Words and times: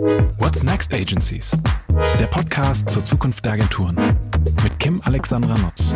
What's 0.00 0.62
Next 0.62 0.94
Agencies? 0.94 1.50
Der 2.18 2.26
Podcast 2.26 2.88
zur 2.88 3.04
Zukunft 3.04 3.44
der 3.44 3.52
Agenturen 3.52 3.96
mit 4.62 4.78
Kim 4.78 5.02
Alexandra 5.04 5.54
Nutz. 5.58 5.94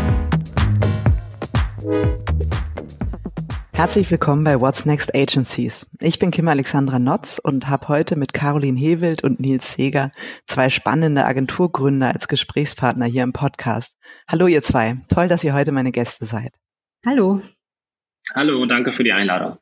Herzlich 3.73 4.11
willkommen 4.11 4.45
bei 4.45 4.61
What's 4.61 4.85
Next 4.85 5.15
Agencies. 5.15 5.87
Ich 6.03 6.19
bin 6.19 6.31
Kim 6.31 6.49
Alexandra 6.49 6.99
Notz 6.99 7.41
und 7.43 7.71
habe 7.71 7.89
heute 7.89 8.17
mit 8.17 8.35
Caroline 8.35 8.79
Hewelt 8.79 9.25
und 9.25 9.41
Nils 9.41 9.73
Seger 9.73 10.11
zwei 10.47 10.69
spannende 10.69 11.25
Agenturgründer 11.25 12.13
als 12.13 12.29
Gesprächspartner 12.29 13.07
hier 13.07 13.23
im 13.23 13.33
Podcast. 13.33 13.97
Hallo 14.29 14.47
ihr 14.49 14.63
zwei, 14.63 14.99
toll, 15.09 15.29
dass 15.29 15.45
ihr 15.45 15.55
heute 15.55 15.73
meine 15.73 15.93
Gäste 15.93 16.27
seid. 16.27 16.53
Hallo. 17.07 17.41
Hallo, 18.35 18.67
danke 18.67 18.93
für 18.93 19.05
die 19.05 19.13
Einladung. 19.13 19.57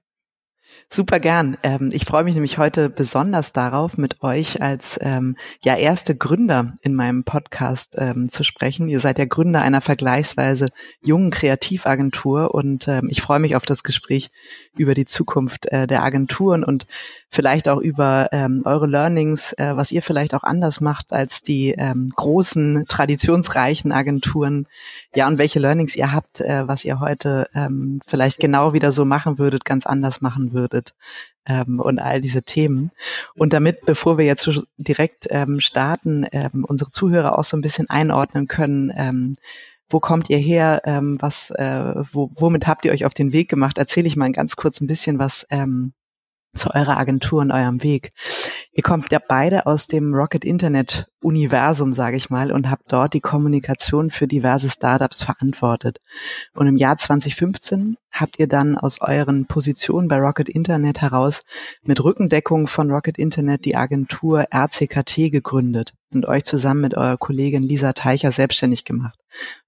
Super 0.94 1.20
gern. 1.20 1.56
Ähm, 1.62 1.88
ich 1.90 2.04
freue 2.04 2.22
mich 2.22 2.34
nämlich 2.34 2.58
heute 2.58 2.90
besonders 2.90 3.54
darauf, 3.54 3.96
mit 3.96 4.22
euch 4.22 4.60
als 4.60 4.98
ähm, 5.00 5.38
ja 5.64 5.74
erste 5.74 6.14
Gründer 6.14 6.74
in 6.82 6.94
meinem 6.94 7.24
Podcast 7.24 7.94
ähm, 7.96 8.28
zu 8.28 8.44
sprechen. 8.44 8.90
Ihr 8.90 9.00
seid 9.00 9.18
ja 9.18 9.24
Gründer 9.24 9.62
einer 9.62 9.80
vergleichsweise 9.80 10.66
jungen 11.00 11.30
Kreativagentur 11.30 12.54
und 12.54 12.88
ähm, 12.88 13.08
ich 13.08 13.22
freue 13.22 13.38
mich 13.38 13.56
auf 13.56 13.64
das 13.64 13.84
Gespräch 13.84 14.30
über 14.76 14.94
die 14.94 15.04
Zukunft 15.04 15.66
äh, 15.66 15.86
der 15.86 16.02
Agenturen 16.02 16.64
und 16.64 16.86
vielleicht 17.28 17.68
auch 17.68 17.78
über 17.78 18.28
ähm, 18.32 18.62
eure 18.64 18.86
Learnings, 18.86 19.52
äh, 19.54 19.76
was 19.76 19.92
ihr 19.92 20.02
vielleicht 20.02 20.34
auch 20.34 20.42
anders 20.42 20.80
macht 20.80 21.12
als 21.12 21.42
die 21.42 21.74
ähm, 21.76 22.12
großen, 22.16 22.86
traditionsreichen 22.88 23.92
Agenturen. 23.92 24.66
Ja, 25.14 25.28
und 25.28 25.38
welche 25.38 25.60
Learnings 25.60 25.94
ihr 25.94 26.12
habt, 26.12 26.40
äh, 26.40 26.66
was 26.66 26.84
ihr 26.84 27.00
heute 27.00 27.48
ähm, 27.54 28.00
vielleicht 28.06 28.40
genau 28.40 28.72
wieder 28.72 28.92
so 28.92 29.04
machen 29.04 29.38
würdet, 29.38 29.64
ganz 29.64 29.84
anders 29.86 30.20
machen 30.20 30.52
würdet 30.52 30.94
ähm, 31.46 31.80
und 31.80 31.98
all 31.98 32.20
diese 32.20 32.42
Themen. 32.42 32.90
Und 33.34 33.52
damit, 33.52 33.84
bevor 33.84 34.18
wir 34.18 34.24
jetzt 34.24 34.48
direkt 34.76 35.26
ähm, 35.30 35.60
starten, 35.60 36.26
ähm, 36.32 36.64
unsere 36.66 36.90
Zuhörer 36.90 37.38
auch 37.38 37.44
so 37.44 37.56
ein 37.56 37.62
bisschen 37.62 37.90
einordnen 37.90 38.48
können, 38.48 38.92
ähm, 38.96 39.36
wo 39.92 40.00
kommt 40.00 40.30
ihr 40.30 40.38
her, 40.38 40.82
ähm, 40.84 41.18
was, 41.20 41.50
äh, 41.50 41.94
wo, 42.12 42.30
womit 42.34 42.66
habt 42.66 42.84
ihr 42.84 42.92
euch 42.92 43.04
auf 43.04 43.14
den 43.14 43.32
Weg 43.32 43.48
gemacht, 43.48 43.78
erzähle 43.78 44.06
ich 44.06 44.16
mal 44.16 44.32
ganz 44.32 44.56
kurz 44.56 44.80
ein 44.80 44.86
bisschen 44.86 45.18
was 45.18 45.46
ähm, 45.50 45.92
zu 46.54 46.74
eurer 46.74 46.98
Agentur 46.98 47.40
und 47.40 47.50
eurem 47.50 47.82
Weg. 47.82 48.12
Ihr 48.72 48.82
kommt 48.82 49.10
ja 49.10 49.18
beide 49.26 49.66
aus 49.66 49.86
dem 49.86 50.14
Rocket 50.14 50.44
Internet 50.44 51.06
Universum, 51.22 51.92
sage 51.92 52.16
ich 52.16 52.30
mal, 52.30 52.52
und 52.52 52.68
habt 52.68 52.92
dort 52.92 53.14
die 53.14 53.20
Kommunikation 53.20 54.10
für 54.10 54.26
diverse 54.26 54.68
Startups 54.68 55.22
verantwortet. 55.22 55.98
Und 56.54 56.66
im 56.66 56.76
Jahr 56.76 56.96
2015 56.96 57.96
habt 58.10 58.38
ihr 58.38 58.48
dann 58.48 58.76
aus 58.76 59.00
euren 59.00 59.46
Positionen 59.46 60.08
bei 60.08 60.18
Rocket 60.18 60.48
Internet 60.48 61.00
heraus 61.00 61.42
mit 61.82 62.02
Rückendeckung 62.02 62.66
von 62.66 62.90
Rocket 62.90 63.18
Internet 63.18 63.64
die 63.64 63.76
Agentur 63.76 64.46
RCKT 64.52 65.30
gegründet 65.30 65.94
und 66.12 66.26
euch 66.26 66.44
zusammen 66.44 66.82
mit 66.82 66.94
eurer 66.94 67.16
Kollegin 67.16 67.62
Lisa 67.62 67.94
Teicher 67.94 68.32
selbstständig 68.32 68.84
gemacht. 68.84 69.21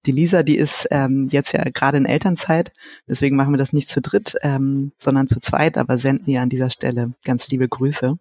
Die 0.05 0.11
Lisa, 0.11 0.43
die 0.43 0.57
ist 0.57 0.87
ähm, 0.91 1.29
jetzt 1.31 1.53
ja 1.53 1.63
gerade 1.63 1.97
in 1.97 2.05
Elternzeit, 2.05 2.71
deswegen 3.07 3.35
machen 3.35 3.53
wir 3.53 3.57
das 3.57 3.73
nicht 3.73 3.89
zu 3.89 4.01
dritt, 4.01 4.35
ähm, 4.41 4.91
sondern 4.97 5.27
zu 5.27 5.39
zweit, 5.39 5.77
aber 5.77 5.97
senden 5.97 6.29
ihr 6.29 6.41
an 6.41 6.49
dieser 6.49 6.69
Stelle 6.69 7.13
ganz 7.23 7.47
liebe 7.49 7.67
Grüße. 7.67 8.17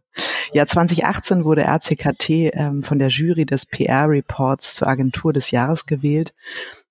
Ja, 0.52 0.66
2018 0.66 1.44
wurde 1.44 1.62
RCKT 1.62 2.30
ähm, 2.30 2.82
von 2.82 2.98
der 2.98 3.08
Jury 3.08 3.44
des 3.44 3.66
PR 3.66 4.08
Reports 4.08 4.74
zur 4.74 4.88
Agentur 4.88 5.32
des 5.32 5.50
Jahres 5.50 5.86
gewählt 5.86 6.32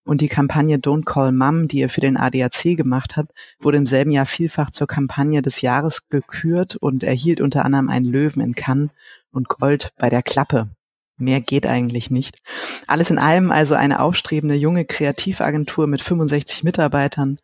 und 0.06 0.22
die 0.22 0.28
Kampagne 0.28 0.78
Don't 0.78 1.06
Call 1.06 1.32
Mom, 1.32 1.68
die 1.68 1.80
ihr 1.80 1.90
für 1.90 2.02
den 2.02 2.18
ADAC 2.18 2.76
gemacht 2.76 3.16
habt, 3.16 3.32
wurde 3.60 3.78
im 3.78 3.86
selben 3.86 4.12
Jahr 4.12 4.26
vielfach 4.26 4.70
zur 4.70 4.88
Kampagne 4.88 5.42
des 5.42 5.62
Jahres 5.62 6.10
gekürt 6.10 6.76
und 6.76 7.04
erhielt 7.04 7.40
unter 7.40 7.64
anderem 7.64 7.90
einen 7.90 8.06
Löwen 8.06 8.42
in 8.42 8.54
Cannes 8.54 8.90
und 9.32 9.48
Gold 9.48 9.94
bei 9.98 10.10
der 10.10 10.22
Klappe. 10.22 10.70
Mehr 11.18 11.42
geht 11.42 11.66
eigentlich 11.66 12.10
nicht. 12.10 12.42
Alles 12.88 13.10
in 13.10 13.20
allem 13.20 13.52
also 13.52 13.76
eine 13.76 14.02
aufstrebende 14.02 14.56
junge 14.56 14.86
Kreativagentur 14.86 15.88
mit 15.88 16.02
65 16.02 16.64
Mitarbeitern. 16.64 17.40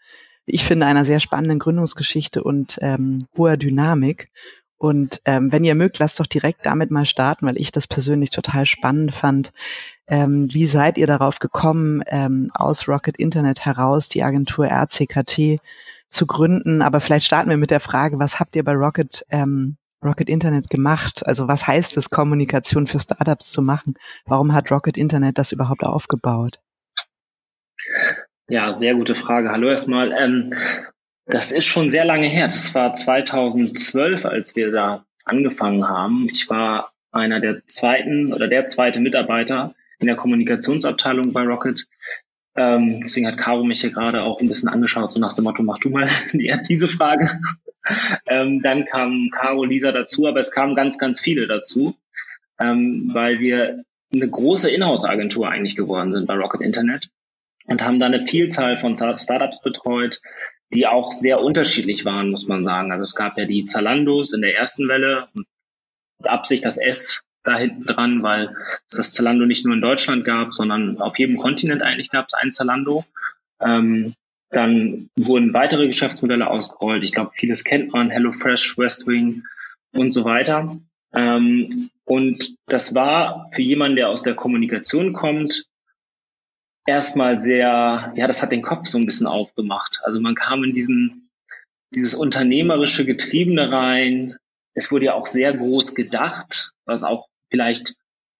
Ich 0.45 0.65
finde 0.65 0.87
einer 0.87 1.05
sehr 1.05 1.19
spannenden 1.19 1.59
Gründungsgeschichte 1.59 2.43
und 2.43 2.79
ähm, 2.81 3.27
hoher 3.37 3.57
Dynamik. 3.57 4.29
Und 4.77 5.21
ähm, 5.25 5.51
wenn 5.51 5.65
ihr 5.65 5.75
mögt, 5.75 5.99
lasst 5.99 6.19
doch 6.19 6.25
direkt 6.25 6.65
damit 6.65 6.89
mal 6.89 7.05
starten, 7.05 7.45
weil 7.45 7.59
ich 7.59 7.71
das 7.71 7.85
persönlich 7.85 8.29
total 8.29 8.65
spannend 8.65 9.13
fand. 9.13 9.51
Ähm, 10.07 10.51
wie 10.53 10.65
seid 10.65 10.97
ihr 10.97 11.05
darauf 11.05 11.39
gekommen, 11.39 12.01
ähm, 12.07 12.49
aus 12.53 12.87
Rocket 12.87 13.17
Internet 13.17 13.65
heraus 13.65 14.07
die 14.07 14.23
Agentur 14.23 14.67
RCKT 14.67 15.59
zu 16.09 16.25
gründen? 16.25 16.81
Aber 16.81 17.01
vielleicht 17.01 17.25
starten 17.25 17.49
wir 17.49 17.57
mit 17.57 17.71
der 17.71 17.81
Frage, 17.81 18.19
was 18.19 18.39
habt 18.39 18.55
ihr 18.55 18.63
bei 18.63 18.73
Rocket, 18.73 19.25
ähm, 19.29 19.75
Rocket 20.03 20.29
Internet 20.29 20.69
gemacht? 20.69 21.25
Also 21.25 21.47
was 21.47 21.67
heißt 21.67 21.97
es, 21.97 22.09
Kommunikation 22.09 22.87
für 22.87 22.99
Startups 22.99 23.51
zu 23.51 23.61
machen? 23.61 23.95
Warum 24.25 24.53
hat 24.53 24.71
Rocket 24.71 24.97
Internet 24.97 25.37
das 25.37 25.51
überhaupt 25.51 25.83
aufgebaut? 25.83 26.59
Ja, 28.47 28.77
sehr 28.77 28.95
gute 28.95 29.15
Frage. 29.15 29.51
Hallo 29.51 29.69
erstmal. 29.69 30.11
Ähm, 30.11 30.53
das 31.25 31.51
ist 31.51 31.65
schon 31.65 31.89
sehr 31.89 32.05
lange 32.05 32.25
her. 32.25 32.47
Das 32.47 32.73
war 32.73 32.93
2012, 32.93 34.25
als 34.25 34.55
wir 34.55 34.71
da 34.71 35.05
angefangen 35.25 35.87
haben. 35.87 36.27
Ich 36.31 36.49
war 36.49 36.91
einer 37.11 37.39
der 37.39 37.65
zweiten 37.67 38.33
oder 38.33 38.47
der 38.47 38.65
zweite 38.65 38.99
Mitarbeiter 38.99 39.75
in 39.99 40.07
der 40.07 40.15
Kommunikationsabteilung 40.15 41.33
bei 41.33 41.43
Rocket. 41.43 41.87
Ähm, 42.55 43.01
deswegen 43.01 43.27
hat 43.27 43.37
Caro 43.37 43.63
mich 43.63 43.81
hier 43.81 43.91
gerade 43.91 44.23
auch 44.23 44.41
ein 44.41 44.47
bisschen 44.47 44.69
angeschaut, 44.69 45.11
so 45.11 45.19
nach 45.19 45.35
dem 45.35 45.43
Motto, 45.43 45.61
mach 45.61 45.79
du 45.79 45.89
mal 45.89 46.07
die, 46.33 46.53
diese 46.67 46.87
Frage. 46.87 47.39
Ähm, 48.27 48.61
dann 48.61 48.85
kam 48.85 49.29
Caro, 49.31 49.63
Lisa 49.63 49.91
dazu, 49.91 50.27
aber 50.27 50.39
es 50.39 50.51
kamen 50.51 50.75
ganz, 50.75 50.97
ganz 50.97 51.19
viele 51.19 51.47
dazu, 51.47 51.97
ähm, 52.59 53.09
weil 53.13 53.39
wir 53.39 53.83
eine 54.13 54.29
große 54.29 54.69
Inhouse-Agentur 54.69 55.49
eigentlich 55.49 55.75
geworden 55.75 56.13
sind 56.13 56.25
bei 56.25 56.35
Rocket 56.35 56.61
Internet 56.61 57.09
und 57.67 57.81
haben 57.81 57.99
da 57.99 58.07
eine 58.07 58.25
Vielzahl 58.25 58.77
von 58.77 58.97
Startups 58.97 59.61
betreut, 59.61 60.19
die 60.73 60.87
auch 60.87 61.11
sehr 61.11 61.41
unterschiedlich 61.41 62.05
waren, 62.05 62.31
muss 62.31 62.47
man 62.47 62.63
sagen. 62.63 62.91
Also 62.91 63.03
es 63.03 63.15
gab 63.15 63.37
ja 63.37 63.45
die 63.45 63.63
Zalandos 63.63 64.33
in 64.33 64.41
der 64.41 64.55
ersten 64.55 64.87
Welle 64.87 65.27
und 65.35 65.45
Absicht 66.23 66.65
das 66.65 66.77
S 66.77 67.21
da 67.43 67.57
hinten 67.57 67.85
dran, 67.85 68.23
weil 68.23 68.55
es 68.89 68.97
das 68.97 69.11
Zalando 69.11 69.45
nicht 69.45 69.65
nur 69.65 69.73
in 69.73 69.81
Deutschland 69.81 70.25
gab, 70.25 70.53
sondern 70.53 70.99
auf 70.99 71.17
jedem 71.17 71.37
Kontinent 71.37 71.81
eigentlich 71.81 72.11
gab 72.11 72.25
es 72.25 72.33
ein 72.33 72.51
Zalando. 72.51 73.05
Ähm, 73.61 74.13
dann 74.51 75.09
wurden 75.15 75.53
weitere 75.53 75.87
Geschäftsmodelle 75.87 76.49
ausgerollt. 76.49 77.03
Ich 77.03 77.11
glaube, 77.11 77.31
vieles 77.33 77.63
kennt 77.63 77.91
man, 77.91 78.09
HelloFresh, 78.09 78.77
Westwing 78.77 79.43
und 79.93 80.13
so 80.13 80.25
weiter. 80.25 80.79
Ähm, 81.15 81.89
und 82.05 82.55
das 82.65 82.95
war 82.95 83.49
für 83.53 83.61
jemanden, 83.61 83.97
der 83.97 84.09
aus 84.09 84.23
der 84.23 84.35
Kommunikation 84.35 85.13
kommt, 85.13 85.65
erstmal 86.85 87.39
sehr, 87.39 88.13
ja, 88.15 88.27
das 88.27 88.41
hat 88.41 88.51
den 88.51 88.63
Kopf 88.63 88.87
so 88.87 88.97
ein 88.97 89.05
bisschen 89.05 89.27
aufgemacht. 89.27 90.01
Also 90.03 90.19
man 90.19 90.35
kam 90.35 90.63
in 90.63 90.73
diesen, 90.73 91.29
dieses 91.93 92.15
unternehmerische 92.15 93.05
Getriebene 93.05 93.71
rein. 93.71 94.37
Es 94.73 94.91
wurde 94.91 95.05
ja 95.05 95.13
auch 95.13 95.27
sehr 95.27 95.53
groß 95.55 95.93
gedacht, 95.93 96.71
was 96.85 97.03
auch 97.03 97.27
vielleicht 97.51 97.95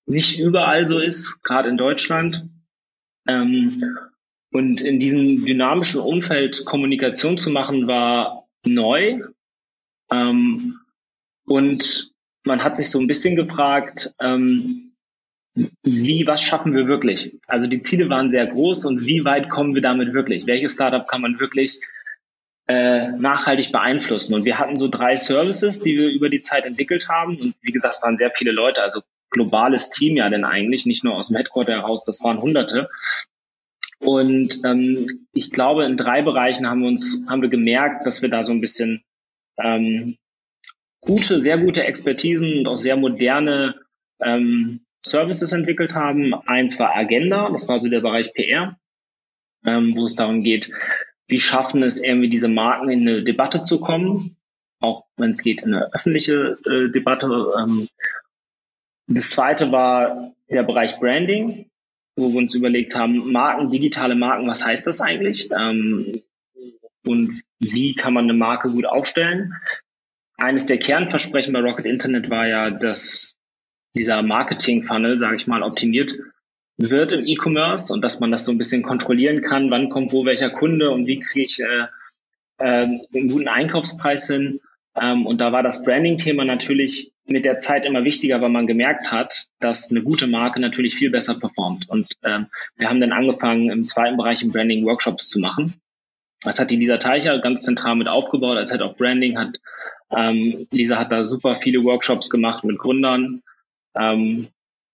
nicht 0.08 0.40
überall 0.40 0.88
so 0.88 1.00
ist, 1.00 1.42
gerade 1.44 1.70
in 1.70 1.78
Deutschland. 1.78 2.48
Ähm, 3.28 4.09
und 4.52 4.82
in 4.82 5.00
diesem 5.00 5.46
dynamischen 5.46 6.02
Umfeld 6.02 6.66
Kommunikation 6.66 7.38
zu 7.38 7.52
machen, 7.52 7.88
war 7.88 8.48
neu. 8.66 9.22
Ähm, 10.12 10.80
und 11.46 12.12
man 12.46 12.64
hat 12.64 12.78
sich 12.78 12.90
so 12.90 13.00
ein 13.00 13.08
bisschen 13.08 13.36
gefragt, 13.36 14.14
ähm, 14.20 14.92
wie, 15.84 16.26
was 16.26 16.42
schaffen 16.42 16.74
wir 16.74 16.88
wirklich? 16.88 17.38
Also 17.48 17.68
die 17.68 17.82
Ziele 17.82 18.10
waren 18.10 18.30
sehr 18.30 18.48
groß 18.48 18.86
und 18.86 19.06
wie 19.06 19.26
weit 19.26 19.50
kommen 19.50 19.76
wir 19.76 19.82
damit 19.82 20.14
wirklich? 20.14 20.48
Welches 20.48 20.74
Startup 20.74 21.08
kann 21.08 21.22
man 21.22 21.40
wirklich 21.40 21.82
äh, 22.68 23.10
nachhaltig 23.10 23.72
beeinflussen? 23.72 24.34
Und 24.34 24.46
wir 24.46 24.58
hatten 24.58 24.78
so 24.78 24.88
drei 24.88 25.16
Services, 25.18 25.82
die 25.82 25.98
wir 25.98 26.10
über 26.10 26.30
die 26.30 26.40
Zeit 26.40 26.66
entwickelt 26.66 27.10
haben. 27.10 27.40
Und 27.40 27.56
wie 27.62 27.72
gesagt, 27.72 27.96
es 27.96 28.02
waren 28.02 28.18
sehr 28.18 28.32
viele 28.32 28.52
Leute, 28.52 28.82
also 28.82 29.02
globales 29.32 29.90
Team 29.90 30.16
ja 30.16 30.30
denn 30.30 30.46
eigentlich, 30.46 30.86
nicht 30.86 31.04
nur 31.04 31.16
aus 31.16 31.28
dem 31.28 31.38
Headquarter 31.38 31.74
heraus, 31.74 32.04
das 32.06 32.24
waren 32.24 32.42
Hunderte. 32.42 32.90
Und 34.00 34.62
ähm, 34.64 35.08
ich 35.34 35.52
glaube, 35.52 35.84
in 35.84 35.98
drei 35.98 36.22
Bereichen 36.22 36.68
haben 36.68 36.82
wir 36.82 36.88
uns, 36.88 37.24
haben 37.28 37.42
wir 37.42 37.50
gemerkt, 37.50 38.06
dass 38.08 38.22
wir 38.22 38.30
da 38.30 38.46
so 38.46 38.54
ein 38.54 38.62
bisschen 38.62 39.04
ähm, 39.58 40.18
gute, 41.02 41.42
sehr 41.42 41.58
gute 41.58 41.84
Expertisen 41.84 42.60
und 42.60 42.68
auch 42.68 42.78
sehr 42.78 42.98
moderne 42.98 43.76
ähm, 44.22 44.82
Services 45.04 45.52
entwickelt 45.52 45.94
haben. 45.94 46.34
Eins 46.34 46.80
war 46.80 46.96
Agenda, 46.96 47.50
das 47.52 47.68
war 47.68 47.80
so 47.80 47.90
der 47.90 48.02
Bereich 48.02 48.34
PR, 48.34 48.78
ähm, 49.66 49.96
wo 49.96 50.06
es 50.06 50.16
darum 50.16 50.44
geht, 50.44 50.72
wie 51.28 51.40
schaffen 51.40 51.84
es 51.84 52.02
irgendwie 52.02 52.30
diese 52.30 52.48
Marken 52.48 52.90
in 52.90 53.08
eine 53.08 53.24
Debatte 53.24 53.64
zu 53.64 53.80
kommen, 53.80 54.38
auch 54.80 55.06
wenn 55.18 55.32
es 55.32 55.44
geht 55.44 55.62
in 55.62 55.74
eine 55.74 55.94
öffentliche 55.94 56.58
äh, 56.66 56.90
Debatte. 56.90 57.54
Ähm. 57.60 57.88
Das 59.08 59.32
zweite 59.32 59.72
war 59.72 60.34
der 60.50 60.64
Bereich 60.64 61.00
Branding, 61.00 61.69
wo 62.20 62.32
wir 62.32 62.40
uns 62.40 62.56
überlegt 62.56 62.96
haben, 62.96 63.32
Marken, 63.32 63.72
digitale 63.72 64.16
Marken, 64.16 64.48
was 64.48 64.66
heißt 64.66 64.86
das 64.88 65.02
eigentlich? 65.02 65.50
Ähm, 65.52 66.22
und 67.06 67.42
wie 67.60 67.96
kann 67.96 68.14
man 68.14 68.26
eine 68.26 68.34
Marke 68.34 68.70
gut 68.70 68.86
aufstellen? 68.86 69.54
Eines 70.38 70.66
der 70.66 70.78
Kernversprechen 70.78 71.54
bei 71.54 71.60
Rocket 71.60 71.86
Internet 71.86 72.30
war 72.30 72.48
ja, 72.48 72.70
dass 72.70 73.36
dieser 73.96 74.22
Marketing-Funnel, 74.22 75.18
sage 75.18 75.36
ich 75.36 75.48
mal, 75.48 75.64
optimiert 75.64 76.18
wird 76.78 77.12
im 77.12 77.26
E-Commerce 77.26 77.92
und 77.92 78.02
dass 78.02 78.20
man 78.20 78.32
das 78.32 78.46
so 78.46 78.52
ein 78.52 78.58
bisschen 78.58 78.84
kontrollieren 78.84 79.42
kann, 79.42 79.70
wann 79.70 79.90
kommt 79.90 80.14
wo 80.14 80.26
welcher 80.26 80.50
Kunde 80.50 80.92
und 80.92 81.08
wie 81.08 81.20
kriege 81.20 81.46
ich 81.46 81.60
äh, 81.60 81.88
äh, 82.58 82.98
einen 83.14 83.30
guten 83.30 83.48
Einkaufspreis 83.50 84.28
hin. 84.28 84.62
Ähm, 84.96 85.26
und 85.26 85.42
da 85.42 85.52
war 85.52 85.64
das 85.64 85.84
Branding-Thema 85.84 86.46
natürlich 86.46 87.12
mit 87.30 87.46
der 87.46 87.58
Zeit 87.58 87.86
immer 87.86 88.04
wichtiger, 88.04 88.42
weil 88.42 88.50
man 88.50 88.68
gemerkt 88.68 89.12
hat, 89.12 89.48
dass 89.60 89.92
eine 89.92 90.02
gute 90.02 90.28
Marke 90.28 90.60
natürlich 90.60 90.96
viel 90.96 91.10
besser 91.10 91.40
performt. 91.40 91.90
Und 91.90 92.14
ähm, 92.24 92.48
wir 92.76 92.90
haben 92.90 93.02
dann 93.02 93.12
angefangen, 93.12 93.70
im 93.70 93.84
zweiten 93.84 94.18
Bereich 94.18 94.42
im 94.42 94.52
Branding 94.52 94.86
Workshops 94.86 95.30
zu 95.30 95.40
machen. 95.40 95.76
Das 96.42 96.60
hat 96.60 96.72
die 96.72 96.78
Lisa 96.78 96.98
Teicher 96.98 97.40
ganz 97.40 97.64
zentral 97.64 97.96
mit 97.96 98.08
aufgebaut. 98.08 98.58
Als 98.58 98.72
Head 98.72 98.82
of 98.82 98.96
Branding 98.98 99.38
hat 99.38 99.60
ähm, 100.12 100.68
Lisa 100.72 100.98
hat 100.98 101.12
da 101.12 101.28
super 101.28 101.56
viele 101.56 101.84
Workshops 101.84 102.30
gemacht 102.30 102.64
mit 102.64 102.78
Gründern. 102.78 103.44
Ähm, 103.96 104.48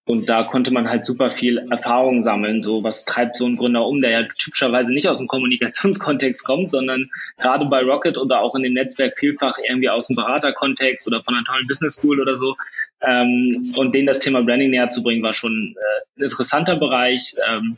und 0.08 0.30
da 0.30 0.44
konnte 0.44 0.72
man 0.72 0.88
halt 0.88 1.04
super 1.04 1.32
viel 1.32 1.58
Erfahrung 1.72 2.22
sammeln. 2.22 2.62
So, 2.62 2.84
was 2.84 3.06
treibt 3.06 3.38
so 3.38 3.48
ein 3.48 3.56
Gründer 3.56 3.88
um, 3.88 4.02
der 4.02 4.12
ja 4.12 4.28
typischerweise 4.38 4.94
nicht 4.94 5.10
aus 5.10 5.18
dem 5.18 5.28
Kommunikationskontext 5.28 6.44
kommt, 6.44 6.70
sondern 6.70 7.10
gerade 7.38 7.66
bei 7.66 7.82
Rocket 7.82 8.18
oder 8.20 8.42
auch 8.42 8.54
in 8.54 8.62
dem 8.62 8.74
Netzwerk 8.74 9.18
vielfach 9.18 9.58
irgendwie 9.58 9.90
aus 9.90 10.08
dem 10.08 10.16
Beraterkontext 10.16 11.08
oder 11.08 11.24
von 11.24 11.34
einer 11.34 11.44
tollen 11.44 11.66
Business 11.68 11.96
School 11.96 12.22
oder 12.22 12.38
so. 12.38 12.56
Ähm, 13.02 13.74
und 13.78 13.96
denen 13.96 14.06
das 14.06 14.20
Thema 14.20 14.44
Branding 14.44 14.70
näher 14.70 14.92
zu 14.92 15.02
bringen, 15.02 15.24
war 15.24 15.34
schon 15.34 15.76
äh, 15.76 16.20
ein 16.20 16.24
interessanter 16.26 16.76
Bereich. 16.76 17.36
Ähm, 17.50 17.78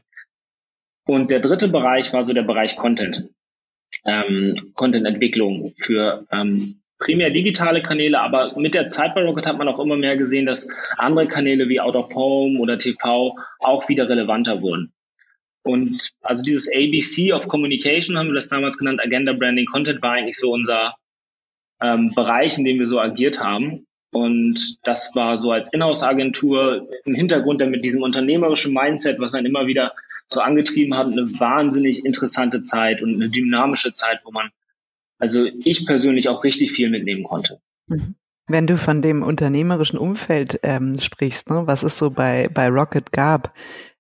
und 1.06 1.32
der 1.32 1.40
dritte 1.40 1.70
Bereich 1.70 2.12
war 2.12 2.26
so 2.26 2.34
der 2.34 2.44
Bereich 2.44 2.76
Content. 2.76 3.30
Ähm, 4.04 4.74
Content-Entwicklung 4.74 5.74
für 5.78 6.28
ähm, 6.30 6.82
primär 7.00 7.30
digitale 7.30 7.82
Kanäle, 7.82 8.20
aber 8.20 8.58
mit 8.58 8.74
der 8.74 8.88
Zeit 8.88 9.14
bei 9.14 9.24
Rocket 9.24 9.46
hat 9.46 9.58
man 9.58 9.68
auch 9.68 9.80
immer 9.80 9.98
mehr 9.98 10.18
gesehen, 10.18 10.46
dass 10.46 10.68
andere 10.98 11.28
Kanäle 11.28 11.70
wie 11.70 11.80
Out 11.80 11.96
of 11.96 12.14
Home 12.16 12.60
oder 12.60 12.78
TV 12.78 13.36
auch 13.60 13.88
wieder 13.90 14.10
relevanter 14.10 14.62
wurden. 14.62 14.92
Und 15.64 16.12
also 16.22 16.44
dieses 16.44 16.70
ABC 16.74 17.34
of 17.34 17.48
Communication 17.48 18.18
haben 18.18 18.28
wir 18.28 18.36
das 18.36 18.50
damals 18.50 18.78
genannt, 18.78 19.02
Agenda 19.04 19.34
Branding 19.34 19.66
Content 19.66 20.02
war 20.02 20.14
eigentlich 20.14 20.38
so 20.38 20.52
unser 20.52 20.96
ähm, 21.82 22.14
Bereich, 22.16 22.58
in 22.58 22.66
dem 22.66 22.80
wir 22.80 22.88
so 22.88 23.00
agiert 23.00 23.42
haben. 23.42 23.86
Und 24.12 24.78
das 24.84 25.14
war 25.14 25.38
so 25.38 25.52
als 25.52 25.72
Inhouse-Agentur 25.74 26.88
im 27.04 27.14
Hintergrund 27.14 27.60
dann 27.60 27.72
mit 27.72 27.84
diesem 27.84 28.02
unternehmerischen 28.02 28.74
Mindset, 28.74 29.20
was 29.20 29.34
man 29.34 29.46
immer 29.46 29.68
wieder 29.68 29.94
so 30.30 30.40
angetrieben 30.40 30.96
hat, 30.96 31.08
eine 31.08 31.40
wahnsinnig 31.40 32.06
interessante 32.06 32.62
Zeit 32.62 33.02
und 33.02 33.16
eine 33.16 33.30
dynamische 33.30 33.94
Zeit, 33.94 34.22
wo 34.24 34.32
man 34.32 34.50
also 35.18 35.46
ich 35.64 35.86
persönlich 35.86 36.30
auch 36.30 36.44
richtig 36.44 36.72
viel 36.72 36.90
mitnehmen 36.90 37.24
konnte. 37.24 37.60
Mhm. 37.88 38.16
Wenn 38.48 38.68
du 38.68 38.78
von 38.78 39.02
dem 39.02 39.24
unternehmerischen 39.24 40.00
Umfeld 40.00 40.60
ähm, 40.64 41.00
sprichst, 41.00 41.50
ne, 41.50 41.68
was 41.68 41.84
es 41.84 41.98
so 41.98 42.10
bei, 42.10 42.48
bei 42.54 42.70
Rocket 42.70 43.12
gab, 43.12 43.54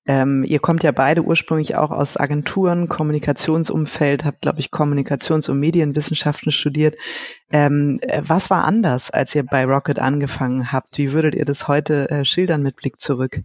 ähm, 0.08 0.46
ihr 0.46 0.60
kommt 0.60 0.84
ja 0.84 0.92
beide 0.92 1.22
ursprünglich 1.22 1.76
auch 1.76 1.92
aus 1.92 2.18
Agenturen, 2.18 2.88
Kommunikationsumfeld, 2.88 4.24
habt, 4.24 4.42
glaube 4.42 4.60
ich, 4.60 4.72
Kommunikations- 4.72 5.50
und 5.50 5.60
Medienwissenschaften 5.60 6.52
studiert. 6.52 6.96
Ähm, 7.52 8.00
äh, 8.02 8.22
was 8.26 8.50
war 8.50 8.64
anders, 8.64 9.12
als 9.12 9.36
ihr 9.36 9.44
bei 9.44 9.66
Rocket 9.66 10.00
angefangen 10.00 10.72
habt? 10.72 10.98
Wie 10.98 11.12
würdet 11.12 11.36
ihr 11.36 11.46
das 11.46 11.68
heute 11.68 12.10
äh, 12.10 12.26
schildern 12.26 12.64
mit 12.64 12.78
Blick 12.78 13.02
zurück? 13.02 13.42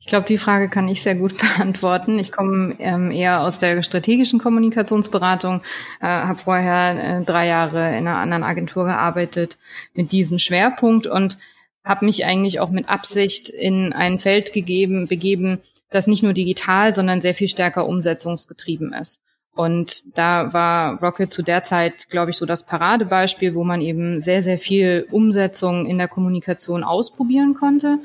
Ich 0.00 0.06
glaube, 0.06 0.26
die 0.26 0.36
Frage 0.36 0.68
kann 0.68 0.88
ich 0.88 1.00
sehr 1.00 1.14
gut 1.14 1.38
beantworten. 1.56 2.18
Ich 2.18 2.30
komme 2.30 2.76
ähm, 2.78 3.10
eher 3.10 3.40
aus 3.40 3.58
der 3.58 3.82
strategischen 3.82 4.38
Kommunikationsberatung, 4.38 5.62
äh, 6.00 6.06
habe 6.06 6.38
vorher 6.38 7.20
äh, 7.20 7.24
drei 7.24 7.46
Jahre 7.46 7.96
in 7.96 8.06
einer 8.06 8.18
anderen 8.18 8.42
Agentur 8.42 8.84
gearbeitet 8.84 9.56
mit 9.94 10.12
diesem 10.12 10.38
Schwerpunkt 10.38 11.06
und 11.06 11.38
habe 11.84 12.04
mich 12.04 12.24
eigentlich 12.26 12.60
auch 12.60 12.70
mit 12.70 12.88
Absicht 12.88 13.48
in 13.48 13.92
ein 13.92 14.18
Feld 14.18 14.52
gegeben, 14.52 15.08
begeben, 15.08 15.60
das 15.94 16.06
nicht 16.06 16.22
nur 16.22 16.32
digital, 16.32 16.92
sondern 16.92 17.20
sehr 17.20 17.34
viel 17.34 17.48
stärker 17.48 17.86
umsetzungsgetrieben 17.86 18.92
ist. 18.92 19.20
Und 19.54 20.16
da 20.16 20.52
war 20.54 20.98
Rocket 21.02 21.30
zu 21.30 21.42
der 21.42 21.62
Zeit, 21.62 22.08
glaube 22.08 22.30
ich, 22.30 22.38
so 22.38 22.46
das 22.46 22.64
Paradebeispiel, 22.64 23.54
wo 23.54 23.64
man 23.64 23.82
eben 23.82 24.18
sehr, 24.18 24.40
sehr 24.40 24.56
viel 24.56 25.06
Umsetzung 25.10 25.84
in 25.86 25.98
der 25.98 26.08
Kommunikation 26.08 26.84
ausprobieren 26.84 27.54
konnte 27.54 27.98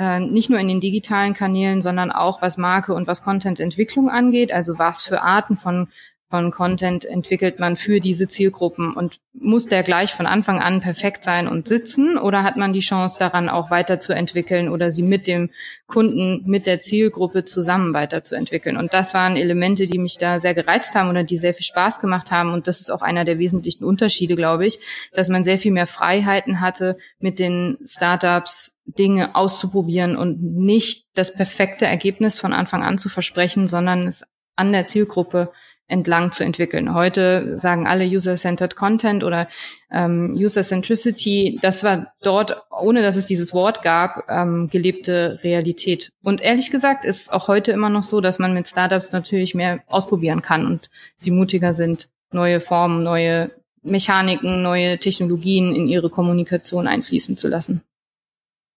äh, 0.00 0.18
nicht 0.18 0.48
nur 0.48 0.58
in 0.58 0.68
den 0.68 0.80
digitalen 0.80 1.34
Kanälen, 1.34 1.82
sondern 1.82 2.10
auch 2.10 2.40
was 2.40 2.56
Marke 2.56 2.94
und 2.94 3.06
was 3.06 3.22
Content-Entwicklung 3.22 4.08
angeht, 4.08 4.50
also 4.50 4.78
was 4.78 5.02
für 5.02 5.20
Arten 5.20 5.58
von 5.58 5.88
von 6.30 6.52
Content 6.52 7.04
entwickelt 7.04 7.58
man 7.58 7.74
für 7.74 7.98
diese 7.98 8.28
Zielgruppen? 8.28 8.94
Und 8.94 9.18
muss 9.32 9.66
der 9.66 9.82
gleich 9.82 10.14
von 10.14 10.26
Anfang 10.26 10.60
an 10.60 10.80
perfekt 10.80 11.24
sein 11.24 11.48
und 11.48 11.66
sitzen? 11.66 12.16
Oder 12.16 12.44
hat 12.44 12.56
man 12.56 12.72
die 12.72 12.80
Chance 12.80 13.18
daran 13.18 13.48
auch 13.48 13.70
weiterzuentwickeln 13.70 14.68
oder 14.68 14.90
sie 14.90 15.02
mit 15.02 15.26
dem 15.26 15.50
Kunden, 15.86 16.48
mit 16.48 16.68
der 16.68 16.80
Zielgruppe 16.80 17.44
zusammen 17.44 17.94
weiterzuentwickeln? 17.94 18.76
Und 18.76 18.94
das 18.94 19.12
waren 19.12 19.36
Elemente, 19.36 19.88
die 19.88 19.98
mich 19.98 20.18
da 20.18 20.38
sehr 20.38 20.54
gereizt 20.54 20.94
haben 20.94 21.10
oder 21.10 21.24
die 21.24 21.36
sehr 21.36 21.52
viel 21.52 21.66
Spaß 21.66 22.00
gemacht 22.00 22.30
haben. 22.30 22.52
Und 22.52 22.68
das 22.68 22.80
ist 22.80 22.90
auch 22.90 23.02
einer 23.02 23.24
der 23.24 23.40
wesentlichen 23.40 23.84
Unterschiede, 23.84 24.36
glaube 24.36 24.66
ich, 24.66 24.78
dass 25.12 25.28
man 25.28 25.42
sehr 25.42 25.58
viel 25.58 25.72
mehr 25.72 25.88
Freiheiten 25.88 26.60
hatte, 26.60 26.96
mit 27.18 27.40
den 27.40 27.78
Startups 27.84 28.76
Dinge 28.84 29.34
auszuprobieren 29.34 30.16
und 30.16 30.42
nicht 30.42 31.06
das 31.14 31.34
perfekte 31.34 31.86
Ergebnis 31.86 32.38
von 32.38 32.52
Anfang 32.52 32.82
an 32.82 32.98
zu 32.98 33.08
versprechen, 33.08 33.66
sondern 33.68 34.06
es 34.06 34.24
an 34.56 34.72
der 34.72 34.86
Zielgruppe 34.86 35.52
entlang 35.90 36.32
zu 36.32 36.44
entwickeln. 36.44 36.94
Heute 36.94 37.58
sagen 37.58 37.86
alle 37.86 38.04
User-Centered 38.04 38.76
Content 38.76 39.24
oder 39.24 39.48
ähm, 39.90 40.34
User-Centricity. 40.38 41.58
Das 41.60 41.82
war 41.82 42.12
dort, 42.22 42.56
ohne 42.70 43.02
dass 43.02 43.16
es 43.16 43.26
dieses 43.26 43.52
Wort 43.52 43.82
gab, 43.82 44.24
ähm, 44.28 44.68
gelebte 44.70 45.40
Realität. 45.42 46.12
Und 46.22 46.40
ehrlich 46.40 46.70
gesagt 46.70 47.04
ist 47.04 47.32
auch 47.32 47.48
heute 47.48 47.72
immer 47.72 47.88
noch 47.88 48.04
so, 48.04 48.20
dass 48.20 48.38
man 48.38 48.54
mit 48.54 48.68
Startups 48.68 49.12
natürlich 49.12 49.54
mehr 49.54 49.80
ausprobieren 49.88 50.42
kann 50.42 50.66
und 50.66 50.90
sie 51.16 51.30
mutiger 51.30 51.72
sind, 51.72 52.08
neue 52.32 52.60
Formen, 52.60 53.02
neue 53.02 53.50
Mechaniken, 53.82 54.62
neue 54.62 54.98
Technologien 54.98 55.74
in 55.74 55.88
ihre 55.88 56.10
Kommunikation 56.10 56.86
einfließen 56.86 57.36
zu 57.36 57.48
lassen. 57.48 57.82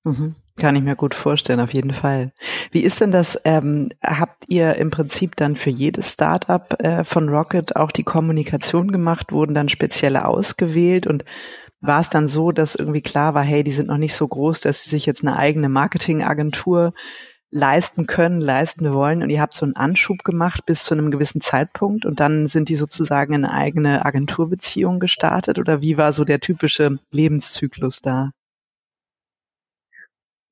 Mhm. 0.04 0.36
Kann 0.60 0.76
ich 0.76 0.84
mir 0.84 0.96
gut 0.96 1.16
vorstellen, 1.16 1.60
auf 1.60 1.74
jeden 1.74 1.94
Fall. 1.94 2.32
Wie 2.72 2.82
ist 2.82 3.02
denn 3.02 3.12
das? 3.12 3.40
Ähm, 3.44 3.90
habt 4.04 4.48
ihr 4.50 4.76
im 4.76 4.92
Prinzip 4.92 5.36
dann 5.36 5.56
für 5.56 5.72
jedes 5.72 6.12
Startup 6.12 6.80
äh, 6.80 7.04
von 7.04 7.28
Rocket 7.30 7.76
auch 7.76 7.92
die 7.92 8.04
Kommunikation 8.04 8.92
gemacht? 8.92 9.32
Wurden 9.32 9.56
dann 9.56 9.68
spezielle 9.68 10.26
ausgewählt? 10.26 11.08
Und 11.08 11.26
war 11.82 12.00
es 12.00 12.10
dann 12.10 12.28
so, 12.28 12.52
dass 12.52 12.76
irgendwie 12.76 13.02
klar 13.02 13.34
war, 13.34 13.44
hey, 13.44 13.64
die 13.64 13.72
sind 13.72 13.88
noch 13.88 13.98
nicht 13.98 14.16
so 14.16 14.28
groß, 14.28 14.62
dass 14.62 14.84
sie 14.84 14.92
sich 14.92 15.06
jetzt 15.06 15.22
eine 15.22 15.36
eigene 15.36 15.70
Marketingagentur 15.70 16.94
leisten 17.54 18.08
können, 18.08 18.42
leisten 18.42 18.92
wollen 18.94 19.22
und 19.22 19.30
ihr 19.30 19.42
habt 19.42 19.54
so 19.54 19.66
einen 19.66 19.76
Anschub 19.76 20.24
gemacht 20.24 20.66
bis 20.66 20.86
zu 20.86 20.96
einem 20.96 21.12
gewissen 21.12 21.40
Zeitpunkt 21.40 22.06
und 22.06 22.20
dann 22.20 22.48
sind 22.48 22.68
die 22.70 22.76
sozusagen 22.76 23.34
in 23.34 23.46
eine 23.46 23.54
eigene 23.54 24.06
Agenturbeziehung 24.06 25.00
gestartet 25.00 25.60
oder 25.60 25.82
wie 25.82 25.98
war 25.98 26.14
so 26.14 26.24
der 26.24 26.40
typische 26.40 26.98
Lebenszyklus 27.12 28.02
da? 28.02 28.32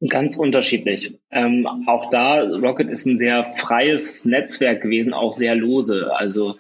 Ganz 0.09 0.35
unterschiedlich. 0.37 1.19
Ähm, 1.29 1.67
auch 1.85 2.09
da, 2.09 2.41
Rocket 2.41 2.89
ist 2.89 3.05
ein 3.05 3.19
sehr 3.19 3.53
freies 3.57 4.25
Netzwerk 4.25 4.81
gewesen, 4.81 5.13
auch 5.13 5.33
sehr 5.33 5.53
lose. 5.55 6.11
Also 6.15 6.57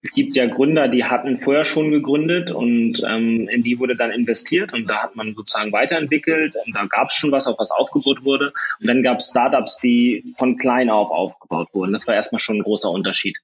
es 0.00 0.12
gibt 0.12 0.36
ja 0.36 0.46
Gründer, 0.46 0.86
die 0.86 1.04
hatten 1.04 1.38
vorher 1.38 1.64
schon 1.64 1.90
gegründet 1.90 2.52
und 2.52 3.02
ähm, 3.04 3.48
in 3.48 3.64
die 3.64 3.80
wurde 3.80 3.96
dann 3.96 4.12
investiert 4.12 4.72
und 4.72 4.86
da 4.86 5.02
hat 5.02 5.16
man 5.16 5.34
sozusagen 5.34 5.72
weiterentwickelt 5.72 6.54
und 6.64 6.76
da 6.76 6.86
gab 6.86 7.08
es 7.08 7.14
schon 7.14 7.32
was, 7.32 7.48
auf 7.48 7.58
was 7.58 7.72
aufgebaut 7.72 8.22
wurde. 8.22 8.52
Und 8.80 8.86
dann 8.86 9.02
gab 9.02 9.18
es 9.18 9.30
Startups, 9.30 9.78
die 9.78 10.32
von 10.36 10.56
klein 10.56 10.88
auf 10.88 11.10
aufgebaut 11.10 11.70
wurden. 11.72 11.92
Das 11.92 12.06
war 12.06 12.14
erstmal 12.14 12.38
schon 12.38 12.58
ein 12.58 12.62
großer 12.62 12.90
Unterschied. 12.90 13.38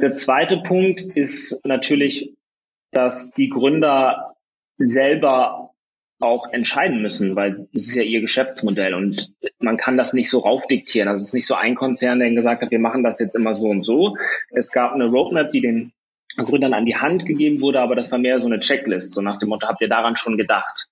Der 0.00 0.10
zweite 0.10 0.58
Punkt 0.58 1.00
ist 1.00 1.64
natürlich, 1.64 2.34
dass 2.90 3.30
die 3.30 3.48
Gründer 3.48 4.34
selber 4.76 5.70
auch 6.20 6.50
entscheiden 6.50 7.02
müssen, 7.02 7.36
weil 7.36 7.52
es 7.52 7.88
ist 7.88 7.94
ja 7.94 8.02
ihr 8.02 8.20
Geschäftsmodell 8.20 8.94
und 8.94 9.32
man 9.58 9.76
kann 9.76 9.96
das 9.96 10.12
nicht 10.12 10.30
so 10.30 10.38
raufdiktieren. 10.38 11.08
Also 11.08 11.20
es 11.20 11.28
ist 11.28 11.34
nicht 11.34 11.46
so 11.46 11.54
ein 11.54 11.74
Konzern, 11.74 12.20
der 12.20 12.30
gesagt 12.30 12.62
hat, 12.62 12.70
wir 12.70 12.78
machen 12.78 13.04
das 13.04 13.18
jetzt 13.18 13.34
immer 13.34 13.54
so 13.54 13.66
und 13.66 13.84
so. 13.84 14.16
Es 14.50 14.70
gab 14.70 14.92
eine 14.92 15.06
Roadmap, 15.06 15.52
die 15.52 15.60
den 15.60 15.92
Gründern 16.36 16.74
an 16.74 16.86
die 16.86 16.96
Hand 16.96 17.26
gegeben 17.26 17.60
wurde, 17.60 17.80
aber 17.80 17.94
das 17.94 18.10
war 18.12 18.18
mehr 18.18 18.40
so 18.40 18.46
eine 18.46 18.60
Checklist, 18.60 19.14
so 19.14 19.22
nach 19.22 19.38
dem 19.38 19.48
Motto, 19.48 19.66
habt 19.66 19.80
ihr 19.80 19.88
daran 19.88 20.16
schon 20.16 20.36
gedacht? 20.36 20.88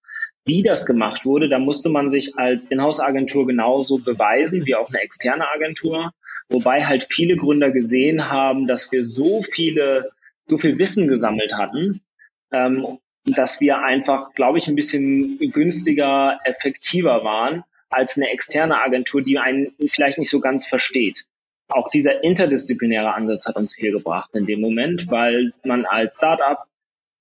Wie 0.46 0.62
das 0.62 0.84
gemacht 0.84 1.24
wurde, 1.24 1.48
da 1.48 1.58
musste 1.58 1.88
man 1.88 2.10
sich 2.10 2.36
als 2.36 2.66
Inhouse-Agentur 2.66 3.46
genauso 3.46 3.98
beweisen 3.98 4.66
wie 4.66 4.74
auch 4.74 4.88
eine 4.88 5.00
externe 5.00 5.50
Agentur, 5.50 6.12
wobei 6.48 6.84
halt 6.84 7.06
viele 7.10 7.36
Gründer 7.36 7.70
gesehen 7.70 8.30
haben, 8.30 8.66
dass 8.66 8.92
wir 8.92 9.06
so 9.06 9.40
viele, 9.40 10.10
so 10.46 10.58
viel 10.58 10.78
Wissen 10.78 11.08
gesammelt 11.08 11.54
hatten, 11.54 12.02
ähm, 12.52 12.98
dass 13.24 13.60
wir 13.60 13.78
einfach, 13.78 14.34
glaube 14.34 14.58
ich, 14.58 14.68
ein 14.68 14.74
bisschen 14.74 15.38
günstiger, 15.38 16.38
effektiver 16.44 17.24
waren 17.24 17.64
als 17.88 18.16
eine 18.16 18.30
externe 18.30 18.82
Agentur, 18.82 19.22
die 19.22 19.38
einen 19.38 19.72
vielleicht 19.86 20.18
nicht 20.18 20.30
so 20.30 20.40
ganz 20.40 20.66
versteht. 20.66 21.26
Auch 21.68 21.88
dieser 21.88 22.22
interdisziplinäre 22.22 23.14
Ansatz 23.14 23.46
hat 23.46 23.56
uns 23.56 23.74
viel 23.74 23.92
gebracht 23.92 24.30
in 24.34 24.46
dem 24.46 24.60
Moment, 24.60 25.10
weil 25.10 25.52
man 25.64 25.86
als 25.86 26.16
Startup, 26.16 26.64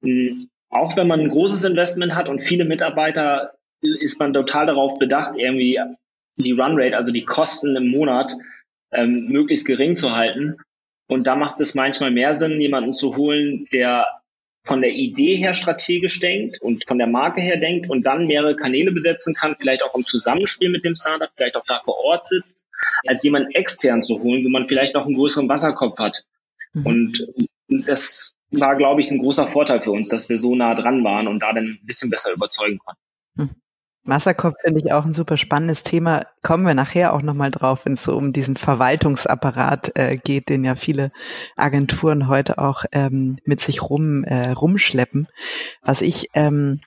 hm, 0.01 0.49
auch 0.69 0.97
wenn 0.97 1.07
man 1.07 1.21
ein 1.21 1.29
großes 1.29 1.63
Investment 1.63 2.15
hat 2.15 2.27
und 2.27 2.41
viele 2.41 2.65
Mitarbeiter, 2.65 3.53
ist 3.81 4.19
man 4.19 4.33
total 4.33 4.65
darauf 4.65 4.97
bedacht, 4.97 5.35
irgendwie 5.37 5.79
die 6.37 6.51
Runrate, 6.51 6.97
also 6.97 7.11
die 7.11 7.25
Kosten 7.25 7.75
im 7.75 7.89
Monat, 7.89 8.35
ähm, 8.93 9.27
möglichst 9.27 9.65
gering 9.65 9.95
zu 9.95 10.15
halten. 10.15 10.57
Und 11.07 11.27
da 11.27 11.35
macht 11.35 11.59
es 11.61 11.75
manchmal 11.75 12.11
mehr 12.11 12.33
Sinn, 12.33 12.59
jemanden 12.59 12.93
zu 12.93 13.15
holen, 13.15 13.67
der 13.71 14.07
von 14.65 14.81
der 14.81 14.91
Idee 14.91 15.35
her 15.35 15.53
strategisch 15.53 16.19
denkt 16.19 16.61
und 16.61 16.85
von 16.87 16.97
der 16.97 17.07
Marke 17.07 17.41
her 17.41 17.57
denkt 17.57 17.89
und 17.89 18.03
dann 18.03 18.27
mehrere 18.27 18.55
Kanäle 18.55 18.91
besetzen 18.91 19.33
kann, 19.33 19.55
vielleicht 19.59 19.83
auch 19.83 19.93
im 19.95 20.05
Zusammenspiel 20.05 20.69
mit 20.69 20.85
dem 20.85 20.95
Startup, 20.95 21.29
vielleicht 21.35 21.57
auch 21.57 21.65
da 21.65 21.81
vor 21.83 21.97
Ort 21.97 22.27
sitzt, 22.27 22.63
als 23.05 23.23
jemanden 23.23 23.51
extern 23.51 24.03
zu 24.03 24.21
holen, 24.21 24.43
wo 24.45 24.49
man 24.49 24.67
vielleicht 24.67 24.93
noch 24.93 25.05
einen 25.05 25.15
größeren 25.15 25.49
Wasserkopf 25.49 25.97
hat. 25.99 26.23
Mhm. 26.73 26.85
Und 26.85 27.27
das 27.67 28.33
war, 28.51 28.75
glaube 28.75 29.01
ich, 29.01 29.11
ein 29.11 29.19
großer 29.19 29.47
Vorteil 29.47 29.81
für 29.81 29.91
uns, 29.91 30.09
dass 30.09 30.29
wir 30.29 30.37
so 30.37 30.55
nah 30.55 30.75
dran 30.75 31.03
waren 31.03 31.27
und 31.27 31.39
da 31.39 31.51
dann 31.51 31.65
ein 31.65 31.85
bisschen 31.85 32.09
besser 32.09 32.31
überzeugen 32.31 32.79
konnten. 32.79 33.01
Mhm. 33.35 33.62
Wasserkopf 34.05 34.55
finde 34.61 34.81
ich 34.81 34.91
auch 34.91 35.05
ein 35.05 35.13
super 35.13 35.37
spannendes 35.37 35.83
Thema. 35.83 36.25
Kommen 36.41 36.65
wir 36.65 36.73
nachher 36.73 37.13
auch 37.13 37.21
nochmal 37.21 37.51
drauf, 37.51 37.85
wenn 37.85 37.93
es 37.93 38.03
so 38.03 38.17
um 38.17 38.33
diesen 38.33 38.57
Verwaltungsapparat 38.57 39.93
äh, 39.95 40.17
geht, 40.17 40.49
den 40.49 40.65
ja 40.65 40.75
viele 40.75 41.11
Agenturen 41.55 42.27
heute 42.27 42.57
auch 42.57 42.83
ähm, 42.91 43.37
mit 43.45 43.61
sich 43.61 43.81
rum 43.81 44.23
äh, 44.25 44.51
rumschleppen. 44.51 45.27
Was 45.81 46.01
ich 46.01 46.29
ähm, 46.33 46.81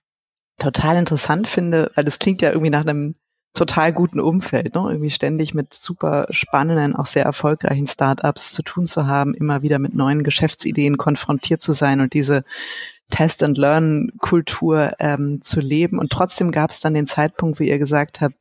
total 0.59 0.97
interessant 0.97 1.49
finde, 1.49 1.91
weil 1.95 2.05
das 2.05 2.19
klingt 2.19 2.43
ja 2.43 2.51
irgendwie 2.51 2.71
nach 2.71 2.83
einem 2.87 3.15
total 3.55 3.93
guten 3.93 4.21
Umfeld, 4.21 4.75
ne? 4.75 4.83
irgendwie 4.87 5.11
ständig 5.11 5.55
mit 5.55 5.73
super 5.75 6.27
spannenden, 6.31 6.95
auch 6.95 7.07
sehr 7.07 7.25
erfolgreichen 7.25 7.89
Startups 7.89 8.53
zu 8.53 8.63
tun 8.63 8.87
zu 8.87 9.07
haben, 9.07 9.35
immer 9.35 9.63
wieder 9.63 9.79
mit 9.79 9.95
neuen 9.95 10.23
Geschäftsideen 10.23 10.99
konfrontiert 10.99 11.63
zu 11.63 11.73
sein 11.73 12.01
und 12.01 12.13
diese 12.13 12.45
Test-and-Learn-Kultur 13.11 14.95
ähm, 14.99 15.41
zu 15.43 15.61
leben. 15.61 15.99
Und 15.99 16.11
trotzdem 16.11 16.51
gab 16.51 16.71
es 16.71 16.81
dann 16.81 16.95
den 16.95 17.07
Zeitpunkt, 17.07 17.61
wo 17.61 17.65
ihr 17.65 17.79
gesagt 17.79 18.21
habt, 18.21 18.37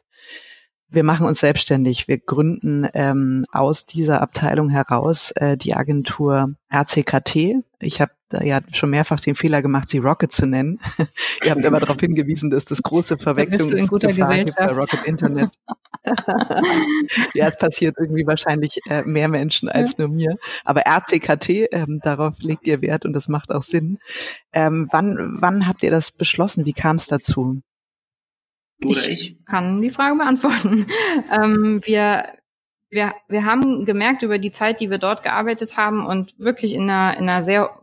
wir 0.90 1.04
machen 1.04 1.28
uns 1.28 1.40
selbstständig. 1.40 2.08
Wir 2.08 2.20
gründen 2.20 2.88
ähm, 2.94 3.46
aus 3.52 3.86
dieser 3.86 4.22
Abteilung 4.22 4.70
heraus 4.70 5.32
äh, 5.32 5.58
die 5.58 5.76
Agentur 5.76 6.56
RCKT. 6.74 7.56
Ich 7.80 8.02
habe 8.02 8.12
ja 8.42 8.62
schon 8.72 8.90
mehrfach 8.92 9.20
den 9.20 9.36
Fehler 9.36 9.62
gemacht, 9.62 9.90
sie 9.90 9.98
Rocket 9.98 10.32
zu 10.32 10.46
nennen. 10.46 10.80
Ihr 11.44 11.52
habt 11.52 11.64
immer 11.64 11.80
darauf 11.80 12.00
hingewiesen, 12.00 12.50
dass 12.50 12.66
das 12.66 12.82
große 12.82 13.18
Verwechslungsgefahr 13.18 14.38
gibt 14.38 14.56
bei 14.56 14.72
Rocket 14.72 15.04
Internet. 15.06 15.50
ja, 17.34 17.48
es 17.48 17.58
passiert 17.58 17.96
irgendwie 18.00 18.26
wahrscheinlich 18.26 18.80
äh, 18.90 19.04
mehr 19.04 19.28
Menschen 19.28 19.70
als 19.70 19.92
ja. 19.92 20.06
nur 20.06 20.10
mir. 20.10 20.38
Aber 20.64 20.82
RCKT, 20.86 21.50
ähm, 21.72 22.00
darauf 22.04 22.36
legt 22.40 22.68
ihr 22.68 22.82
Wert 22.82 23.06
und 23.06 23.14
das 23.14 23.28
macht 23.28 23.52
auch 23.52 23.64
Sinn. 23.64 24.00
Ähm, 24.54 24.88
wann, 24.92 25.38
wann 25.40 25.68
habt 25.68 25.84
ihr 25.84 25.92
das 25.92 26.12
beschlossen? 26.12 26.66
Wie 26.66 26.74
kam 26.74 26.98
es 26.98 27.08
dazu? 27.08 27.62
Ich? 28.80 29.10
ich 29.10 29.46
kann 29.46 29.82
die 29.82 29.90
Frage 29.90 30.18
beantworten. 30.18 30.86
ähm, 31.32 31.82
wir 31.86 32.26
wir, 32.90 33.14
wir 33.28 33.46
haben 33.46 33.86
gemerkt 33.86 34.24
über 34.24 34.40
die 34.40 34.52
Zeit, 34.52 34.80
die 34.80 34.90
wir 34.90 35.00
dort 35.00 35.22
gearbeitet 35.22 35.76
haben 35.76 36.06
und 36.06 36.40
wirklich 36.40 36.74
in 36.74 36.90
einer, 36.90 37.18
in 37.18 37.28
einer 37.28 37.44
sehr 37.44 37.78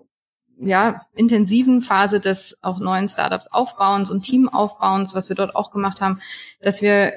ja, 0.59 1.07
intensiven 1.15 1.83
Phase 1.83 2.21
des 2.21 2.57
auch 2.63 2.79
neuen 2.79 3.09
Startups 3.09 3.49
Aufbauens 3.49 4.11
und 4.11 4.23
Teamaufbauens, 4.23 5.15
was 5.15 5.29
wir 5.29 5.37
dort 5.37 5.55
auch 5.57 5.71
gemacht 5.71 6.01
haben, 6.01 6.21
dass 6.61 6.83
wir 6.83 7.13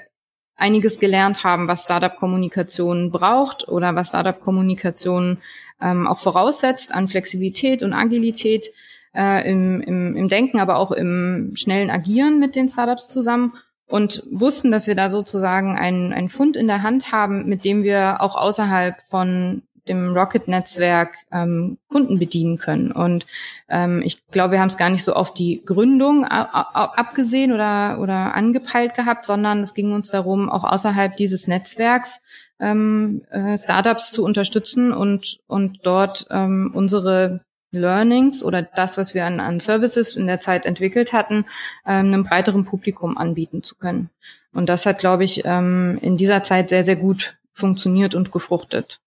einiges 0.56 1.00
gelernt 1.00 1.44
haben, 1.44 1.68
was 1.68 1.84
Startup-Kommunikation 1.84 3.12
braucht 3.12 3.68
oder 3.68 3.96
was 3.96 4.10
Startup-Kommunikation 4.10 5.40
ähm, 5.82 6.08
auch 6.08 6.20
voraussetzt 6.20 6.94
an 6.94 7.08
Flexibilität 7.08 7.84
und 7.84 7.94
Agilität 7.94 8.72
äh, 9.14 9.50
im, 9.50 9.82
im, 9.82 10.16
im 10.16 10.30
Denken, 10.30 10.60
aber 10.60 10.78
auch 10.78 10.92
im 10.92 11.52
schnellen 11.56 11.90
Agieren 11.90 12.40
mit 12.40 12.56
den 12.56 12.70
Startups 12.70 13.08
zusammen 13.08 13.54
und 13.88 14.24
wussten, 14.32 14.72
dass 14.72 14.88
wir 14.88 14.96
da 14.96 15.10
sozusagen 15.10 15.78
einen, 15.78 16.14
einen 16.14 16.30
Fund 16.30 16.56
in 16.58 16.68
der 16.68 16.82
Hand 16.82 17.12
haben, 17.12 17.48
mit 17.48 17.66
dem 17.66 17.84
wir 17.84 18.22
auch 18.22 18.36
außerhalb 18.36 19.02
von 19.02 19.62
dem 19.88 20.16
Rocket-Netzwerk 20.16 21.16
ähm, 21.32 21.78
Kunden 21.90 22.20
bedienen 22.20 22.58
können. 22.58 22.92
Und 22.92 23.26
ähm, 23.70 24.02
ich 24.04 24.26
glaube, 24.28 24.54
wir 24.54 24.60
haben 24.60 24.70
es 24.70 24.78
gar 24.78 24.90
nicht 24.90 25.04
so 25.04 25.14
auf 25.14 25.34
die 25.34 25.64
Gründung 25.66 26.26
abgesehen 26.26 27.54
oder, 27.54 28.00
oder 28.00 28.36
angepeilt 28.36 28.96
gehabt, 28.96 29.26
sondern 29.26 29.62
es 29.62 29.74
ging 29.74 29.94
uns 29.94 30.10
darum, 30.10 30.50
auch 30.50 30.64
außerhalb 30.64 31.16
dieses 31.16 31.48
Netzwerks 31.48 32.22
ähm, 32.60 33.24
äh, 33.32 33.58
Startups 33.58 34.12
zu 34.12 34.24
unterstützen 34.24 34.92
und, 34.92 35.40
und 35.48 35.80
dort 35.84 36.28
ähm, 36.32 36.72
unsere 36.74 37.42
Learnings 37.72 38.44
oder 38.44 38.62
das, 38.62 38.98
was 38.98 39.14
wir 39.14 39.26
an, 39.26 39.40
an 39.40 39.60
Services 39.60 40.16
in 40.16 40.28
der 40.28 40.40
Zeit 40.40 40.66
entwickelt 40.66 41.14
hatten, 41.14 41.46
ähm, 41.86 42.08
einem 42.08 42.24
breiteren 42.24 42.66
Publikum 42.66 43.18
anbieten 43.18 43.64
zu 43.64 43.76
können. 43.76 44.10
Und 44.54 44.70
das 44.70 44.86
hat, 44.86 45.00
glaube 45.00 45.26
ich, 45.26 45.44
ähm, 45.46 46.00
in 46.02 46.18
dieser 46.18 46.42
Zeit 46.44 46.70
sehr, 46.70 46.84
sehr 46.84 46.96
gut 46.96 47.38
funktioniert 47.52 48.16
und 48.16 48.32
gefruchtet. 48.32 49.00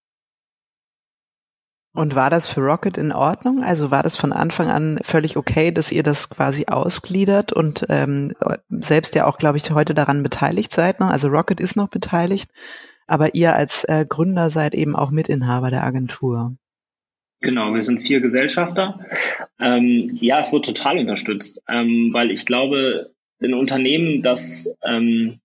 Und 1.98 2.14
war 2.14 2.30
das 2.30 2.46
für 2.46 2.60
Rocket 2.60 2.96
in 2.96 3.10
Ordnung? 3.10 3.64
Also 3.64 3.90
war 3.90 4.04
das 4.04 4.16
von 4.16 4.32
Anfang 4.32 4.70
an 4.70 5.00
völlig 5.02 5.36
okay, 5.36 5.72
dass 5.72 5.90
ihr 5.90 6.04
das 6.04 6.30
quasi 6.30 6.66
ausgliedert 6.68 7.52
und 7.52 7.86
ähm, 7.88 8.34
selbst 8.68 9.16
ja 9.16 9.26
auch, 9.26 9.36
glaube 9.36 9.56
ich, 9.56 9.68
heute 9.72 9.94
daran 9.94 10.22
beteiligt 10.22 10.72
seid? 10.72 11.00
Ne? 11.00 11.10
Also 11.10 11.26
Rocket 11.26 11.58
ist 11.58 11.74
noch 11.74 11.88
beteiligt, 11.88 12.52
aber 13.08 13.34
ihr 13.34 13.52
als 13.52 13.82
äh, 13.82 14.06
Gründer 14.08 14.48
seid 14.48 14.76
eben 14.76 14.94
auch 14.94 15.10
Mitinhaber 15.10 15.70
der 15.70 15.82
Agentur. 15.82 16.56
Genau, 17.40 17.74
wir 17.74 17.82
sind 17.82 17.98
vier 17.98 18.20
Gesellschafter. 18.20 19.00
Ähm, 19.60 20.06
ja, 20.20 20.38
es 20.38 20.52
wird 20.52 20.66
total 20.66 20.98
unterstützt, 20.98 21.60
ähm, 21.68 22.10
weil 22.12 22.30
ich 22.30 22.46
glaube, 22.46 23.10
ein 23.42 23.54
Unternehmen, 23.54 24.22
das 24.22 24.72
ähm, 24.84 25.40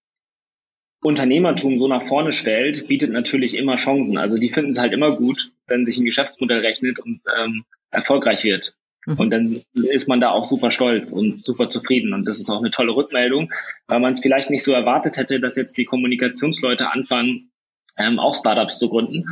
Unternehmertum 1.01 1.79
so 1.79 1.87
nach 1.87 2.03
vorne 2.03 2.31
stellt, 2.31 2.87
bietet 2.87 3.11
natürlich 3.11 3.57
immer 3.57 3.77
Chancen. 3.77 4.19
Also 4.19 4.37
die 4.37 4.49
finden 4.49 4.69
es 4.69 4.77
halt 4.77 4.93
immer 4.93 5.15
gut, 5.17 5.51
wenn 5.67 5.85
sich 5.85 5.97
ein 5.97 6.05
Geschäftsmodell 6.05 6.59
rechnet 6.59 6.99
und 6.99 7.21
ähm, 7.37 7.65
erfolgreich 7.91 8.43
wird. 8.43 8.75
Mhm. 9.05 9.19
Und 9.19 9.29
dann 9.31 9.63
ist 9.73 10.07
man 10.07 10.21
da 10.21 10.31
auch 10.31 10.45
super 10.45 10.71
stolz 10.71 11.11
und 11.11 11.45
super 11.45 11.67
zufrieden. 11.67 12.13
Und 12.13 12.27
das 12.27 12.39
ist 12.39 12.49
auch 12.49 12.59
eine 12.59 12.71
tolle 12.71 12.95
Rückmeldung, 12.95 13.51
weil 13.87 13.99
man 13.99 14.13
es 14.13 14.19
vielleicht 14.19 14.49
nicht 14.49 14.63
so 14.63 14.73
erwartet 14.73 15.17
hätte, 15.17 15.39
dass 15.39 15.55
jetzt 15.55 15.77
die 15.77 15.85
Kommunikationsleute 15.85 16.91
anfangen, 16.91 17.51
ähm, 17.97 18.19
auch 18.19 18.35
Startups 18.35 18.79
zu 18.79 18.89
gründen. 18.89 19.25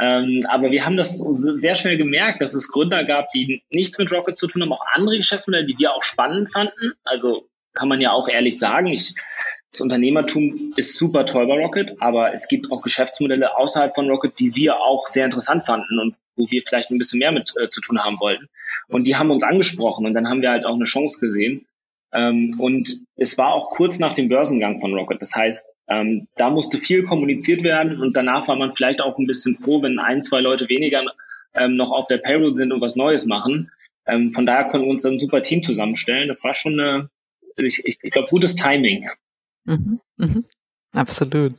Ähm, 0.00 0.44
aber 0.48 0.70
wir 0.70 0.84
haben 0.84 0.96
das 0.96 1.18
sehr 1.18 1.74
schnell 1.74 1.96
gemerkt, 1.96 2.40
dass 2.40 2.54
es 2.54 2.68
Gründer 2.68 3.04
gab, 3.04 3.30
die 3.32 3.62
nichts 3.70 3.98
mit 3.98 4.12
Rocket 4.12 4.36
zu 4.36 4.46
tun 4.46 4.62
haben, 4.62 4.72
auch 4.72 4.84
andere 4.92 5.16
Geschäftsmodelle, 5.16 5.66
die 5.66 5.78
wir 5.78 5.92
auch 5.92 6.04
spannend 6.04 6.52
fanden. 6.52 6.92
Also 7.04 7.48
kann 7.74 7.88
man 7.88 8.00
ja 8.00 8.12
auch 8.12 8.28
ehrlich 8.28 8.58
sagen, 8.58 8.88
ich 8.88 9.14
das 9.72 9.80
Unternehmertum 9.80 10.72
ist 10.76 10.96
super 10.96 11.26
toll 11.26 11.46
bei 11.46 11.54
Rocket, 11.54 12.00
aber 12.00 12.32
es 12.32 12.48
gibt 12.48 12.72
auch 12.72 12.82
Geschäftsmodelle 12.82 13.56
außerhalb 13.56 13.94
von 13.94 14.08
Rocket, 14.08 14.38
die 14.38 14.54
wir 14.54 14.80
auch 14.80 15.06
sehr 15.06 15.24
interessant 15.24 15.64
fanden 15.66 15.98
und 15.98 16.16
wo 16.36 16.50
wir 16.50 16.62
vielleicht 16.66 16.90
ein 16.90 16.98
bisschen 16.98 17.18
mehr 17.18 17.32
mit 17.32 17.52
äh, 17.60 17.68
zu 17.68 17.80
tun 17.80 18.02
haben 18.02 18.18
wollten. 18.20 18.48
Und 18.88 19.06
die 19.06 19.16
haben 19.16 19.30
uns 19.30 19.42
angesprochen 19.42 20.06
und 20.06 20.14
dann 20.14 20.28
haben 20.28 20.40
wir 20.40 20.50
halt 20.50 20.64
auch 20.64 20.74
eine 20.74 20.84
Chance 20.84 21.20
gesehen. 21.20 21.66
Ähm, 22.14 22.56
und 22.58 23.02
es 23.16 23.36
war 23.36 23.52
auch 23.52 23.70
kurz 23.70 23.98
nach 23.98 24.14
dem 24.14 24.28
Börsengang 24.28 24.80
von 24.80 24.94
Rocket. 24.94 25.20
Das 25.20 25.34
heißt, 25.34 25.76
ähm, 25.88 26.28
da 26.36 26.48
musste 26.48 26.78
viel 26.78 27.04
kommuniziert 27.04 27.62
werden 27.62 28.00
und 28.00 28.16
danach 28.16 28.48
war 28.48 28.56
man 28.56 28.74
vielleicht 28.74 29.02
auch 29.02 29.18
ein 29.18 29.26
bisschen 29.26 29.56
froh, 29.56 29.82
wenn 29.82 29.98
ein, 29.98 30.22
zwei 30.22 30.40
Leute 30.40 30.68
weniger 30.70 31.04
ähm, 31.54 31.76
noch 31.76 31.92
auf 31.92 32.06
der 32.06 32.18
Payroll 32.18 32.56
sind 32.56 32.72
und 32.72 32.80
was 32.80 32.96
Neues 32.96 33.26
machen. 33.26 33.70
Ähm, 34.06 34.30
von 34.30 34.46
daher 34.46 34.64
konnten 34.64 34.86
wir 34.86 34.92
uns 34.92 35.02
dann 35.02 35.14
ein 35.14 35.18
super 35.18 35.42
Team 35.42 35.62
zusammenstellen. 35.62 36.28
Das 36.28 36.42
war 36.42 36.54
schon 36.54 36.80
eine, 36.80 37.10
ich, 37.56 37.82
ich, 37.84 37.98
ich 38.02 38.10
glaube, 38.10 38.28
gutes 38.28 38.56
Timing. 38.56 39.06
Mhm, 39.68 40.00
mhm. 40.16 40.44
Absolut. 40.92 41.54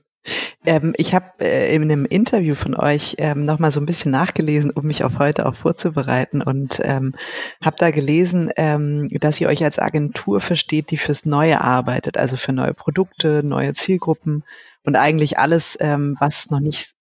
Ähm, 0.66 0.94
ich 0.98 1.14
habe 1.14 1.28
äh, 1.40 1.74
in 1.76 1.84
einem 1.84 2.06
Interview 2.06 2.56
von 2.56 2.76
euch 2.76 3.16
ähm, 3.20 3.46
nochmal 3.46 3.72
so 3.72 3.80
ein 3.80 3.86
bisschen 3.86 4.12
nachgelesen, 4.12 4.72
um 4.72 4.86
mich 4.86 5.04
auf 5.04 5.20
heute 5.20 5.46
auch 5.46 5.56
vorzubereiten 5.56 6.42
und 6.42 6.80
ähm, 6.84 7.16
habe 7.64 7.78
da 7.80 7.92
gelesen, 7.92 8.52
ähm, 8.58 9.10
dass 9.20 9.40
ihr 9.40 9.48
euch 9.48 9.64
als 9.64 9.80
Agentur 9.80 10.42
versteht, 10.42 10.92
die 10.92 10.98
fürs 10.98 11.26
Neue 11.26 11.62
arbeitet, 11.62 12.18
also 12.18 12.38
für 12.38 12.54
neue 12.54 12.74
Produkte, 12.74 13.44
neue 13.44 13.74
Zielgruppen 13.74 14.44
und 14.84 14.96
eigentlich 14.98 15.40
alles, 15.40 15.78
ähm, 15.80 16.18
was 16.20 16.50
noch 16.50 16.60
nicht 16.60 16.94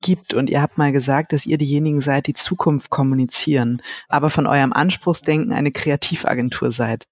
gibt. 0.00 0.34
Und 0.34 0.48
ihr 0.50 0.62
habt 0.62 0.78
mal 0.78 0.92
gesagt, 0.92 1.32
dass 1.32 1.46
ihr 1.46 1.58
diejenigen 1.58 2.00
seid, 2.00 2.26
die 2.26 2.34
Zukunft 2.34 2.90
kommunizieren, 2.90 3.82
aber 4.08 4.30
von 4.30 4.46
eurem 4.46 4.72
Anspruchsdenken 4.72 5.52
eine 5.52 5.72
Kreativagentur 5.72 6.72
seid. 6.72 7.06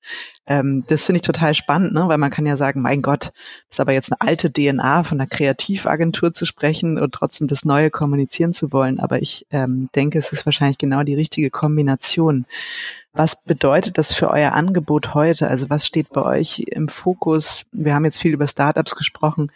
Ähm, 0.47 0.85
das 0.89 1.05
finde 1.05 1.19
ich 1.19 1.23
total 1.23 1.55
spannend, 1.55 1.93
ne? 1.93 2.09
weil 2.09 2.19
man 2.19 2.31
kann 2.31 2.47
ja 2.47 2.57
sagen, 2.57 2.81
mein 2.81 3.03
Gott, 3.03 3.27
das 3.69 3.77
ist 3.77 3.81
aber 3.81 3.93
jetzt 3.93 4.11
eine 4.11 4.27
alte 4.27 4.51
DNA 4.51 5.05
von 5.05 5.21
einer 5.21 5.29
Kreativagentur 5.29 6.33
zu 6.33 6.47
sprechen 6.47 6.99
und 6.99 7.13
trotzdem 7.13 7.47
das 7.47 7.65
Neue 7.65 7.91
kommunizieren 7.91 8.53
zu 8.53 8.73
wollen. 8.73 9.01
Aber 9.01 9.21
ich 9.21 9.47
ähm, 9.51 9.91
denke, 9.95 10.19
es 10.19 10.33
ist 10.33 10.47
wahrscheinlich 10.47 10.79
genau 10.79 11.03
die 11.03 11.15
richtige 11.15 11.51
Kombination. 11.51 12.47
Was 13.13 13.43
bedeutet 13.43 13.99
das 13.99 14.15
für 14.15 14.31
euer 14.31 14.53
Angebot 14.53 15.15
heute? 15.15 15.49
Also 15.49 15.69
was 15.69 15.87
steht 15.87 16.11
bei 16.11 16.23
euch 16.23 16.61
im 16.61 16.89
Fokus? 16.89 17.67
Wir 17.73 17.95
haben 17.95 18.05
jetzt 18.05 18.21
viel 18.21 18.33
über 18.33 18.47
Startups 18.47 18.95
gesprochen. 18.95 19.51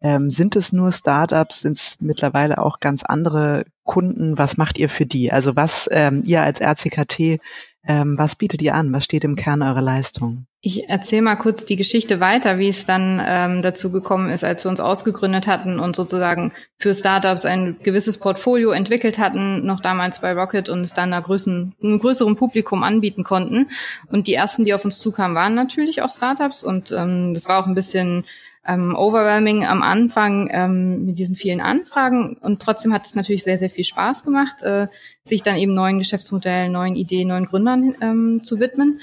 Ähm, 0.00 0.30
sind 0.30 0.56
es 0.56 0.72
nur 0.72 0.92
Startups? 0.92 1.62
Sind 1.62 1.78
es 1.78 1.96
mittlerweile 2.00 2.58
auch 2.58 2.80
ganz 2.80 3.02
andere 3.02 3.64
Kunden? 3.84 4.38
Was 4.38 4.56
macht 4.56 4.78
ihr 4.78 4.88
für 4.88 5.06
die? 5.06 5.32
Also 5.32 5.56
was 5.56 5.88
ähm, 5.90 6.22
ihr 6.24 6.42
als 6.42 6.60
RCKT, 6.60 7.40
ähm, 7.88 8.18
was 8.18 8.34
bietet 8.34 8.62
ihr 8.62 8.74
an? 8.74 8.92
Was 8.92 9.04
steht 9.04 9.24
im 9.24 9.36
Kern 9.36 9.62
eurer 9.62 9.80
Leistung? 9.80 10.46
Ich 10.60 10.88
erzähle 10.88 11.22
mal 11.22 11.36
kurz 11.36 11.64
die 11.64 11.76
Geschichte 11.76 12.18
weiter, 12.18 12.58
wie 12.58 12.68
es 12.68 12.84
dann 12.84 13.22
ähm, 13.24 13.62
dazu 13.62 13.92
gekommen 13.92 14.30
ist, 14.30 14.42
als 14.42 14.64
wir 14.64 14.70
uns 14.70 14.80
ausgegründet 14.80 15.46
hatten 15.46 15.78
und 15.78 15.94
sozusagen 15.94 16.52
für 16.76 16.92
Startups 16.92 17.44
ein 17.44 17.76
gewisses 17.84 18.18
Portfolio 18.18 18.72
entwickelt 18.72 19.18
hatten, 19.18 19.64
noch 19.64 19.78
damals 19.78 20.20
bei 20.20 20.32
Rocket 20.32 20.68
und 20.68 20.80
es 20.80 20.92
dann 20.92 21.12
einer 21.12 21.22
größeren, 21.22 21.76
einem 21.80 21.98
größeren 22.00 22.34
Publikum 22.34 22.82
anbieten 22.82 23.22
konnten. 23.22 23.68
Und 24.08 24.26
die 24.26 24.34
ersten, 24.34 24.64
die 24.64 24.74
auf 24.74 24.84
uns 24.84 24.98
zukamen, 24.98 25.36
waren 25.36 25.54
natürlich 25.54 26.02
auch 26.02 26.10
Startups 26.10 26.64
und 26.64 26.90
ähm, 26.90 27.32
das 27.32 27.48
war 27.48 27.62
auch 27.62 27.68
ein 27.68 27.76
bisschen 27.76 28.24
ähm, 28.66 28.94
overwhelming 28.96 29.64
am 29.64 29.82
Anfang 29.82 30.48
ähm, 30.52 31.06
mit 31.06 31.18
diesen 31.18 31.36
vielen 31.36 31.60
Anfragen 31.60 32.36
und 32.40 32.60
trotzdem 32.60 32.92
hat 32.92 33.06
es 33.06 33.14
natürlich 33.14 33.44
sehr, 33.44 33.58
sehr 33.58 33.70
viel 33.70 33.84
Spaß 33.84 34.24
gemacht, 34.24 34.62
äh, 34.62 34.88
sich 35.24 35.42
dann 35.42 35.56
eben 35.56 35.74
neuen 35.74 35.98
Geschäftsmodellen, 35.98 36.72
neuen 36.72 36.96
Ideen, 36.96 37.28
neuen 37.28 37.46
Gründern 37.46 37.94
ähm, 38.00 38.40
zu 38.42 38.58
widmen. 38.60 39.00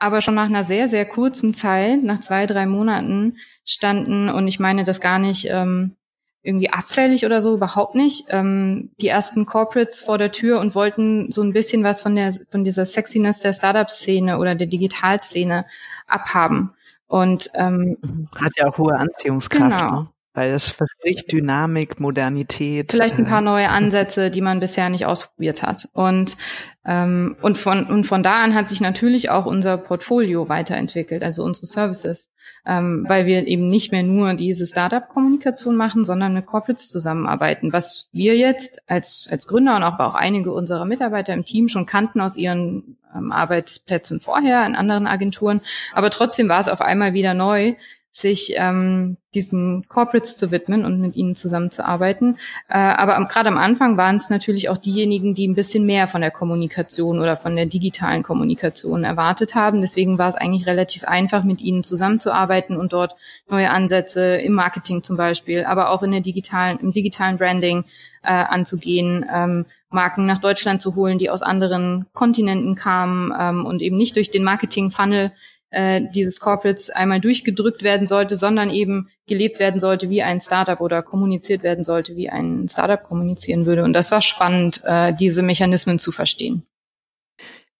Aber 0.00 0.20
schon 0.20 0.36
nach 0.36 0.46
einer 0.46 0.62
sehr, 0.62 0.86
sehr 0.86 1.04
kurzen 1.04 1.54
Zeit, 1.54 2.02
nach 2.04 2.20
zwei, 2.20 2.46
drei 2.46 2.66
Monaten, 2.66 3.36
standen, 3.64 4.28
und 4.28 4.46
ich 4.46 4.60
meine 4.60 4.84
das 4.84 5.00
gar 5.00 5.18
nicht 5.18 5.48
ähm, 5.50 5.96
irgendwie 6.42 6.70
abfällig 6.70 7.26
oder 7.26 7.42
so, 7.42 7.54
überhaupt 7.54 7.94
nicht, 7.94 8.26
ähm, 8.30 8.90
die 9.00 9.08
ersten 9.08 9.44
Corporates 9.44 10.00
vor 10.00 10.18
der 10.18 10.32
Tür 10.32 10.60
und 10.60 10.74
wollten 10.74 11.30
so 11.32 11.42
ein 11.42 11.52
bisschen 11.52 11.84
was 11.84 12.00
von 12.00 12.14
der 12.16 12.32
von 12.48 12.64
dieser 12.64 12.86
Sexiness 12.86 13.40
der 13.40 13.52
Startup-Szene 13.52 14.38
oder 14.38 14.54
der 14.54 14.68
Digitalszene 14.68 15.66
abhaben. 16.06 16.70
Und 17.08 17.50
ähm, 17.54 18.28
hat 18.36 18.52
ja 18.56 18.68
auch 18.68 18.78
hohe 18.78 18.94
Anziehungskraft. 18.94 19.80
Genau. 19.80 20.00
Ne? 20.02 20.08
Weil 20.34 20.50
es 20.52 20.68
verspricht 20.68 21.32
Dynamik, 21.32 21.98
Modernität. 21.98 22.92
Vielleicht 22.92 23.18
ein 23.18 23.24
paar 23.24 23.40
äh, 23.40 23.44
neue 23.44 23.68
Ansätze, 23.70 24.30
die 24.30 24.42
man 24.42 24.60
bisher 24.60 24.88
nicht 24.90 25.06
ausprobiert 25.06 25.62
hat. 25.62 25.88
Und, 25.94 26.36
ähm, 26.84 27.36
und, 27.40 27.56
von, 27.58 27.86
und 27.86 28.04
von 28.04 28.22
da 28.22 28.42
an 28.42 28.54
hat 28.54 28.68
sich 28.68 28.80
natürlich 28.80 29.30
auch 29.30 29.46
unser 29.46 29.78
Portfolio 29.78 30.48
weiterentwickelt, 30.48 31.24
also 31.24 31.42
unsere 31.42 31.66
Services, 31.66 32.30
ähm, 32.66 33.06
weil 33.08 33.24
wir 33.24 33.48
eben 33.48 33.70
nicht 33.70 33.90
mehr 33.90 34.02
nur 34.02 34.34
diese 34.34 34.66
Startup-Kommunikation 34.66 35.74
machen, 35.74 36.04
sondern 36.04 36.34
mit 36.34 36.46
Corporates 36.46 36.90
zusammenarbeiten, 36.90 37.72
was 37.72 38.10
wir 38.12 38.36
jetzt 38.36 38.82
als, 38.86 39.28
als 39.32 39.46
Gründer 39.46 39.76
und 39.76 39.82
auch, 39.82 39.98
auch 39.98 40.14
einige 40.14 40.52
unserer 40.52 40.84
Mitarbeiter 40.84 41.32
im 41.32 41.46
Team 41.46 41.68
schon 41.68 41.86
kannten 41.86 42.20
aus 42.20 42.36
ihren 42.36 42.97
Arbeitsplätzen 43.12 44.20
vorher 44.20 44.66
in 44.66 44.76
anderen 44.76 45.06
Agenturen. 45.06 45.60
Aber 45.92 46.10
trotzdem 46.10 46.48
war 46.48 46.60
es 46.60 46.68
auf 46.68 46.80
einmal 46.80 47.12
wieder 47.12 47.34
neu, 47.34 47.74
sich 48.20 48.54
ähm, 48.56 49.16
diesen 49.34 49.86
Corporates 49.88 50.36
zu 50.36 50.50
widmen 50.50 50.84
und 50.84 51.00
mit 51.00 51.16
ihnen 51.16 51.36
zusammenzuarbeiten. 51.36 52.36
Äh, 52.68 52.78
aber 52.78 53.16
am, 53.16 53.28
gerade 53.28 53.48
am 53.48 53.58
Anfang 53.58 53.96
waren 53.96 54.16
es 54.16 54.30
natürlich 54.30 54.68
auch 54.68 54.78
diejenigen, 54.78 55.34
die 55.34 55.46
ein 55.46 55.54
bisschen 55.54 55.86
mehr 55.86 56.06
von 56.08 56.20
der 56.20 56.30
Kommunikation 56.30 57.20
oder 57.20 57.36
von 57.36 57.54
der 57.54 57.66
digitalen 57.66 58.22
Kommunikation 58.22 59.04
erwartet 59.04 59.54
haben. 59.54 59.80
Deswegen 59.80 60.18
war 60.18 60.28
es 60.28 60.34
eigentlich 60.34 60.66
relativ 60.66 61.04
einfach, 61.04 61.44
mit 61.44 61.60
ihnen 61.60 61.84
zusammenzuarbeiten 61.84 62.76
und 62.76 62.92
dort 62.92 63.14
neue 63.48 63.70
Ansätze 63.70 64.36
im 64.36 64.54
Marketing 64.54 65.02
zum 65.02 65.16
Beispiel, 65.16 65.64
aber 65.64 65.90
auch 65.90 66.02
in 66.02 66.12
der 66.12 66.20
digitalen, 66.20 66.78
im 66.80 66.92
digitalen 66.92 67.38
Branding 67.38 67.84
äh, 68.22 68.32
anzugehen, 68.32 69.24
ähm, 69.32 69.66
Marken 69.90 70.26
nach 70.26 70.38
Deutschland 70.38 70.82
zu 70.82 70.94
holen, 70.96 71.18
die 71.18 71.30
aus 71.30 71.42
anderen 71.42 72.06
Kontinenten 72.12 72.74
kamen 72.74 73.32
ähm, 73.38 73.64
und 73.64 73.80
eben 73.80 73.96
nicht 73.96 74.16
durch 74.16 74.30
den 74.30 74.44
Marketing-Funnel 74.44 75.32
äh, 75.70 76.02
dieses 76.14 76.40
Corporates 76.40 76.90
einmal 76.90 77.20
durchgedrückt 77.20 77.82
werden 77.82 78.06
sollte, 78.06 78.36
sondern 78.36 78.70
eben 78.70 79.08
gelebt 79.26 79.60
werden 79.60 79.80
sollte 79.80 80.10
wie 80.10 80.22
ein 80.22 80.40
Startup 80.40 80.80
oder 80.80 81.02
kommuniziert 81.02 81.62
werden 81.62 81.84
sollte, 81.84 82.16
wie 82.16 82.30
ein 82.30 82.68
Startup 82.68 83.02
kommunizieren 83.02 83.66
würde. 83.66 83.84
Und 83.84 83.92
das 83.92 84.10
war 84.10 84.20
spannend, 84.20 84.82
äh, 84.84 85.12
diese 85.14 85.42
Mechanismen 85.42 85.98
zu 85.98 86.10
verstehen. 86.12 86.62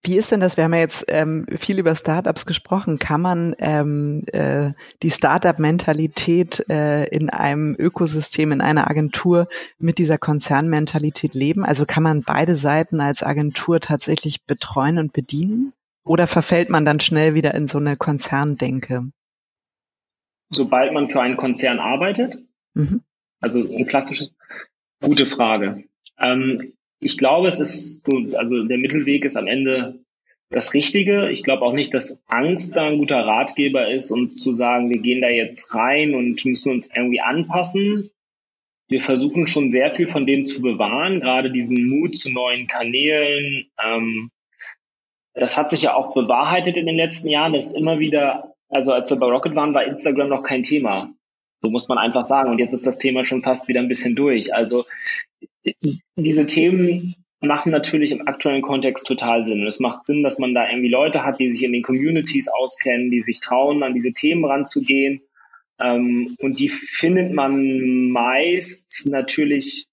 Wie 0.01 0.17
ist 0.17 0.31
denn 0.31 0.39
das? 0.39 0.55
Wir 0.55 0.63
haben 0.63 0.73
ja 0.73 0.79
jetzt 0.79 1.03
ähm, 1.09 1.45
viel 1.57 1.77
über 1.77 1.93
Startups 1.93 2.45
gesprochen. 2.45 2.99
Kann 2.99 3.19
man 3.19 3.53
ähm, 3.59 4.23
äh, 4.31 4.71
die 5.03 5.11
Startup-Mentalität 5.11 6.69
äh, 6.69 7.03
in 7.07 7.29
einem 7.29 7.75
Ökosystem, 7.77 8.53
in 8.53 8.61
einer 8.61 8.89
Agentur 8.89 9.49
mit 9.77 9.97
dieser 9.97 10.17
Konzernmentalität 10.17 11.33
leben? 11.33 11.65
Also 11.65 11.85
kann 11.85 12.03
man 12.03 12.23
beide 12.23 12.55
Seiten 12.55 13.01
als 13.01 13.23
Agentur 13.23 13.81
tatsächlich 13.81 14.45
betreuen 14.45 14.99
und 14.99 15.11
bedienen? 15.11 15.73
Oder 16.03 16.27
verfällt 16.27 16.69
man 16.69 16.85
dann 16.85 16.99
schnell 16.99 17.33
wieder 17.33 17.53
in 17.53 17.67
so 17.67 17.77
eine 17.77 17.97
Konzerndenke? 17.97 19.11
Sobald 20.49 20.93
man 20.93 21.09
für 21.09 21.21
einen 21.21 21.37
Konzern 21.37 21.79
arbeitet? 21.79 22.37
Mhm. 22.73 23.03
Also 23.39 23.59
ein 23.59 23.85
klassisches, 23.85 24.33
gute 25.01 25.27
Frage. 25.27 25.83
Ähm, 26.19 26.73
ich 26.99 27.17
glaube, 27.17 27.47
es 27.47 27.59
ist, 27.59 28.03
also 28.35 28.63
der 28.63 28.77
Mittelweg 28.77 29.23
ist 29.23 29.37
am 29.37 29.47
Ende 29.47 29.99
das 30.49 30.73
Richtige. 30.73 31.29
Ich 31.29 31.43
glaube 31.43 31.63
auch 31.63 31.73
nicht, 31.73 31.93
dass 31.93 32.21
Angst 32.27 32.75
da 32.75 32.87
ein 32.87 32.97
guter 32.97 33.25
Ratgeber 33.25 33.91
ist 33.91 34.11
und 34.11 34.39
zu 34.39 34.53
sagen, 34.53 34.89
wir 34.89 34.99
gehen 34.99 35.21
da 35.21 35.29
jetzt 35.29 35.73
rein 35.73 36.15
und 36.15 36.43
müssen 36.43 36.71
uns 36.71 36.89
irgendwie 36.93 37.21
anpassen. 37.21 38.09
Wir 38.87 39.01
versuchen 39.01 39.45
schon 39.45 39.69
sehr 39.69 39.93
viel 39.93 40.07
von 40.07 40.25
dem 40.25 40.45
zu 40.45 40.61
bewahren, 40.61 41.19
gerade 41.19 41.51
diesen 41.51 41.87
Mut 41.87 42.17
zu 42.17 42.31
neuen 42.31 42.65
Kanälen, 42.65 43.69
ähm, 43.83 44.31
das 45.39 45.57
hat 45.57 45.69
sich 45.69 45.83
ja 45.83 45.93
auch 45.93 46.13
bewahrheitet 46.13 46.77
in 46.77 46.85
den 46.85 46.95
letzten 46.95 47.29
Jahren. 47.29 47.53
Das 47.53 47.67
ist 47.67 47.77
immer 47.77 47.99
wieder, 47.99 48.53
also 48.69 48.91
als 48.91 49.09
wir 49.09 49.17
bei 49.17 49.27
Rocket 49.27 49.55
waren, 49.55 49.73
war 49.73 49.83
Instagram 49.83 50.29
noch 50.29 50.43
kein 50.43 50.63
Thema. 50.63 51.09
So 51.61 51.69
muss 51.69 51.87
man 51.89 51.97
einfach 51.97 52.25
sagen. 52.25 52.51
Und 52.51 52.59
jetzt 52.59 52.73
ist 52.73 52.87
das 52.87 52.97
Thema 52.97 53.25
schon 53.25 53.41
fast 53.41 53.67
wieder 53.67 53.81
ein 53.81 53.87
bisschen 53.87 54.15
durch. 54.15 54.53
Also 54.53 54.85
diese 56.15 56.45
Themen 56.45 57.15
machen 57.41 57.71
natürlich 57.71 58.11
im 58.11 58.27
aktuellen 58.27 58.61
Kontext 58.61 59.05
total 59.05 59.43
Sinn. 59.43 59.61
Und 59.61 59.67
es 59.67 59.79
macht 59.79 60.05
Sinn, 60.05 60.23
dass 60.23 60.39
man 60.39 60.53
da 60.53 60.69
irgendwie 60.69 60.89
Leute 60.89 61.23
hat, 61.23 61.39
die 61.39 61.49
sich 61.49 61.63
in 61.63 61.71
den 61.71 61.83
Communities 61.83 62.47
auskennen, 62.47 63.11
die 63.11 63.21
sich 63.21 63.39
trauen, 63.39 63.83
an 63.83 63.93
diese 63.93 64.11
Themen 64.11 64.45
ranzugehen. 64.45 65.21
Ähm, 65.81 66.35
und 66.39 66.59
die 66.59 66.69
findet 66.69 67.31
man 67.33 68.09
meist 68.09 69.07
natürlich 69.09 69.88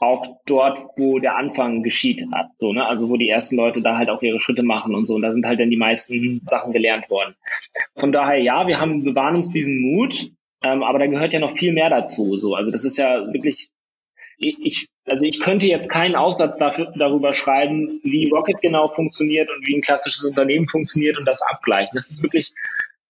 auch 0.00 0.40
dort, 0.46 0.78
wo 0.96 1.18
der 1.18 1.36
Anfang 1.36 1.82
geschieht 1.82 2.24
hat, 2.32 2.48
so, 2.58 2.72
ne? 2.72 2.86
Also 2.86 3.10
wo 3.10 3.18
die 3.18 3.28
ersten 3.28 3.56
Leute 3.56 3.82
da 3.82 3.98
halt 3.98 4.08
auch 4.08 4.22
ihre 4.22 4.40
Schritte 4.40 4.64
machen 4.64 4.94
und 4.94 5.06
so. 5.06 5.14
Und 5.14 5.22
da 5.22 5.32
sind 5.32 5.44
halt 5.44 5.60
dann 5.60 5.70
die 5.70 5.76
meisten 5.76 6.40
Sachen 6.44 6.72
gelernt 6.72 7.10
worden. 7.10 7.34
Von 7.96 8.10
daher, 8.10 8.40
ja, 8.40 8.66
wir 8.66 8.80
haben, 8.80 9.04
bewahren 9.04 9.36
uns 9.36 9.50
diesen 9.50 9.78
Mut, 9.78 10.30
ähm, 10.64 10.82
aber 10.82 10.98
da 10.98 11.06
gehört 11.06 11.34
ja 11.34 11.40
noch 11.40 11.56
viel 11.56 11.72
mehr 11.74 11.90
dazu. 11.90 12.38
So, 12.38 12.54
also 12.54 12.70
das 12.70 12.84
ist 12.84 12.96
ja 12.96 13.30
wirklich, 13.30 13.68
ich, 14.38 14.88
also 15.04 15.26
ich 15.26 15.38
könnte 15.38 15.66
jetzt 15.66 15.90
keinen 15.90 16.16
Aufsatz 16.16 16.56
dafür, 16.56 16.94
darüber 16.96 17.34
schreiben, 17.34 18.00
wie 18.02 18.30
Rocket 18.30 18.62
genau 18.62 18.88
funktioniert 18.88 19.50
und 19.50 19.66
wie 19.66 19.76
ein 19.76 19.82
klassisches 19.82 20.24
Unternehmen 20.24 20.66
funktioniert 20.66 21.18
und 21.18 21.26
das 21.26 21.42
abgleichen. 21.42 21.92
Das 21.92 22.10
ist 22.10 22.22
wirklich 22.22 22.54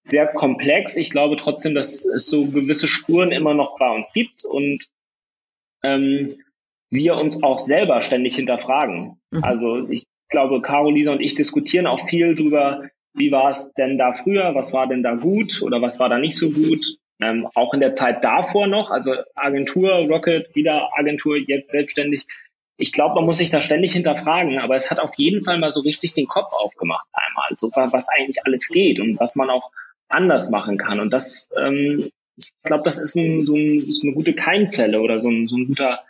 sehr 0.03 0.27
komplex. 0.27 0.97
Ich 0.97 1.11
glaube 1.11 1.37
trotzdem, 1.37 1.77
dass 1.77 2.05
es 2.05 2.27
so 2.27 2.47
gewisse 2.47 2.89
Spuren 2.89 3.31
immer 3.31 3.55
noch 3.55 3.79
bei 3.79 3.91
uns 3.91 4.13
gibt 4.13 4.45
und 4.45 4.87
ähm, 5.85 6.37
wir 6.91 7.15
uns 7.15 7.43
auch 7.43 7.59
selber 7.59 8.03
ständig 8.03 8.37
hinterfragen. 8.37 9.21
Mhm. 9.31 9.45
Also 9.45 9.89
ich 9.89 10.05
glaube, 10.29 10.61
Carolisa 10.61 11.13
und 11.13 11.21
ich 11.21 11.35
diskutieren 11.35 11.87
auch 11.87 12.09
viel 12.09 12.35
drüber, 12.35 12.89
wie 13.15 13.33
war 13.33 13.51
es 13.51 13.73
denn 13.73 13.99
da 13.99 14.13
früher, 14.13 14.55
was 14.55 14.73
war 14.73 14.87
denn 14.87 15.03
da 15.03 15.15
gut 15.15 15.63
oder 15.63 15.83
was 15.83 15.99
war 15.99 16.09
da 16.09 16.19
nicht 16.19 16.37
so 16.37 16.51
gut. 16.51 16.85
Ähm, 17.23 17.47
auch 17.55 17.75
in 17.75 17.81
der 17.81 17.95
Zeit 17.95 18.25
davor 18.25 18.67
noch, 18.67 18.91
also 18.91 19.15
Agentur, 19.35 19.91
Rocket, 20.09 20.55
wieder 20.55 20.89
Agentur, 20.97 21.37
jetzt 21.37 21.71
selbstständig. 21.71 22.27
Ich 22.79 22.93
glaube, 22.93 23.17
man 23.17 23.27
muss 23.27 23.37
sich 23.37 23.51
da 23.51 23.61
ständig 23.61 23.93
hinterfragen, 23.93 24.59
aber 24.59 24.75
es 24.77 24.91
hat 24.91 25.01
auf 25.01 25.13
jeden 25.17 25.45
Fall 25.45 25.59
mal 25.59 25.71
so 25.71 25.81
richtig 25.81 26.15
den 26.15 26.27
Kopf 26.27 26.53
aufgemacht 26.53 27.07
einmal, 27.13 27.49
so 27.57 27.71
was 27.75 28.09
eigentlich 28.09 28.47
alles 28.47 28.69
geht 28.69 29.01
und 29.01 29.21
was 29.21 29.37
man 29.37 29.51
auch 29.51 29.71
anders 30.09 30.49
machen 30.49 30.79
kann. 30.79 30.99
Und 30.99 31.13
das, 31.13 31.51
ähm, 31.61 32.09
ich 32.37 32.53
glaube, 32.65 32.85
das 32.85 32.99
ist 32.99 33.17
ein, 33.17 33.45
so, 33.45 33.55
ein, 33.55 33.81
so 33.81 34.07
eine 34.07 34.15
gute 34.15 34.33
Keimzelle 34.33 35.03
oder 35.03 35.21
so 35.21 35.29
ein, 35.29 35.47
so 35.47 35.59
ein 35.59 35.67
guter 35.67 36.01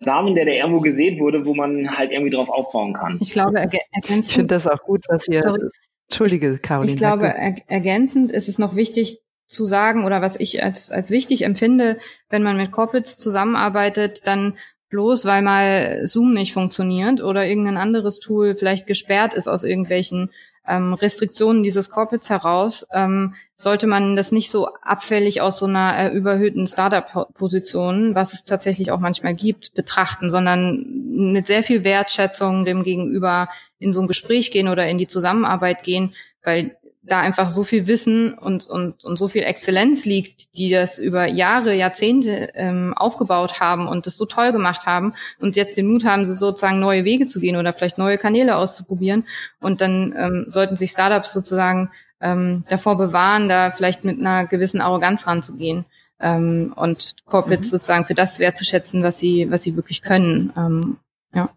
Samen, 0.00 0.34
der 0.34 0.44
da 0.44 0.52
irgendwo 0.52 0.80
gesät 0.80 1.18
wurde, 1.20 1.46
wo 1.46 1.54
man 1.54 1.96
halt 1.96 2.12
irgendwie 2.12 2.30
drauf 2.30 2.48
aufbauen 2.48 2.92
kann. 2.92 3.18
Ich 3.20 3.32
glaube, 3.32 3.58
ergänzend. 3.58 4.26
Ich 4.26 4.34
finde 4.34 4.54
das 4.54 4.66
auch 4.66 4.82
gut, 4.82 5.04
was 5.08 5.26
ihr. 5.28 5.42
Sorry. 5.42 5.68
Entschuldige, 6.08 6.58
Caroline. 6.58 6.92
Ich 6.92 6.98
glaube, 6.98 7.26
er, 7.26 7.56
ergänzend 7.66 8.30
ist 8.30 8.48
es 8.48 8.58
noch 8.58 8.76
wichtig 8.76 9.20
zu 9.46 9.64
sagen 9.64 10.04
oder 10.04 10.22
was 10.22 10.38
ich 10.38 10.62
als, 10.62 10.90
als 10.90 11.10
wichtig 11.10 11.42
empfinde, 11.42 11.98
wenn 12.28 12.42
man 12.42 12.56
mit 12.56 12.72
Corporates 12.72 13.16
zusammenarbeitet, 13.16 14.26
dann 14.26 14.54
bloß 14.88 15.24
weil 15.24 15.42
mal 15.42 16.06
Zoom 16.06 16.32
nicht 16.32 16.52
funktioniert 16.52 17.22
oder 17.22 17.46
irgendein 17.46 17.76
anderes 17.76 18.18
Tool 18.20 18.54
vielleicht 18.54 18.86
gesperrt 18.86 19.34
ist 19.34 19.48
aus 19.48 19.64
irgendwelchen 19.64 20.30
ähm, 20.68 20.94
Restriktionen 20.94 21.62
dieses 21.62 21.90
Corporates 21.90 22.30
heraus, 22.30 22.86
ähm, 22.92 23.34
sollte 23.54 23.86
man 23.86 24.16
das 24.16 24.32
nicht 24.32 24.50
so 24.50 24.68
abfällig 24.82 25.40
aus 25.40 25.58
so 25.58 25.66
einer 25.66 25.98
äh, 25.98 26.08
überhöhten 26.08 26.66
Startup-Position, 26.66 28.14
was 28.14 28.32
es 28.32 28.44
tatsächlich 28.44 28.90
auch 28.90 29.00
manchmal 29.00 29.34
gibt, 29.34 29.74
betrachten, 29.74 30.30
sondern 30.30 30.84
mit 31.32 31.46
sehr 31.46 31.62
viel 31.62 31.84
Wertschätzung 31.84 32.64
dem 32.64 32.82
Gegenüber 32.82 33.48
in 33.78 33.92
so 33.92 34.00
ein 34.00 34.08
Gespräch 34.08 34.50
gehen 34.50 34.68
oder 34.68 34.86
in 34.86 34.98
die 34.98 35.06
Zusammenarbeit 35.06 35.82
gehen, 35.82 36.14
weil 36.42 36.76
da 37.06 37.20
einfach 37.20 37.48
so 37.48 37.64
viel 37.64 37.86
Wissen 37.86 38.34
und, 38.34 38.66
und, 38.66 39.04
und 39.04 39.16
so 39.16 39.28
viel 39.28 39.42
Exzellenz 39.42 40.04
liegt, 40.04 40.56
die 40.56 40.70
das 40.70 40.98
über 40.98 41.26
Jahre, 41.26 41.74
Jahrzehnte 41.74 42.50
ähm, 42.54 42.94
aufgebaut 42.96 43.60
haben 43.60 43.86
und 43.86 44.06
das 44.06 44.16
so 44.16 44.26
toll 44.26 44.52
gemacht 44.52 44.86
haben 44.86 45.14
und 45.38 45.56
jetzt 45.56 45.76
den 45.76 45.86
Mut 45.86 46.04
haben, 46.04 46.26
sozusagen 46.26 46.80
neue 46.80 47.04
Wege 47.04 47.26
zu 47.26 47.40
gehen 47.40 47.56
oder 47.56 47.72
vielleicht 47.72 47.98
neue 47.98 48.18
Kanäle 48.18 48.56
auszuprobieren. 48.56 49.24
Und 49.60 49.80
dann 49.80 50.14
ähm, 50.16 50.44
sollten 50.48 50.76
sich 50.76 50.90
Startups 50.90 51.32
sozusagen 51.32 51.90
ähm, 52.20 52.64
davor 52.68 52.96
bewahren, 52.96 53.48
da 53.48 53.70
vielleicht 53.70 54.04
mit 54.04 54.18
einer 54.18 54.46
gewissen 54.46 54.80
Arroganz 54.80 55.26
ranzugehen 55.26 55.84
ähm, 56.20 56.72
und 56.76 57.16
Corporates 57.26 57.68
mhm. 57.68 57.70
sozusagen 57.70 58.04
für 58.04 58.14
das 58.14 58.38
wertzuschätzen, 58.38 59.02
was 59.02 59.18
sie, 59.18 59.50
was 59.50 59.62
sie 59.62 59.76
wirklich 59.76 60.02
können. 60.02 60.52
Ähm, 60.56 60.96
ja. 61.34 61.50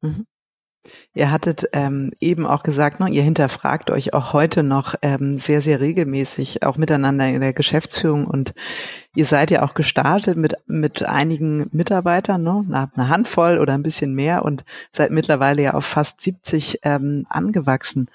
Mhm. 0.00 0.26
Ihr 1.14 1.30
hattet 1.30 1.68
ähm, 1.72 2.12
eben 2.20 2.46
auch 2.46 2.62
gesagt, 2.62 2.98
ne, 2.98 3.08
ihr 3.08 3.22
hinterfragt 3.22 3.90
euch 3.90 4.14
auch 4.14 4.32
heute 4.32 4.62
noch 4.62 4.94
ähm, 5.02 5.36
sehr, 5.36 5.60
sehr 5.60 5.80
regelmäßig, 5.80 6.64
auch 6.64 6.76
miteinander 6.76 7.28
in 7.28 7.40
der 7.40 7.52
Geschäftsführung. 7.52 8.26
Und 8.26 8.54
ihr 9.14 9.26
seid 9.26 9.50
ja 9.50 9.62
auch 9.62 9.74
gestartet 9.74 10.36
mit, 10.36 10.54
mit 10.66 11.02
einigen 11.02 11.68
Mitarbeitern, 11.72 12.42
ne, 12.42 12.90
eine 12.94 13.08
Handvoll 13.08 13.58
oder 13.58 13.74
ein 13.74 13.82
bisschen 13.82 14.14
mehr 14.14 14.44
und 14.44 14.64
seid 14.92 15.10
mittlerweile 15.12 15.62
ja 15.62 15.74
auf 15.74 15.84
fast 15.84 16.20
70 16.20 16.80
ähm, 16.82 17.26
angewachsen. 17.28 18.08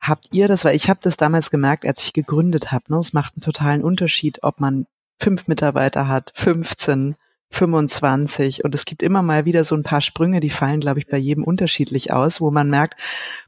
Habt 0.00 0.28
ihr 0.32 0.48
das, 0.48 0.64
weil 0.64 0.76
ich 0.76 0.90
habe 0.90 1.00
das 1.02 1.16
damals 1.16 1.50
gemerkt, 1.50 1.86
als 1.86 2.02
ich 2.02 2.12
gegründet 2.12 2.72
habe, 2.72 2.84
ne, 2.88 2.98
es 2.98 3.12
macht 3.12 3.36
einen 3.36 3.42
totalen 3.42 3.82
Unterschied, 3.82 4.40
ob 4.42 4.60
man 4.60 4.86
fünf 5.18 5.46
Mitarbeiter 5.46 6.08
hat, 6.08 6.32
15, 6.34 7.14
25 7.52 8.64
und 8.64 8.74
es 8.74 8.84
gibt 8.84 9.02
immer 9.02 9.22
mal 9.22 9.44
wieder 9.44 9.64
so 9.64 9.74
ein 9.74 9.82
paar 9.82 10.00
Sprünge, 10.00 10.40
die 10.40 10.50
fallen, 10.50 10.80
glaube 10.80 10.98
ich, 10.98 11.06
bei 11.06 11.18
jedem 11.18 11.44
unterschiedlich 11.44 12.12
aus, 12.12 12.40
wo 12.40 12.50
man 12.50 12.70
merkt, 12.70 13.00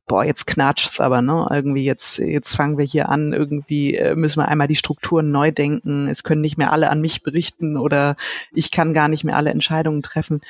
boah, 0.07 0.25
jetzt 0.25 0.47
knatscht's 0.47 1.01
aber, 1.01 1.23
ne? 1.23 1.47
Irgendwie 1.51 1.85
jetzt, 1.85 2.19
jetzt 2.19 2.55
fangen 2.55 2.79
wir 2.79 2.85
hier 2.85 3.09
an, 3.09 3.33
irgendwie 3.33 3.97
äh, 3.97 4.15
müssen 4.15 4.41
wir 4.41 4.49
einmal 4.49 4.69
die 4.69 4.77
Strukturen 4.77 5.31
neu 5.31 5.53
denken, 5.53 6.09
es 6.09 6.23
können 6.23 6.43
nicht 6.43 6.59
mehr 6.59 6.73
alle 6.73 6.91
an 6.91 7.01
mich 7.01 7.23
berichten 7.23 7.77
oder 7.77 8.17
ich 8.53 8.71
kann 8.71 8.95
gar 8.95 9.09
nicht 9.09 9.25
mehr 9.25 9.37
alle 9.37 9.51
Entscheidungen 9.51 10.03
treffen. 10.03 10.43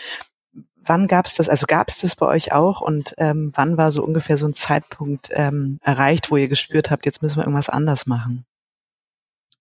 Wann 0.87 1.07
gab's 1.07 1.37
das, 1.37 1.49
also 1.49 1.67
gab's 1.67 2.01
das 2.01 2.17
bei 2.17 2.27
euch 2.27 2.53
auch 2.53 2.81
und 2.81 3.15
ähm, 3.19 3.53
wann 3.55 3.77
war 3.79 3.93
so 3.93 4.05
ungefähr 4.05 4.37
so 4.37 4.47
ein 4.47 4.55
Zeitpunkt 4.55 5.31
ähm, 5.33 5.79
erreicht, 5.83 6.31
wo 6.31 6.37
ihr 6.37 6.49
gespürt 6.49 6.91
habt, 6.91 7.07
jetzt 7.07 7.23
müssen 7.23 7.37
wir 7.37 7.45
irgendwas 7.45 7.71
anders 7.71 8.07
machen? 8.07 8.45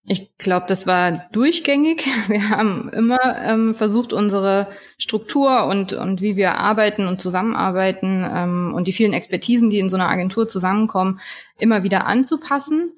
Ich 0.06 0.38
glaube, 0.38 0.66
das 0.68 0.86
war 0.86 1.30
durchgängig. 1.32 2.06
Wir 2.28 2.50
haben 2.50 2.90
immer 2.90 3.20
ähm, 3.42 3.74
versucht, 3.74 4.12
unsere 4.12 4.68
Struktur 4.98 5.66
und, 5.66 5.94
und 5.94 6.22
wie 6.22 6.36
wir 6.36 6.56
arbeiten 6.56 7.08
und 7.08 7.22
zusammenarbeiten 7.22 8.26
ähm, 8.30 8.74
und 8.76 8.88
die 8.88 8.94
vielen 8.94 9.14
Expertisen, 9.14 9.70
die 9.70 9.80
in 9.80 9.88
so 9.88 9.96
einer 9.96 10.10
Agentur 10.10 10.48
zusammenkommen, 10.48 11.22
immer 11.58 11.84
wieder 11.84 12.06
anzupassen. 12.06 12.92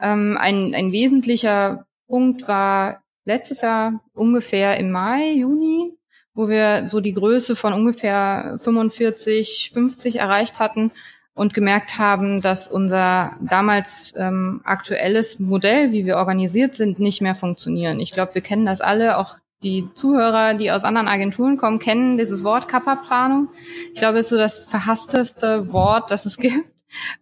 Ähm, 0.00 0.36
ein, 0.38 0.72
ein 0.74 0.92
wesentlicher 0.92 1.86
Punkt 2.06 2.46
war 2.46 3.02
letztes 3.24 3.62
Jahr 3.62 4.00
ungefähr 4.12 4.76
im 4.78 4.92
Mai, 4.92 5.32
Juni, 5.32 5.92
wo 6.34 6.48
wir 6.48 6.86
so 6.86 7.00
die 7.00 7.14
Größe 7.14 7.56
von 7.56 7.72
ungefähr 7.72 8.56
45, 8.62 9.70
50 9.72 10.16
erreicht 10.16 10.60
hatten 10.60 10.92
und 11.34 11.54
gemerkt 11.54 11.98
haben, 11.98 12.42
dass 12.42 12.68
unser 12.68 13.36
damals 13.40 14.12
ähm, 14.16 14.60
aktuelles 14.64 15.38
Modell, 15.38 15.92
wie 15.92 16.04
wir 16.04 16.16
organisiert 16.16 16.74
sind, 16.74 16.98
nicht 16.98 17.22
mehr 17.22 17.34
funktionieren. 17.34 18.00
Ich 18.00 18.12
glaube, 18.12 18.34
wir 18.34 18.42
kennen 18.42 18.66
das 18.66 18.80
alle, 18.80 19.16
auch 19.16 19.36
die 19.62 19.88
Zuhörer, 19.94 20.54
die 20.54 20.72
aus 20.72 20.84
anderen 20.84 21.08
Agenturen 21.08 21.56
kommen, 21.56 21.78
kennen 21.78 22.18
dieses 22.18 22.44
Wort 22.44 22.68
Kappa-Planung. 22.68 23.48
Ich 23.94 23.98
glaube, 23.98 24.18
es 24.18 24.26
ist 24.26 24.30
so 24.30 24.36
das 24.36 24.64
verhassteste 24.64 25.72
Wort, 25.72 26.10
das 26.10 26.26
es 26.26 26.36
gibt. 26.38 26.66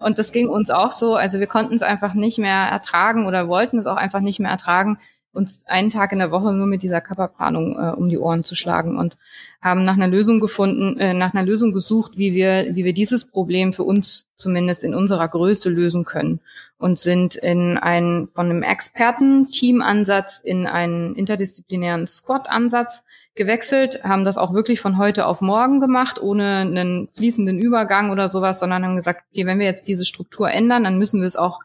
Und 0.01 0.19
das 0.19 0.33
ging 0.33 0.49
uns 0.49 0.71
auch 0.71 0.91
so. 0.91 1.15
Also 1.15 1.39
wir 1.39 1.47
konnten 1.47 1.75
es 1.75 1.83
einfach 1.83 2.15
nicht 2.15 2.39
mehr 2.39 2.67
ertragen 2.67 3.27
oder 3.27 3.47
wollten 3.47 3.79
es 3.79 3.87
auch 3.87 3.97
einfach 3.97 4.21
nicht 4.21 4.41
mehr 4.41 4.51
ertragen, 4.51 4.99
uns 5.33 5.65
einen 5.67 5.91
Tag 5.91 6.13
in 6.13 6.19
der 6.19 6.33
Woche 6.33 6.53
nur 6.53 6.67
mit 6.67 6.83
dieser 6.83 7.01
Körperplanung 7.01 7.79
äh, 7.79 7.93
um 7.93 8.09
die 8.09 8.19
Ohren 8.19 8.43
zu 8.43 8.55
schlagen 8.57 8.99
und 8.99 9.17
haben 9.63 9.85
nach 9.85 9.95
einer 9.95 10.09
Lösung 10.09 10.41
gefunden, 10.41 10.99
äh, 10.99 11.15
nach 11.15 11.35
einer 11.35 11.45
Lösung 11.45 11.73
gesucht, 11.73 12.19
wie 12.19 12.35
wir, 12.35 12.75
wie 12.75 12.85
wir 12.85 12.93
dieses 12.93 13.31
Problem 13.31 13.73
für 13.73 13.85
uns 13.85 14.29
zumindest 14.35 14.83
in 14.83 14.95
unserer 14.95 15.29
Größe 15.29 15.71
lösen 15.71 16.05
können 16.05 16.41
und 16.79 16.99
sind 16.99 17.37
in 17.37 17.79
einen 17.79 18.27
von 18.27 18.47
einem 18.47 18.63
Experten-Team-Ansatz 18.65 20.41
in 20.41 20.67
einen 20.67 21.15
interdisziplinären 21.15 22.09
Squad-Ansatz 22.09 23.05
gewechselt, 23.37 24.03
haben 24.03 24.25
das 24.25 24.37
auch 24.37 24.53
wirklich 24.53 24.81
von 24.81 24.99
heute 24.99 25.27
auf 25.27 25.41
morgen 25.43 25.81
gemacht, 25.81 26.21
ohne 26.21 26.59
einen 26.59 27.09
fließenden 27.09 27.59
Übergang 27.59 28.11
oder 28.11 28.29
sowas, 28.29 28.59
sondern 28.59 28.85
haben 28.85 28.97
gesagt, 28.97 29.23
okay, 29.31 29.47
wenn 29.47 29.61
wir 29.61 29.67
jetzt 29.67 29.87
diese 29.87 30.05
Struktur 30.05 30.51
ändern, 30.51 30.83
dann 30.83 30.99
müssen 30.99 31.21
wir 31.21 31.27
es 31.27 31.37
auch 31.37 31.61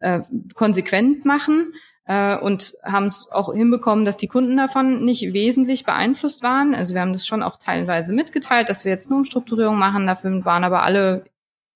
äh, 0.00 0.20
konsequent 0.54 1.24
machen 1.24 1.72
äh, 2.06 2.36
und 2.36 2.76
haben 2.82 3.06
es 3.06 3.28
auch 3.30 3.52
hinbekommen, 3.52 4.04
dass 4.04 4.16
die 4.16 4.28
Kunden 4.28 4.56
davon 4.56 5.04
nicht 5.04 5.32
wesentlich 5.32 5.84
beeinflusst 5.84 6.42
waren. 6.42 6.74
Also 6.74 6.94
wir 6.94 7.00
haben 7.00 7.12
das 7.12 7.26
schon 7.26 7.42
auch 7.42 7.56
teilweise 7.56 8.12
mitgeteilt, 8.14 8.68
dass 8.68 8.84
wir 8.84 8.92
jetzt 8.92 9.10
nur 9.10 9.18
Umstrukturierung 9.18 9.76
machen. 9.76 10.06
Dafür 10.06 10.44
waren 10.44 10.64
aber 10.64 10.82
alle 10.82 11.24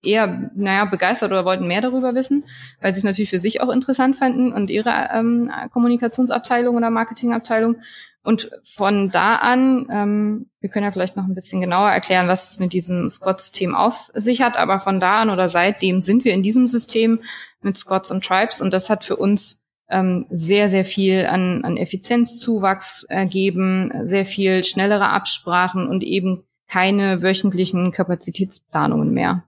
eher, 0.03 0.51
naja, 0.55 0.87
begeistert 0.87 1.31
oder 1.31 1.45
wollten 1.45 1.67
mehr 1.67 1.83
darüber 1.83 2.15
wissen, 2.15 2.45
weil 2.81 2.95
sie 2.95 2.99
es 2.99 3.05
natürlich 3.05 3.31
für 3.31 3.41
sich 3.41 3.61
auch 3.61 3.69
interessant 3.69 4.17
fanden 4.17 4.53
und 4.53 4.71
ihre 4.71 5.11
ähm, 5.13 5.51
Kommunikationsabteilung 5.73 6.77
oder 6.77 6.91
Marketingabteilung. 6.91 7.77
Und 8.23 8.51
von 8.65 9.09
da 9.11 9.37
an, 9.37 9.89
ähm, 9.91 10.51
wir 10.61 10.69
können 10.69 10.85
ja 10.85 10.93
vielleicht 10.93 11.17
noch 11.17 11.25
ein 11.25 11.35
bisschen 11.35 11.61
genauer 11.61 11.91
erklären, 11.91 12.29
was 12.29 12.51
es 12.51 12.59
mit 12.59 12.73
diesem 12.73 13.09
Squad-System 13.09 13.75
auf 13.75 14.11
sich 14.15 14.43
hat, 14.43 14.59
aber 14.59 14.81
von 14.81 15.01
da 15.01 15.21
an 15.21 15.31
oder 15.31 15.49
seitdem 15.49 16.03
sind 16.03 16.25
wir 16.25 16.35
in 16.35 16.43
diesem 16.43 16.69
System 16.69 17.21
mit 17.63 17.79
Squads 17.79 18.11
und 18.11 18.25
Tribes 18.25 18.61
und 18.61 18.73
das 18.75 18.91
hat 18.91 19.05
für 19.05 19.17
uns 19.17 19.60
ähm, 19.91 20.27
sehr, 20.31 20.69
sehr 20.69 20.85
viel 20.85 21.27
an, 21.27 21.65
an 21.65 21.77
Effizienzzuwachs 21.77 23.05
ergeben, 23.05 23.93
sehr 24.05 24.25
viel 24.25 24.65
schnellere 24.65 25.11
Absprachen 25.11 25.89
und 25.89 26.03
eben 26.03 26.45
keine 26.69 27.23
wöchentlichen 27.23 27.91
Kapazitätsplanungen 27.93 29.13
mehr. 29.13 29.45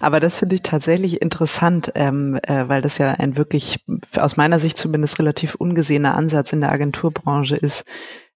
Aber 0.00 0.20
das 0.20 0.38
finde 0.38 0.54
ich 0.54 0.62
tatsächlich 0.62 1.20
interessant, 1.20 1.92
ähm, 1.94 2.38
äh, 2.42 2.68
weil 2.68 2.80
das 2.80 2.98
ja 2.98 3.12
ein 3.12 3.36
wirklich, 3.36 3.84
aus 4.16 4.36
meiner 4.36 4.60
Sicht 4.60 4.76
zumindest 4.78 5.18
relativ 5.18 5.54
ungesehener 5.56 6.16
Ansatz 6.16 6.52
in 6.52 6.60
der 6.60 6.70
Agenturbranche 6.72 7.56
ist. 7.56 7.84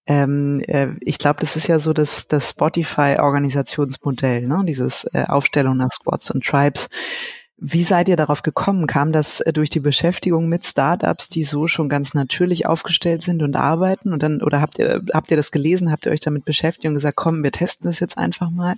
Ähm, 0.06 0.60
äh, 0.66 0.88
ich 1.00 1.18
glaube, 1.18 1.40
das 1.40 1.54
ist 1.54 1.68
ja 1.68 1.78
so 1.78 1.92
das, 1.92 2.26
das 2.28 2.50
Spotify-Organisationsmodell, 2.50 4.46
ne? 4.48 4.64
dieses 4.66 5.04
äh, 5.12 5.24
Aufstellung 5.28 5.76
nach 5.76 5.90
Squads 5.90 6.30
und 6.30 6.44
Tribes. 6.44 6.88
Wie 7.60 7.82
seid 7.82 8.08
ihr 8.08 8.14
darauf 8.14 8.42
gekommen? 8.42 8.86
Kam 8.86 9.12
das 9.12 9.40
äh, 9.40 9.52
durch 9.52 9.68
die 9.68 9.80
Beschäftigung 9.80 10.48
mit 10.48 10.64
Startups, 10.64 11.28
die 11.28 11.42
so 11.42 11.66
schon 11.66 11.88
ganz 11.88 12.14
natürlich 12.14 12.66
aufgestellt 12.66 13.22
sind 13.22 13.42
und 13.42 13.56
arbeiten? 13.56 14.12
Und 14.12 14.22
dann, 14.22 14.42
oder 14.42 14.60
habt 14.60 14.78
ihr, 14.78 15.02
habt 15.12 15.32
ihr 15.32 15.36
das 15.36 15.50
gelesen? 15.50 15.90
Habt 15.90 16.06
ihr 16.06 16.12
euch 16.12 16.20
damit 16.20 16.44
beschäftigt 16.44 16.86
und 16.86 16.94
gesagt, 16.94 17.16
komm, 17.16 17.42
wir 17.42 17.50
testen 17.50 17.86
das 17.86 17.98
jetzt 17.98 18.16
einfach 18.16 18.50
mal? 18.50 18.76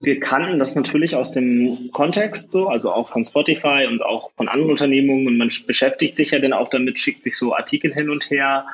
Wir 0.00 0.20
kannten 0.20 0.58
das 0.58 0.74
natürlich 0.74 1.16
aus 1.16 1.32
dem 1.32 1.90
Kontext 1.92 2.50
so, 2.50 2.68
also 2.68 2.92
auch 2.92 3.08
von 3.08 3.24
Spotify 3.24 3.86
und 3.88 4.02
auch 4.02 4.30
von 4.36 4.48
anderen 4.48 4.72
Unternehmungen 4.72 5.26
und 5.26 5.38
man 5.38 5.50
beschäftigt 5.66 6.18
sich 6.18 6.32
ja 6.32 6.38
dann 6.38 6.52
auch 6.52 6.68
damit, 6.68 6.98
schickt 6.98 7.22
sich 7.22 7.38
so 7.38 7.56
Artikel 7.56 7.94
hin 7.94 8.10
und 8.10 8.28
her. 8.28 8.66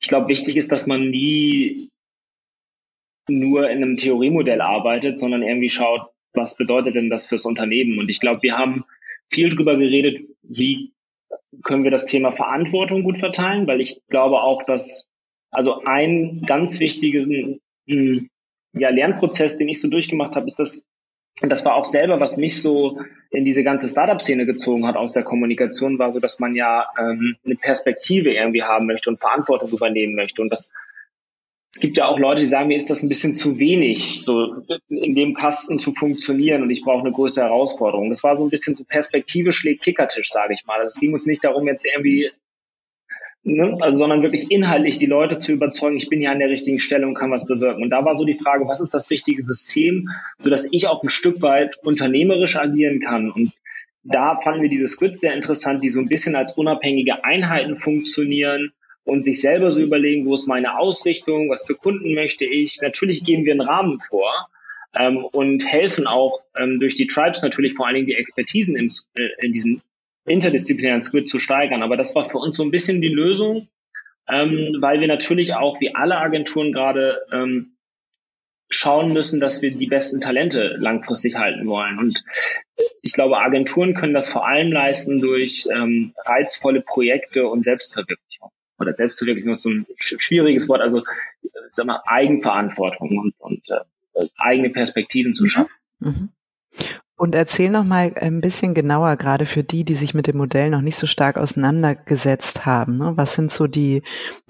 Ich 0.00 0.08
glaube, 0.08 0.26
wichtig 0.26 0.56
ist, 0.56 0.72
dass 0.72 0.88
man 0.88 1.10
nie 1.10 1.88
nur 3.28 3.70
in 3.70 3.82
einem 3.82 3.96
Theoriemodell 3.96 4.60
arbeitet, 4.60 5.20
sondern 5.20 5.44
irgendwie 5.44 5.70
schaut, 5.70 6.10
was 6.36 6.56
bedeutet 6.56 6.94
denn 6.94 7.10
das 7.10 7.26
fürs 7.26 7.44
Unternehmen? 7.44 7.98
Und 7.98 8.08
ich 8.08 8.20
glaube, 8.20 8.42
wir 8.42 8.56
haben 8.56 8.84
viel 9.32 9.50
drüber 9.50 9.76
geredet, 9.76 10.20
wie 10.42 10.92
können 11.62 11.84
wir 11.84 11.90
das 11.90 12.06
Thema 12.06 12.32
Verantwortung 12.32 13.02
gut 13.02 13.18
verteilen, 13.18 13.66
weil 13.66 13.80
ich 13.80 14.00
glaube 14.08 14.42
auch, 14.42 14.62
dass 14.62 15.08
also 15.50 15.82
ein 15.84 16.42
ganz 16.46 16.80
wichtigen 16.80 17.60
hm, 17.86 18.28
ja, 18.72 18.90
Lernprozess, 18.90 19.58
den 19.58 19.68
ich 19.68 19.80
so 19.80 19.88
durchgemacht 19.88 20.36
habe, 20.36 20.46
ist 20.48 20.58
das, 20.58 20.84
und 21.40 21.50
das 21.50 21.64
war 21.64 21.74
auch 21.74 21.84
selber, 21.84 22.20
was 22.20 22.36
mich 22.36 22.60
so 22.60 23.00
in 23.30 23.44
diese 23.44 23.64
ganze 23.64 23.88
Startup-Szene 23.88 24.46
gezogen 24.46 24.86
hat 24.86 24.96
aus 24.96 25.12
der 25.12 25.22
Kommunikation, 25.22 25.98
war 25.98 26.12
so, 26.12 26.20
dass 26.20 26.38
man 26.38 26.54
ja 26.54 26.86
ähm, 26.98 27.36
eine 27.44 27.56
Perspektive 27.56 28.32
irgendwie 28.32 28.62
haben 28.62 28.86
möchte 28.86 29.10
und 29.10 29.20
Verantwortung 29.20 29.70
übernehmen 29.70 30.14
möchte. 30.14 30.42
Und 30.42 30.50
das 30.50 30.72
es 31.76 31.80
gibt 31.80 31.98
ja 31.98 32.06
auch 32.08 32.18
Leute, 32.18 32.40
die 32.40 32.48
sagen, 32.48 32.68
mir 32.68 32.78
ist 32.78 32.88
das 32.88 33.02
ein 33.02 33.10
bisschen 33.10 33.34
zu 33.34 33.58
wenig, 33.58 34.22
so 34.22 34.64
in 34.88 35.14
dem 35.14 35.34
Kasten 35.34 35.78
zu 35.78 35.92
funktionieren 35.92 36.62
und 36.62 36.70
ich 36.70 36.80
brauche 36.80 37.00
eine 37.00 37.12
größere 37.12 37.44
Herausforderung. 37.44 38.08
Das 38.08 38.22
war 38.22 38.34
so 38.34 38.46
ein 38.46 38.48
bisschen 38.48 38.74
so 38.74 38.84
Perspektive 38.84 39.52
schlägt 39.52 39.82
Kickertisch, 39.82 40.30
sage 40.30 40.54
ich 40.54 40.64
mal. 40.64 40.80
Also 40.80 40.94
es 40.94 41.00
ging 41.00 41.12
uns 41.12 41.26
nicht 41.26 41.44
darum, 41.44 41.66
jetzt 41.66 41.84
irgendwie, 41.84 42.30
ne, 43.42 43.76
also 43.82 43.98
sondern 43.98 44.22
wirklich 44.22 44.50
inhaltlich 44.50 44.96
die 44.96 45.04
Leute 45.04 45.36
zu 45.36 45.52
überzeugen, 45.52 45.98
ich 45.98 46.08
bin 46.08 46.22
ja 46.22 46.30
an 46.30 46.38
der 46.38 46.48
richtigen 46.48 46.80
Stelle 46.80 47.06
und 47.06 47.14
kann 47.14 47.30
was 47.30 47.46
bewirken. 47.46 47.82
Und 47.82 47.90
da 47.90 48.06
war 48.06 48.16
so 48.16 48.24
die 48.24 48.36
Frage, 48.36 48.66
was 48.66 48.80
ist 48.80 48.94
das 48.94 49.10
richtige 49.10 49.42
System, 49.42 50.08
so 50.38 50.48
dass 50.48 50.68
ich 50.70 50.88
auch 50.88 51.02
ein 51.02 51.10
Stück 51.10 51.42
weit 51.42 51.76
unternehmerisch 51.84 52.56
agieren 52.56 53.00
kann. 53.00 53.30
Und 53.30 53.52
da 54.02 54.38
fanden 54.38 54.62
wir 54.62 54.70
diese 54.70 54.88
Squids 54.88 55.20
sehr 55.20 55.34
interessant, 55.34 55.84
die 55.84 55.90
so 55.90 56.00
ein 56.00 56.08
bisschen 56.08 56.36
als 56.36 56.54
unabhängige 56.54 57.22
Einheiten 57.22 57.76
funktionieren 57.76 58.72
und 59.06 59.24
sich 59.24 59.40
selber 59.40 59.70
so 59.70 59.80
überlegen, 59.80 60.26
wo 60.26 60.34
ist 60.34 60.46
meine 60.46 60.78
Ausrichtung, 60.78 61.48
was 61.48 61.64
für 61.64 61.74
Kunden 61.74 62.14
möchte 62.14 62.44
ich. 62.44 62.80
Natürlich 62.82 63.24
geben 63.24 63.46
wir 63.46 63.52
einen 63.52 63.62
Rahmen 63.62 63.98
vor, 63.98 64.48
ähm, 64.98 65.24
und 65.24 65.64
helfen 65.70 66.06
auch 66.06 66.40
ähm, 66.58 66.80
durch 66.80 66.94
die 66.94 67.06
Tribes 67.06 67.42
natürlich 67.42 67.74
vor 67.74 67.86
allen 67.86 67.96
Dingen 67.96 68.06
die 68.06 68.14
Expertisen 68.14 68.76
im, 68.76 68.90
äh, 69.16 69.28
in 69.46 69.52
diesem 69.52 69.82
interdisziplinären 70.24 71.02
Squid 71.02 71.28
zu 71.28 71.38
steigern. 71.38 71.82
Aber 71.82 71.96
das 71.96 72.14
war 72.14 72.28
für 72.28 72.38
uns 72.38 72.56
so 72.56 72.64
ein 72.64 72.70
bisschen 72.70 73.00
die 73.00 73.08
Lösung, 73.08 73.68
ähm, 74.28 74.76
weil 74.80 75.00
wir 75.00 75.08
natürlich 75.08 75.54
auch 75.54 75.80
wie 75.80 75.94
alle 75.94 76.16
Agenturen 76.18 76.72
gerade 76.72 77.20
ähm, 77.32 77.76
schauen 78.68 79.12
müssen, 79.12 79.38
dass 79.38 79.62
wir 79.62 79.70
die 79.70 79.86
besten 79.86 80.20
Talente 80.20 80.76
langfristig 80.78 81.36
halten 81.36 81.66
wollen. 81.68 81.98
Und 81.98 82.24
ich 83.02 83.12
glaube, 83.12 83.38
Agenturen 83.38 83.94
können 83.94 84.14
das 84.14 84.28
vor 84.28 84.48
allem 84.48 84.72
leisten 84.72 85.20
durch 85.20 85.68
ähm, 85.72 86.12
reizvolle 86.24 86.80
Projekte 86.80 87.46
und 87.46 87.62
Selbstverwirklichung. 87.62 88.50
Oder 88.78 88.94
Selbstverwirklichung 88.94 89.52
ist 89.52 89.62
so 89.62 89.70
ein 89.70 89.86
schwieriges 89.96 90.68
Wort, 90.68 90.80
also 90.80 91.02
sag 91.70 91.86
mal, 91.86 92.02
Eigenverantwortung 92.06 93.18
und, 93.18 93.34
und 93.38 93.68
äh, 93.70 94.26
eigene 94.36 94.70
Perspektiven 94.70 95.34
zu 95.34 95.44
mhm. 95.44 95.48
schaffen. 95.48 95.72
Mhm. 96.00 96.28
Und 97.18 97.34
erzähl 97.34 97.70
noch 97.70 97.84
mal 97.84 98.12
ein 98.20 98.42
bisschen 98.42 98.74
genauer, 98.74 99.16
gerade 99.16 99.46
für 99.46 99.62
die, 99.62 99.84
die 99.84 99.94
sich 99.94 100.12
mit 100.12 100.26
dem 100.26 100.36
Modell 100.36 100.68
noch 100.68 100.82
nicht 100.82 100.98
so 100.98 101.06
stark 101.06 101.38
auseinandergesetzt 101.38 102.66
haben. 102.66 102.98
Ne? 102.98 103.12
Was 103.16 103.32
sind 103.32 103.50
so 103.50 103.66
die, 103.66 104.02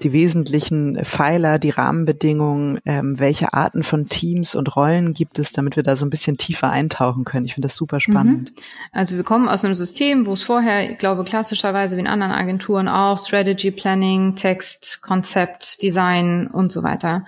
die 0.03 0.11
wesentlichen 0.11 1.03
Pfeiler, 1.05 1.59
die 1.59 1.69
Rahmenbedingungen? 1.69 2.79
Ähm, 2.85 3.19
welche 3.19 3.53
Arten 3.53 3.83
von 3.83 4.09
Teams 4.09 4.53
und 4.53 4.75
Rollen 4.75 5.13
gibt 5.13 5.39
es, 5.39 5.53
damit 5.53 5.77
wir 5.77 5.83
da 5.83 5.95
so 5.95 6.05
ein 6.05 6.09
bisschen 6.09 6.37
tiefer 6.37 6.69
eintauchen 6.69 7.23
können? 7.23 7.45
Ich 7.45 7.53
finde 7.53 7.69
das 7.69 7.77
super 7.77 8.01
spannend. 8.01 8.51
Mhm. 8.51 8.63
Also 8.91 9.15
wir 9.15 9.23
kommen 9.23 9.47
aus 9.47 9.63
einem 9.63 9.73
System, 9.73 10.25
wo 10.25 10.33
es 10.33 10.43
vorher, 10.43 10.91
ich 10.91 10.97
glaube, 10.97 11.23
klassischerweise 11.23 11.95
wie 11.95 12.01
in 12.01 12.07
anderen 12.07 12.33
Agenturen 12.33 12.89
auch 12.89 13.17
Strategy 13.17 13.71
Planning, 13.71 14.35
Text, 14.35 15.01
Konzept, 15.01 15.81
Design 15.81 16.47
und 16.47 16.73
so 16.73 16.83
weiter 16.83 17.23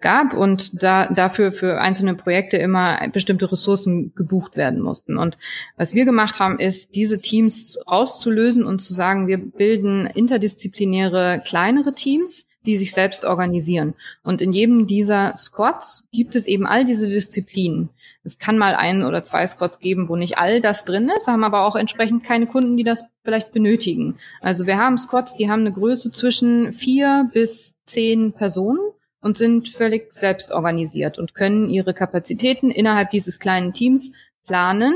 gab 0.00 0.34
und 0.34 0.82
da 0.82 1.06
dafür 1.06 1.52
für 1.52 1.80
einzelne 1.80 2.14
Projekte 2.14 2.56
immer 2.56 2.98
bestimmte 3.12 3.50
Ressourcen 3.50 4.14
gebucht 4.14 4.56
werden 4.56 4.80
mussten. 4.80 5.16
Und 5.16 5.38
was 5.76 5.94
wir 5.94 6.04
gemacht 6.04 6.40
haben, 6.40 6.58
ist, 6.58 6.94
diese 6.94 7.20
Teams 7.20 7.78
rauszulösen 7.90 8.64
und 8.64 8.80
zu 8.80 8.92
sagen, 8.92 9.26
wir 9.26 9.38
bilden 9.38 10.06
interdisziplinäre 10.06 11.42
kleinere 11.44 11.94
Teams, 11.94 12.46
die 12.66 12.76
sich 12.76 12.92
selbst 12.92 13.24
organisieren. 13.24 13.94
Und 14.22 14.42
in 14.42 14.52
jedem 14.52 14.86
dieser 14.86 15.34
Squads 15.36 16.06
gibt 16.12 16.34
es 16.34 16.46
eben 16.46 16.66
all 16.66 16.84
diese 16.84 17.08
Disziplinen. 17.08 17.88
Es 18.22 18.38
kann 18.38 18.58
mal 18.58 18.74
ein 18.74 19.02
oder 19.02 19.22
zwei 19.22 19.46
Squads 19.46 19.80
geben, 19.80 20.08
wo 20.08 20.16
nicht 20.16 20.36
all 20.36 20.60
das 20.60 20.84
drin 20.84 21.10
ist, 21.16 21.26
haben 21.26 21.44
aber 21.44 21.62
auch 21.62 21.74
entsprechend 21.74 22.22
keine 22.22 22.46
Kunden, 22.46 22.76
die 22.76 22.84
das 22.84 23.04
vielleicht 23.24 23.52
benötigen. 23.52 24.18
Also 24.42 24.66
wir 24.66 24.76
haben 24.76 24.98
Squads, 24.98 25.36
die 25.36 25.48
haben 25.48 25.60
eine 25.60 25.72
Größe 25.72 26.12
zwischen 26.12 26.74
vier 26.74 27.30
bis 27.32 27.76
zehn 27.84 28.32
Personen 28.32 28.80
und 29.20 29.36
sind 29.36 29.68
völlig 29.68 30.12
selbst 30.12 30.52
organisiert 30.52 31.18
und 31.18 31.34
können 31.34 31.68
ihre 31.70 31.94
Kapazitäten 31.94 32.70
innerhalb 32.70 33.10
dieses 33.10 33.38
kleinen 33.38 33.72
Teams 33.72 34.12
planen 34.46 34.94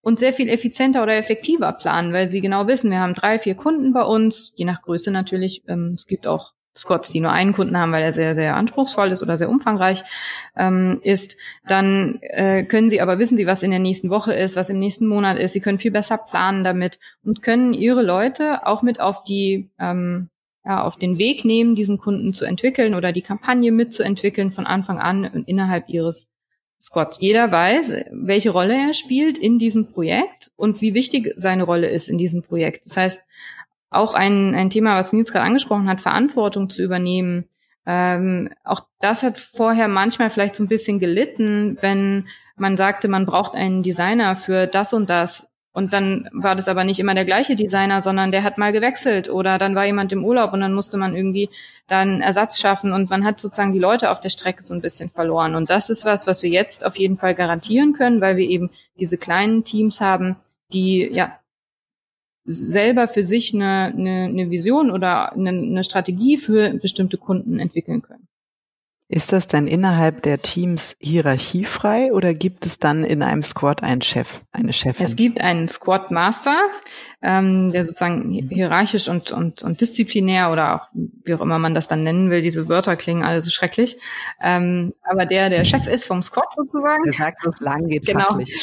und 0.00 0.18
sehr 0.18 0.32
viel 0.32 0.48
effizienter 0.48 1.02
oder 1.02 1.16
effektiver 1.16 1.72
planen, 1.72 2.12
weil 2.12 2.28
sie 2.28 2.40
genau 2.40 2.66
wissen, 2.66 2.90
wir 2.90 3.00
haben 3.00 3.14
drei, 3.14 3.38
vier 3.38 3.54
Kunden 3.54 3.92
bei 3.92 4.02
uns, 4.02 4.52
je 4.56 4.64
nach 4.64 4.82
Größe 4.82 5.10
natürlich. 5.10 5.62
Ähm, 5.66 5.92
es 5.94 6.06
gibt 6.06 6.26
auch 6.26 6.52
Squads, 6.76 7.10
die 7.10 7.20
nur 7.20 7.32
einen 7.32 7.52
Kunden 7.52 7.78
haben, 7.78 7.92
weil 7.92 8.02
er 8.02 8.12
sehr, 8.12 8.34
sehr 8.34 8.56
anspruchsvoll 8.56 9.12
ist 9.12 9.22
oder 9.22 9.38
sehr 9.38 9.48
umfangreich 9.48 10.02
ähm, 10.56 11.00
ist, 11.02 11.36
dann 11.66 12.18
äh, 12.20 12.64
können 12.64 12.90
sie 12.90 13.00
aber 13.00 13.18
wissen 13.18 13.36
sie, 13.36 13.46
was 13.46 13.62
in 13.62 13.70
der 13.70 13.80
nächsten 13.80 14.10
Woche 14.10 14.34
ist, 14.34 14.56
was 14.56 14.70
im 14.70 14.78
nächsten 14.78 15.06
Monat 15.06 15.38
ist. 15.38 15.52
Sie 15.52 15.60
können 15.60 15.78
viel 15.78 15.92
besser 15.92 16.18
planen 16.18 16.64
damit 16.64 16.98
und 17.24 17.42
können 17.42 17.72
ihre 17.74 18.02
Leute 18.02 18.66
auch 18.66 18.82
mit 18.82 19.00
auf 19.00 19.22
die 19.22 19.70
ähm, 19.78 20.30
ja, 20.64 20.82
auf 20.82 20.96
den 20.96 21.18
Weg 21.18 21.44
nehmen, 21.44 21.74
diesen 21.74 21.98
Kunden 21.98 22.32
zu 22.32 22.44
entwickeln 22.44 22.94
oder 22.94 23.12
die 23.12 23.22
Kampagne 23.22 23.70
mitzuentwickeln 23.70 24.52
von 24.52 24.66
Anfang 24.66 24.98
an 24.98 25.44
innerhalb 25.46 25.88
ihres 25.88 26.30
Squads. 26.80 27.18
Jeder 27.20 27.50
weiß, 27.50 27.92
welche 28.12 28.50
Rolle 28.50 28.74
er 28.74 28.94
spielt 28.94 29.38
in 29.38 29.58
diesem 29.58 29.88
Projekt 29.88 30.50
und 30.56 30.80
wie 30.80 30.94
wichtig 30.94 31.32
seine 31.36 31.64
Rolle 31.64 31.88
ist 31.88 32.08
in 32.08 32.18
diesem 32.18 32.42
Projekt. 32.42 32.86
Das 32.86 32.96
heißt, 32.96 33.24
auch 33.90 34.14
ein, 34.14 34.54
ein 34.54 34.70
Thema, 34.70 34.98
was 34.98 35.12
Nils 35.12 35.32
gerade 35.32 35.46
angesprochen 35.46 35.88
hat, 35.88 36.00
Verantwortung 36.00 36.68
zu 36.68 36.82
übernehmen. 36.82 37.44
Ähm, 37.86 38.50
auch 38.64 38.86
das 39.00 39.22
hat 39.22 39.38
vorher 39.38 39.88
manchmal 39.88 40.30
vielleicht 40.30 40.56
so 40.56 40.64
ein 40.64 40.68
bisschen 40.68 40.98
gelitten, 40.98 41.78
wenn 41.80 42.26
man 42.56 42.76
sagte, 42.76 43.08
man 43.08 43.26
braucht 43.26 43.54
einen 43.54 43.82
Designer 43.82 44.36
für 44.36 44.66
das 44.66 44.92
und 44.92 45.10
das 45.10 45.50
und 45.74 45.92
dann 45.92 46.28
war 46.32 46.54
das 46.54 46.68
aber 46.68 46.84
nicht 46.84 47.00
immer 47.00 47.14
der 47.14 47.24
gleiche 47.24 47.56
Designer, 47.56 48.00
sondern 48.00 48.30
der 48.30 48.44
hat 48.44 48.58
mal 48.58 48.72
gewechselt 48.72 49.28
oder 49.28 49.58
dann 49.58 49.74
war 49.74 49.84
jemand 49.84 50.12
im 50.12 50.24
Urlaub 50.24 50.52
und 50.52 50.60
dann 50.60 50.72
musste 50.72 50.96
man 50.96 51.16
irgendwie 51.16 51.50
dann 51.88 52.20
Ersatz 52.20 52.60
schaffen 52.60 52.92
und 52.92 53.10
man 53.10 53.24
hat 53.24 53.40
sozusagen 53.40 53.72
die 53.72 53.80
Leute 53.80 54.12
auf 54.12 54.20
der 54.20 54.30
Strecke 54.30 54.62
so 54.62 54.72
ein 54.72 54.80
bisschen 54.80 55.10
verloren. 55.10 55.56
Und 55.56 55.70
das 55.70 55.90
ist 55.90 56.04
was, 56.04 56.28
was 56.28 56.44
wir 56.44 56.50
jetzt 56.50 56.86
auf 56.86 56.96
jeden 56.96 57.16
Fall 57.16 57.34
garantieren 57.34 57.92
können, 57.92 58.20
weil 58.20 58.36
wir 58.36 58.48
eben 58.48 58.70
diese 59.00 59.18
kleinen 59.18 59.64
Teams 59.64 60.00
haben, 60.00 60.36
die 60.72 61.08
ja 61.10 61.40
selber 62.44 63.08
für 63.08 63.24
sich 63.24 63.52
eine, 63.52 63.92
eine, 63.96 64.26
eine 64.26 64.50
Vision 64.50 64.92
oder 64.92 65.32
eine, 65.32 65.48
eine 65.48 65.82
Strategie 65.82 66.36
für 66.36 66.70
bestimmte 66.74 67.18
Kunden 67.18 67.58
entwickeln 67.58 68.00
können. 68.00 68.28
Ist 69.06 69.32
das 69.32 69.46
dann 69.46 69.66
innerhalb 69.66 70.22
der 70.22 70.40
Teams 70.40 70.96
hierarchiefrei 70.98 72.10
oder 72.10 72.32
gibt 72.32 72.64
es 72.64 72.78
dann 72.78 73.04
in 73.04 73.22
einem 73.22 73.42
Squad 73.42 73.82
einen 73.82 74.00
Chef, 74.00 74.40
eine 74.50 74.72
Chefin? 74.72 75.04
Es 75.04 75.14
gibt 75.14 75.42
einen 75.42 75.68
Squad 75.68 76.10
Master, 76.10 76.56
ähm, 77.20 77.72
der 77.72 77.84
sozusagen 77.84 78.32
hierarchisch 78.48 79.08
und, 79.08 79.30
und, 79.30 79.62
und 79.62 79.82
disziplinär 79.82 80.50
oder 80.50 80.74
auch 80.74 80.88
wie 80.94 81.34
auch 81.34 81.42
immer 81.42 81.58
man 81.58 81.74
das 81.74 81.86
dann 81.86 82.02
nennen 82.02 82.30
will, 82.30 82.40
diese 82.40 82.66
Wörter 82.66 82.96
klingen 82.96 83.24
alle 83.24 83.42
so 83.42 83.50
schrecklich. 83.50 83.98
Ähm, 84.42 84.94
aber 85.02 85.26
der 85.26 85.50
der 85.50 85.64
Chef 85.64 85.86
ist 85.86 86.06
vom 86.06 86.22
Squad 86.22 86.50
sozusagen. 86.54 87.04
Der 87.04 87.12
sagt, 87.12 87.42
so 87.42 87.50
lang 87.60 87.86
geht 87.88 88.06
genau. 88.06 88.24
Fachlich. 88.24 88.54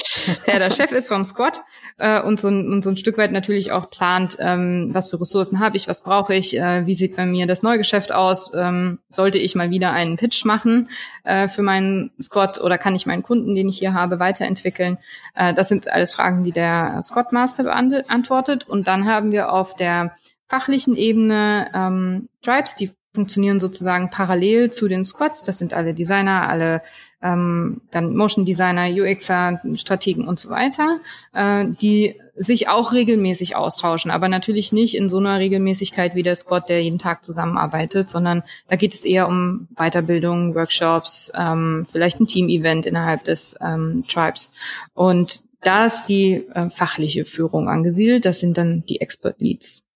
Der 0.47 0.59
der 0.59 0.71
Chef 0.71 0.91
ist 0.91 1.07
vom 1.07 1.23
Squad 1.23 1.61
äh, 1.97 2.21
und, 2.21 2.39
so 2.39 2.47
ein, 2.47 2.71
und 2.71 2.83
so 2.83 2.89
ein 2.89 2.97
Stück 2.97 3.17
weit 3.17 3.31
natürlich 3.31 3.71
auch 3.71 3.89
plant, 3.89 4.37
ähm, 4.39 4.89
was 4.91 5.09
für 5.09 5.21
Ressourcen 5.21 5.59
habe 5.59 5.77
ich, 5.77 5.87
was 5.87 6.03
brauche 6.03 6.33
ich, 6.33 6.57
äh, 6.57 6.85
wie 6.85 6.95
sieht 6.95 7.15
bei 7.15 7.25
mir 7.25 7.47
das 7.47 7.63
Neugeschäft 7.63 8.11
aus, 8.11 8.51
ähm, 8.55 8.99
sollte 9.09 9.37
ich 9.37 9.55
mal 9.55 9.69
wieder 9.69 9.91
einen 9.91 10.17
Pitch 10.17 10.30
Pitch 10.31 10.45
machen 10.45 10.89
äh, 11.23 11.47
für 11.47 11.61
meinen 11.61 12.11
Squad 12.19 12.59
oder 12.61 12.77
kann 12.77 12.95
ich 12.95 13.05
meinen 13.05 13.23
Kunden, 13.23 13.53
den 13.53 13.67
ich 13.67 13.79
hier 13.79 13.93
habe, 13.93 14.19
weiterentwickeln? 14.19 14.97
Äh, 15.35 15.53
das 15.53 15.67
sind 15.67 15.89
alles 15.89 16.13
Fragen, 16.13 16.43
die 16.43 16.51
der 16.51 17.01
Squad 17.03 17.33
Master 17.33 17.63
beantwortet. 17.63 18.67
Und 18.67 18.87
dann 18.87 19.05
haben 19.05 19.31
wir 19.31 19.51
auf 19.51 19.75
der 19.75 20.15
fachlichen 20.47 20.95
Ebene 20.95 21.69
ähm, 21.73 22.29
Tribes, 22.41 22.75
die 22.75 22.91
funktionieren 23.13 23.59
sozusagen 23.59 24.09
parallel 24.09 24.71
zu 24.71 24.87
den 24.87 25.03
Squads. 25.03 25.43
Das 25.43 25.57
sind 25.57 25.73
alle 25.73 25.93
Designer, 25.93 26.47
alle 26.47 26.81
ähm, 27.21 27.81
dann 27.91 28.15
Motion 28.15 28.45
Designer, 28.45 28.87
UXer, 28.89 29.61
Strategen 29.75 30.27
und 30.27 30.39
so 30.39 30.49
weiter, 30.49 30.99
äh, 31.33 31.65
die 31.81 32.15
sich 32.35 32.69
auch 32.69 32.93
regelmäßig 32.93 33.55
austauschen, 33.55 34.11
aber 34.11 34.27
natürlich 34.27 34.71
nicht 34.71 34.95
in 34.95 35.09
so 35.09 35.17
einer 35.17 35.39
Regelmäßigkeit 35.39 36.15
wie 36.15 36.23
der 36.23 36.35
Squad, 36.35 36.69
der 36.69 36.83
jeden 36.83 36.97
Tag 36.97 37.23
zusammenarbeitet, 37.23 38.09
sondern 38.09 38.43
da 38.67 38.75
geht 38.75 38.93
es 38.93 39.05
eher 39.05 39.27
um 39.27 39.67
Weiterbildung, 39.75 40.55
Workshops, 40.55 41.31
ähm, 41.35 41.85
vielleicht 41.89 42.19
ein 42.19 42.27
Team-Event 42.27 42.85
innerhalb 42.85 43.23
des 43.23 43.55
ähm, 43.61 44.03
Tribes. 44.07 44.53
Und 44.93 45.41
da 45.61 45.85
ist 45.85 46.07
die 46.07 46.47
äh, 46.53 46.69
fachliche 46.69 47.25
Führung 47.25 47.69
angesiedelt. 47.69 48.25
Das 48.25 48.39
sind 48.39 48.57
dann 48.57 48.83
die 48.85 48.99
Expert 48.99 49.39
Leads. 49.39 49.87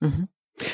Mhm. 0.00 0.28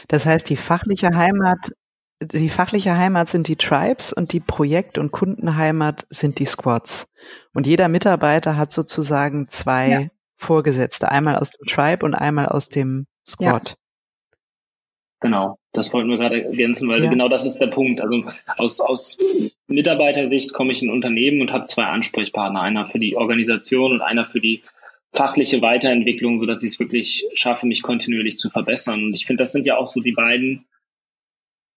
Das 0.09 0.27
heißt, 0.27 0.49
die 0.51 0.57
fachliche 0.57 1.15
Heimat, 1.15 1.73
die 2.21 2.51
fachliche 2.51 2.97
Heimat 2.97 3.29
sind 3.29 3.49
die 3.49 3.57
Tribes 3.57 4.13
und 4.13 4.33
die 4.33 4.41
Projekt- 4.41 4.99
und 4.99 5.11
Kundenheimat 5.11 6.07
sind 6.11 6.39
die 6.39 6.45
Squads. 6.45 7.09
Und 7.55 7.67
jeder 7.67 7.89
Mitarbeiter 7.89 8.57
hat 8.57 8.73
sozusagen 8.73 9.49
zwei 9.49 9.89
ja. 9.89 10.07
Vorgesetzte, 10.37 11.11
einmal 11.11 11.37
aus 11.37 11.51
dem 11.51 11.67
Tribe 11.67 12.05
und 12.05 12.15
einmal 12.15 12.47
aus 12.47 12.69
dem 12.69 13.07
Squad. 13.27 13.71
Ja. 13.71 13.77
Genau, 15.23 15.59
das 15.73 15.93
wollten 15.93 16.09
wir 16.09 16.17
gerade 16.17 16.43
ergänzen, 16.43 16.89
weil 16.89 17.05
ja. 17.05 17.11
genau 17.11 17.29
das 17.29 17.45
ist 17.45 17.59
der 17.59 17.67
Punkt. 17.67 18.01
Also 18.01 18.25
aus, 18.57 18.81
aus 18.81 19.19
Mitarbeitersicht 19.67 20.55
komme 20.55 20.73
ich 20.73 20.83
in 20.83 20.89
ein 20.89 20.95
Unternehmen 20.95 21.43
und 21.43 21.53
habe 21.53 21.67
zwei 21.67 21.85
Ansprechpartner, 21.85 22.61
einer 22.61 22.87
für 22.87 22.99
die 22.99 23.17
Organisation 23.17 23.93
und 23.93 24.01
einer 24.01 24.25
für 24.25 24.41
die 24.41 24.63
fachliche 25.13 25.61
Weiterentwicklung, 25.61 26.41
so 26.41 26.47
dass 26.47 26.63
ich 26.63 26.73
es 26.73 26.81
wirklich 26.81 27.27
schaffe, 27.35 27.67
mich 27.67 27.83
kontinuierlich 27.83 28.39
zu 28.39 28.49
verbessern. 28.49 29.05
Und 29.05 29.15
ich 29.15 29.27
finde, 29.27 29.43
das 29.43 29.53
sind 29.53 29.67
ja 29.67 29.77
auch 29.77 29.87
so 29.87 30.01
die 30.01 30.13
beiden 30.13 30.67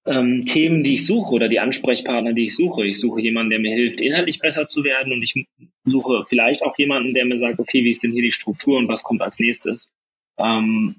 ähm, 0.06 0.46
Themen, 0.46 0.84
die 0.84 0.96
ich 0.96 1.06
suche 1.06 1.34
oder 1.34 1.48
die 1.48 1.60
Ansprechpartner, 1.60 2.34
die 2.34 2.46
ich 2.46 2.56
suche. 2.56 2.86
Ich 2.86 3.00
suche 3.00 3.22
jemanden, 3.22 3.52
der 3.52 3.60
mir 3.60 3.74
hilft, 3.74 4.02
inhaltlich 4.02 4.40
besser 4.40 4.68
zu 4.68 4.84
werden 4.84 5.14
und 5.14 5.22
ich 5.22 5.46
suche 5.86 6.24
vielleicht 6.28 6.64
auch 6.64 6.78
jemanden, 6.78 7.14
der 7.14 7.26
mir 7.26 7.40
sagt, 7.40 7.60
okay, 7.60 7.84
wie 7.84 7.92
ist 7.92 8.04
denn 8.04 8.12
hier 8.12 8.24
die 8.24 8.32
Struktur 8.32 8.78
und 8.78 8.88
was 8.88 9.04
kommt 9.04 9.22
als 9.22 9.40
nächstes? 9.40 9.92
Ähm, 10.38 10.96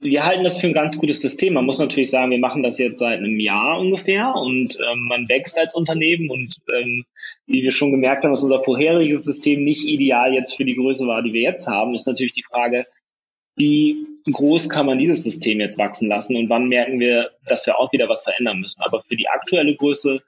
wir 0.00 0.24
halten 0.24 0.44
das 0.44 0.58
für 0.58 0.68
ein 0.68 0.72
ganz 0.72 0.96
gutes 0.96 1.20
System. 1.20 1.54
Man 1.54 1.66
muss 1.66 1.78
natürlich 1.78 2.08
sagen, 2.08 2.30
wir 2.30 2.38
machen 2.38 2.62
das 2.62 2.78
jetzt 2.78 2.98
seit 2.98 3.18
einem 3.18 3.38
Jahr 3.38 3.78
ungefähr 3.78 4.34
und 4.34 4.78
ähm, 4.80 5.04
man 5.04 5.28
wächst 5.28 5.58
als 5.58 5.74
Unternehmen 5.74 6.30
und 6.30 6.56
ähm, 6.74 7.04
wie 7.46 7.62
wir 7.62 7.72
schon 7.72 7.90
gemerkt 7.90 8.24
haben, 8.24 8.30
dass 8.30 8.42
unser 8.42 8.64
vorheriges 8.64 9.24
System 9.24 9.64
nicht 9.64 9.86
ideal 9.86 10.32
jetzt 10.32 10.56
für 10.56 10.64
die 10.64 10.76
Größe 10.76 11.06
war, 11.06 11.22
die 11.22 11.34
wir 11.34 11.42
jetzt 11.42 11.66
haben, 11.66 11.94
ist 11.94 12.06
natürlich 12.06 12.32
die 12.32 12.44
Frage, 12.44 12.86
wie 13.56 14.06
groß 14.30 14.68
kann 14.68 14.86
man 14.86 14.98
dieses 14.98 15.24
System 15.24 15.60
jetzt 15.60 15.78
wachsen 15.78 16.08
lassen 16.08 16.36
und 16.36 16.48
wann 16.48 16.68
merken 16.68 17.00
wir, 17.00 17.30
dass 17.46 17.66
wir 17.66 17.78
auch 17.78 17.92
wieder 17.92 18.08
was 18.08 18.24
verändern 18.24 18.60
müssen. 18.60 18.82
Aber 18.82 19.02
für 19.02 19.16
die 19.16 19.28
aktuelle 19.28 19.74
Größe 19.74 20.20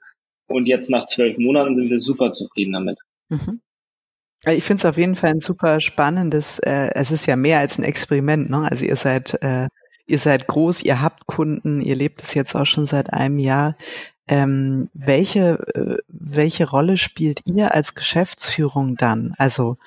Und 0.49 0.65
jetzt 0.65 0.89
nach 0.89 1.05
zwölf 1.05 1.37
Monaten 1.37 1.75
sind 1.75 1.89
wir 1.89 1.99
super 1.99 2.31
zufrieden 2.31 2.73
damit. 2.73 2.99
Mhm. 3.29 3.61
Ich 4.45 4.63
finde 4.63 4.81
es 4.81 4.85
auf 4.85 4.97
jeden 4.97 5.15
Fall 5.15 5.31
ein 5.31 5.41
super 5.41 5.79
spannendes, 5.79 6.59
äh, 6.59 6.89
es 6.95 7.11
ist 7.11 7.25
ja 7.27 7.35
mehr 7.35 7.59
als 7.59 7.77
ein 7.77 7.83
Experiment, 7.83 8.49
ne? 8.49 8.67
Also 8.69 8.85
ihr 8.85 8.95
seid, 8.95 9.37
äh, 9.43 9.67
ihr 10.07 10.17
seid 10.17 10.47
groß, 10.47 10.81
ihr 10.83 11.01
habt 11.01 11.27
Kunden, 11.27 11.81
ihr 11.81 11.95
lebt 11.95 12.23
es 12.23 12.33
jetzt 12.33 12.55
auch 12.55 12.65
schon 12.65 12.85
seit 12.85 13.13
einem 13.13 13.37
Jahr. 13.37 13.75
Ähm, 14.27 14.89
welche, 14.93 15.59
äh, 15.75 15.97
welche 16.07 16.69
Rolle 16.69 16.97
spielt 16.97 17.41
ihr 17.45 17.75
als 17.75 17.95
Geschäftsführung 17.95 18.95
dann? 18.95 19.35
Also 19.37 19.77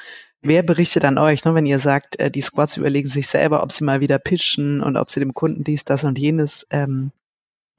wer 0.42 0.62
berichtet 0.62 1.04
an 1.04 1.18
euch, 1.18 1.44
ne, 1.44 1.54
wenn 1.54 1.66
ihr 1.66 1.78
sagt, 1.78 2.18
äh, 2.18 2.30
die 2.30 2.40
Squads 2.40 2.76
überlegen 2.76 3.08
sich 3.08 3.28
selber, 3.28 3.62
ob 3.62 3.72
sie 3.72 3.84
mal 3.84 4.00
wieder 4.00 4.18
pitchen 4.18 4.82
und 4.82 4.96
ob 4.96 5.10
sie 5.10 5.20
dem 5.20 5.34
Kunden 5.34 5.64
dies, 5.64 5.84
das 5.84 6.04
und 6.04 6.18
jenes 6.18 6.66
ähm, 6.70 7.12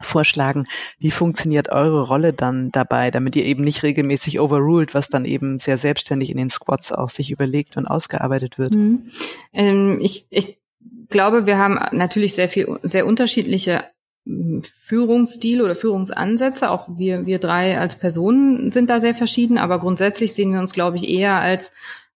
vorschlagen. 0.02 0.66
Wie 1.00 1.12
funktioniert 1.12 1.70
eure 1.70 2.08
Rolle 2.08 2.34
dann 2.34 2.72
dabei, 2.72 3.12
damit 3.12 3.36
ihr 3.36 3.46
eben 3.46 3.64
nicht 3.64 3.84
regelmäßig 3.84 4.40
overruled, 4.40 4.94
was 4.94 5.10
dann 5.10 5.26
eben 5.26 5.60
sehr 5.60 5.78
selbstständig 5.78 6.30
in 6.30 6.38
den 6.38 6.50
Squads 6.50 6.92
auch 6.92 7.10
sich 7.10 7.32
überlegt 7.32 7.78
und 7.78 7.86
ausgearbeitet 7.86 8.58
wird? 8.58 8.74
Mhm. 8.74 9.08
Ähm, 9.54 10.00
ich, 10.02 10.26
ich 10.30 10.58
glaube, 11.10 11.46
wir 11.46 11.58
haben 11.58 11.80
natürlich 11.92 12.34
sehr 12.34 12.50
viel, 12.50 12.80
sehr 12.84 13.06
unterschiedliche 13.06 13.86
hm, 14.26 14.62
Führungsstil 14.64 15.62
oder 15.62 15.76
Führungsansätze. 15.76 16.70
Auch 16.70 16.88
wir, 16.98 17.26
wir 17.26 17.40
drei 17.40 17.80
als 17.80 17.98
Personen 17.98 18.72
sind 18.72 18.90
da 18.90 19.00
sehr 19.00 19.16
verschieden, 19.16 19.58
aber 19.58 19.80
grundsätzlich 19.80 20.34
sehen 20.34 20.52
wir 20.52 20.60
uns, 20.60 20.74
glaube 20.74 20.98
ich, 20.98 21.08
eher 21.08 21.40
als 21.40 21.72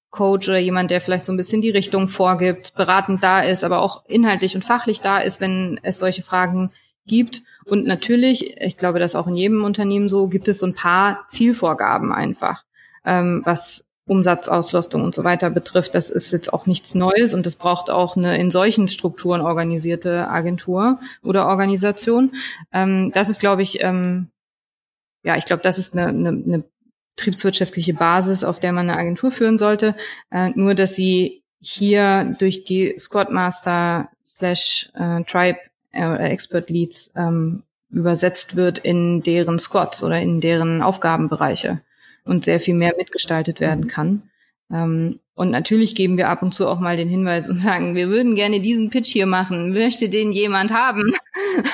Coach 0.10 0.48
oder 0.48 0.60
jemand, 0.60 0.91
der 0.91 1.02
vielleicht 1.02 1.26
so 1.26 1.34
ein 1.34 1.38
bisschen 1.38 1.62
die 1.62 1.70
Richtung 1.70 2.08
vorgibt, 2.08 2.74
beratend 2.76 3.24
da 3.24 3.41
ist, 3.41 3.63
aber 3.63 3.82
auch 3.82 4.06
inhaltlich 4.08 4.56
und 4.56 4.65
fachlich 4.65 5.02
da 5.02 5.20
ist, 5.20 5.41
wenn 5.41 5.80
es 5.84 6.00
solche 6.00 6.24
Fragen 6.24 6.72
gibt. 7.06 7.43
Und 7.65 7.86
natürlich, 7.86 8.58
ich 8.62 8.78
glaube, 8.78 9.00
das 9.00 9.15
auch 9.15 9.28
in 9.28 9.36
jedem 9.36 9.63
Unternehmen 9.63 10.10
so, 10.10 10.28
gibt 10.28 10.48
es 10.48 10.60
so 10.60 10.65
ein 10.65 10.76
paar 10.76 11.26
Zielvorgaben 11.28 12.12
einfach, 12.12 12.63
ähm, 13.06 13.41
was 13.46 13.86
Umsatzauslastung 14.06 15.04
und 15.04 15.13
so 15.13 15.24
weiter 15.24 15.50
betrifft. 15.50 15.93
Das 15.93 16.10
ist 16.10 16.32
jetzt 16.32 16.54
auch 16.54 16.65
nichts 16.65 16.96
Neues 16.96 17.34
und 17.34 17.46
das 17.46 17.58
braucht 17.58 17.89
auch 17.89 18.15
eine 18.15 18.39
in 18.39 18.52
solchen 18.52 18.88
Strukturen 18.88 19.41
organisierte 19.41 20.30
Agentur 20.30 21.00
oder 21.24 21.48
Organisation. 21.48 22.32
Ähm, 22.72 23.12
das 23.13 23.30
ist, 23.30 23.39
glaube 23.39 23.62
ich, 23.62 23.84
ähm, 23.84 24.30
ja, 25.24 25.36
ich 25.36 25.46
glaube, 25.46 25.63
das 25.63 25.78
ist 25.78 25.96
eine, 25.96 26.08
eine, 26.08 26.30
eine 26.30 26.63
betriebswirtschaftliche 27.17 27.95
Basis, 27.95 28.43
auf 28.43 28.60
der 28.60 28.71
man 28.71 28.89
eine 28.89 28.97
Agentur 28.97 29.32
führen 29.32 29.58
sollte. 29.58 29.95
Äh, 30.32 30.51
nur, 30.56 30.75
dass 30.75 30.95
sie 30.95 31.43
hier 31.60 32.36
durch 32.39 32.63
die 32.63 32.95
Squadmaster 32.97 34.10
slash 34.25 34.89
äh, 34.93 35.23
Tribe 35.23 35.60
äh, 35.91 36.30
Expert 36.30 36.69
Leads 36.69 37.12
ähm, 37.15 37.63
übersetzt 37.89 38.56
wird 38.56 38.77
in 38.77 39.21
deren 39.21 39.58
Squads 39.58 40.03
oder 40.03 40.21
in 40.21 40.39
deren 40.39 40.84
Aufgabenbereiche 40.84 41.82
und 42.23 42.45
sehr 42.45 42.60
viel 42.60 42.75
mehr 42.75 42.93
mitgestaltet 42.97 43.60
werden 43.60 43.86
mhm. 43.86 43.88
kann. 43.88 44.21
Ähm, 44.71 45.19
und 45.38 45.52
natürlich 45.52 45.93
geben 45.93 46.17
wir 46.17 46.30
ab 46.30 46.41
und 46.41 46.56
zu 46.56 46.67
auch 46.67 46.80
mal 46.80 46.97
den 46.97 47.10
Hinweis 47.10 47.47
und 47.47 47.62
sagen, 47.62 47.93
wir 47.93 48.10
würden 48.10 48.34
gerne 48.34 48.60
diesen 48.60 48.89
Pitch 48.89 49.10
hier 49.10 49.28
machen. 49.28 49.71
Möchte 49.71 50.10
den 50.10 50.32
jemand 50.32 50.73
haben? 50.73 51.13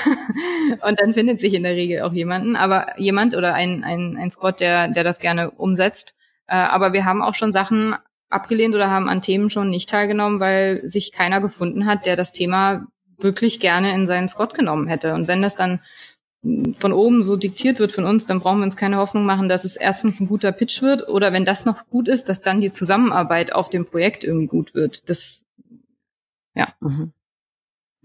und 0.86 1.00
dann 1.00 1.14
findet 1.14 1.40
sich 1.40 1.54
in 1.54 1.64
der 1.64 1.72
Regel 1.72 2.02
auch 2.02 2.12
jemanden, 2.12 2.58
aber 2.58 3.00
jemand 3.00 3.38
oder 3.38 3.54
ein, 3.54 3.86
ein, 3.86 4.18
ein 4.18 4.30
Squad, 4.30 4.60
der, 4.60 4.90
der 4.90 5.06
das 5.06 5.20
gerne 5.20 5.50
umsetzt. 5.50 6.14
Äh, 6.48 6.58
aber 6.58 6.92
wir 6.92 7.06
haben 7.06 7.22
auch 7.22 7.36
schon 7.36 7.54
Sachen 7.54 7.96
abgelehnt 8.30 8.76
oder 8.76 8.90
haben 8.90 9.08
an 9.08 9.22
Themen 9.22 9.50
schon 9.50 9.70
nicht 9.70 9.88
teilgenommen, 9.88 10.42
weil 10.42 10.82
sich 10.84 11.14
keiner 11.14 11.40
gefunden 11.40 11.86
hat, 11.86 12.06
der 12.06 12.18
das 12.18 12.34
Thema 12.34 12.88
wirklich 13.18 13.62
gerne 13.62 13.96
in 13.96 14.08
seinen 14.08 14.28
Squad 14.28 14.56
genommen 14.56 14.90
hätte. 14.90 15.14
Und 15.14 15.30
wenn 15.30 15.42
das 15.42 15.56
dann 15.56 15.80
von 16.76 16.92
oben 16.92 17.24
so 17.24 17.38
diktiert 17.38 17.80
wird 17.80 17.94
von 17.94 18.04
uns, 18.04 18.26
dann 18.26 18.42
brauchen 18.42 18.60
wir 18.60 18.66
uns 18.66 18.76
keine 18.76 18.98
Hoffnung 18.98 19.26
machen, 19.26 19.48
dass 19.48 19.64
es 19.64 19.78
erstens 19.78 20.20
ein 20.20 20.28
guter 20.28 20.52
Pitch 20.52 20.82
wird 20.82 21.08
oder 21.08 21.32
wenn 21.32 21.46
das 21.46 21.66
noch 21.66 21.88
gut 21.90 22.10
ist, 22.10 22.28
dass 22.28 22.42
dann 22.42 22.60
die 22.60 22.72
Zusammenarbeit 22.72 23.54
auf 23.54 23.70
dem 23.70 23.86
Projekt 23.86 24.26
irgendwie 24.26 24.48
gut 24.48 24.74
wird. 24.74 25.10
Das, 25.10 25.46
ja. 26.54 26.74
Mhm. 26.82 27.14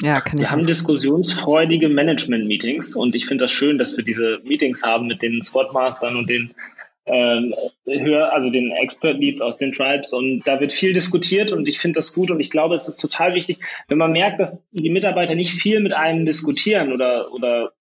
Ja, 0.01 0.21
kann 0.21 0.39
wir 0.39 0.53
haben 0.53 0.65
diskussionsfreudige 0.65 1.89
Management-Meetings 1.89 2.95
und 2.95 3.17
ich 3.17 3.27
finde 3.27 3.45
das 3.45 3.51
schön, 3.51 3.79
dass 3.79 3.97
wir 3.97 4.05
diese 4.05 4.39
Meetings 4.45 4.85
haben 4.85 5.09
mit 5.09 5.23
den 5.23 5.43
Squadmastern 5.43 6.15
und 6.15 6.31
den 6.31 6.55
ähm, 7.07 7.53
höher, 7.85 8.33
also 8.33 8.51
den 8.51 8.71
Expert 8.71 9.19
Leads 9.19 9.41
aus 9.41 9.57
den 9.57 9.73
Tribes 9.73 10.13
und 10.13 10.43
da 10.47 10.61
wird 10.61 10.73
viel 10.73 10.93
diskutiert 10.93 11.51
und 11.51 11.67
ich 11.67 11.81
finde 11.81 11.97
das 11.99 12.13
gut 12.13 12.31
und 12.31 12.39
ich 12.39 12.51
glaube, 12.51 12.77
es 12.77 12.87
ist 12.87 12.99
total 12.99 13.35
wichtig, 13.35 13.59
wenn 13.89 13.99
man 13.99 14.13
merkt, 14.13 14.39
dass 14.39 14.63
die 14.71 14.91
Mitarbeiter 14.91 15.35
nicht 15.35 15.53
viel 15.53 15.81
mit 15.81 15.93
einem 15.93 16.27
diskutieren 16.27 16.93
oder 16.93 17.33
oder 17.33 17.73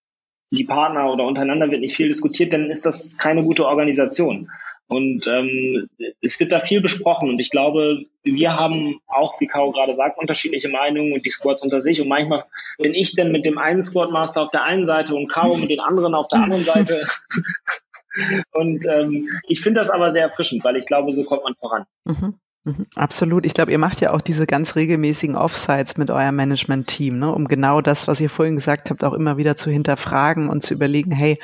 die 0.52 0.66
Partner 0.66 1.12
oder 1.12 1.26
untereinander 1.26 1.70
wird 1.72 1.82
nicht 1.82 1.96
viel 1.96 2.08
diskutiert, 2.08 2.54
dann 2.54 2.70
ist 2.70 2.86
das 2.86 3.18
keine 3.18 3.44
gute 3.44 3.66
Organisation. 3.66 4.50
Und 4.90 5.28
ähm, 5.28 5.90
es 6.22 6.40
wird 6.40 6.54
da 6.54 6.62
viel 6.62 6.80
besprochen 6.80 7.30
und 7.30 7.40
ich 7.40 7.50
glaube, 7.50 8.06
wir 8.24 8.56
haben 8.56 9.02
auch, 9.08 9.40
wie 9.42 9.48
Caro 9.48 9.72
gerade 9.72 9.94
sagt, 9.94 10.18
unterschiedliche 10.18 10.70
Meinungen 10.70 11.12
und 11.12 11.26
die 11.26 11.30
Squads 11.30 11.62
unter 11.62 11.82
sich. 11.82 12.02
Und 12.02 12.08
manchmal 12.08 12.46
bin 12.78 12.94
ich 12.94 13.14
dann 13.14 13.34
mit 13.34 13.44
dem 13.44 13.58
einen 13.58 13.84
Squadmaster 13.84 14.44
auf 14.44 14.52
der 14.52 14.64
einen 14.64 14.86
Seite 14.86 15.14
und 15.14 15.28
Caro 15.28 15.58
mit 15.58 15.70
den 15.70 15.82
anderen 15.82 16.16
auf 16.16 16.30
der 16.30 16.40
anderen 16.40 16.64
Seite. 16.64 17.06
und 18.54 18.88
ähm, 18.88 19.28
ich 19.50 19.60
finde 19.60 19.82
das 19.82 19.90
aber 19.90 20.12
sehr 20.12 20.24
erfrischend, 20.24 20.64
weil 20.64 20.78
ich 20.78 20.86
glaube, 20.86 21.14
so 21.14 21.26
kommt 21.26 21.44
man 21.44 21.56
voran. 21.56 21.84
Mhm. 22.06 22.40
Mhm, 22.68 22.86
absolut. 22.96 23.46
Ich 23.46 23.54
glaube, 23.54 23.72
ihr 23.72 23.78
macht 23.78 24.02
ja 24.02 24.12
auch 24.12 24.20
diese 24.20 24.46
ganz 24.46 24.76
regelmäßigen 24.76 25.38
Offsites 25.38 25.96
mit 25.96 26.12
eurem 26.12 26.36
Management-Team, 26.36 27.18
ne, 27.18 27.32
um 27.32 27.48
genau 27.48 27.80
das, 27.80 28.10
was 28.10 28.20
ihr 28.20 28.30
vorhin 28.30 28.58
gesagt 28.58 28.90
habt, 28.90 29.06
auch 29.06 29.14
immer 29.14 29.38
wieder 29.38 29.56
zu 29.56 29.72
hinterfragen 29.72 30.50
und 30.50 30.64
zu 30.64 30.74
überlegen, 30.74 31.14
hey, 31.14 31.40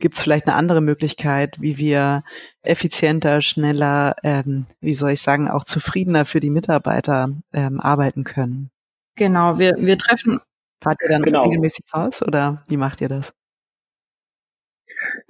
gibt 0.00 0.16
es 0.16 0.22
vielleicht 0.22 0.48
eine 0.48 0.56
andere 0.56 0.80
Möglichkeit, 0.80 1.60
wie 1.60 1.78
wir 1.78 2.24
effizienter, 2.62 3.42
schneller, 3.42 4.16
ähm, 4.24 4.66
wie 4.80 4.94
soll 4.94 5.12
ich 5.12 5.22
sagen, 5.22 5.48
auch 5.48 5.62
zufriedener 5.62 6.24
für 6.24 6.40
die 6.40 6.50
Mitarbeiter 6.50 7.30
ähm, 7.52 7.78
arbeiten 7.78 8.24
können? 8.24 8.70
Genau, 9.14 9.60
wir, 9.60 9.76
wir 9.78 9.96
treffen. 9.96 10.40
Fahrt 10.82 10.98
ihr 11.00 11.10
dann 11.10 11.22
genau. 11.22 11.44
regelmäßig 11.44 11.84
raus 11.94 12.24
oder 12.24 12.64
wie 12.66 12.76
macht 12.76 13.00
ihr 13.00 13.08
das? 13.08 13.32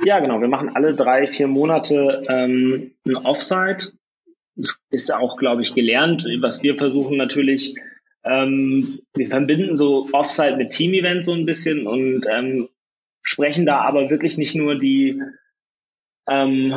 Ja, 0.02 0.18
genau. 0.20 0.40
Wir 0.40 0.48
machen 0.48 0.74
alle 0.74 0.94
drei, 0.94 1.26
vier 1.26 1.46
Monate 1.46 2.24
ähm, 2.26 2.92
ein 3.06 3.16
Offsite 3.16 3.92
ist 4.90 5.12
auch, 5.12 5.36
glaube 5.36 5.62
ich, 5.62 5.74
gelernt. 5.74 6.26
Was 6.40 6.62
wir 6.62 6.76
versuchen 6.76 7.16
natürlich, 7.16 7.74
ähm, 8.24 9.00
wir 9.14 9.28
verbinden 9.28 9.76
so 9.76 10.08
Offsite 10.12 10.56
mit 10.56 10.70
Team-Events 10.70 11.26
so 11.26 11.32
ein 11.32 11.46
bisschen 11.46 11.86
und 11.86 12.26
ähm, 12.28 12.68
sprechen 13.22 13.66
da 13.66 13.80
aber 13.80 14.10
wirklich 14.10 14.38
nicht 14.38 14.54
nur 14.54 14.76
die 14.76 15.20
ähm, 16.28 16.74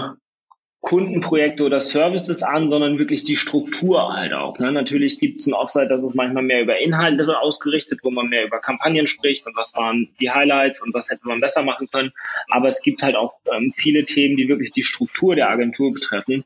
Kundenprojekte 0.81 1.65
oder 1.65 1.81
Services 1.81 2.41
an, 2.41 2.69
sondern 2.69 2.99
wirklich 2.99 3.23
die 3.23 3.35
Struktur 3.35 4.13
halt 4.13 4.33
auch. 4.33 4.59
Ne? 4.59 4.71
Natürlich 4.71 5.19
gibt 5.19 5.39
es 5.39 5.47
ein 5.47 5.53
Offsite, 5.53 5.89
das 5.89 6.03
ist 6.03 6.15
manchmal 6.15 6.43
mehr 6.43 6.61
über 6.61 6.79
Inhalte 6.79 7.37
ausgerichtet, 7.37 7.99
wo 8.03 8.11
man 8.11 8.27
mehr 8.27 8.45
über 8.45 8.59
Kampagnen 8.61 9.07
spricht 9.07 9.45
und 9.45 9.57
was 9.57 9.75
waren 9.75 10.09
die 10.21 10.31
Highlights 10.31 10.81
und 10.81 10.93
was 10.93 11.09
hätte 11.09 11.27
man 11.27 11.39
besser 11.39 11.63
machen 11.63 11.89
können. 11.91 12.11
Aber 12.49 12.69
es 12.69 12.81
gibt 12.81 13.03
halt 13.03 13.15
auch 13.15 13.33
ähm, 13.53 13.73
viele 13.75 14.05
Themen, 14.05 14.37
die 14.37 14.47
wirklich 14.47 14.71
die 14.71 14.83
Struktur 14.83 15.35
der 15.35 15.49
Agentur 15.49 15.91
betreffen 15.91 16.45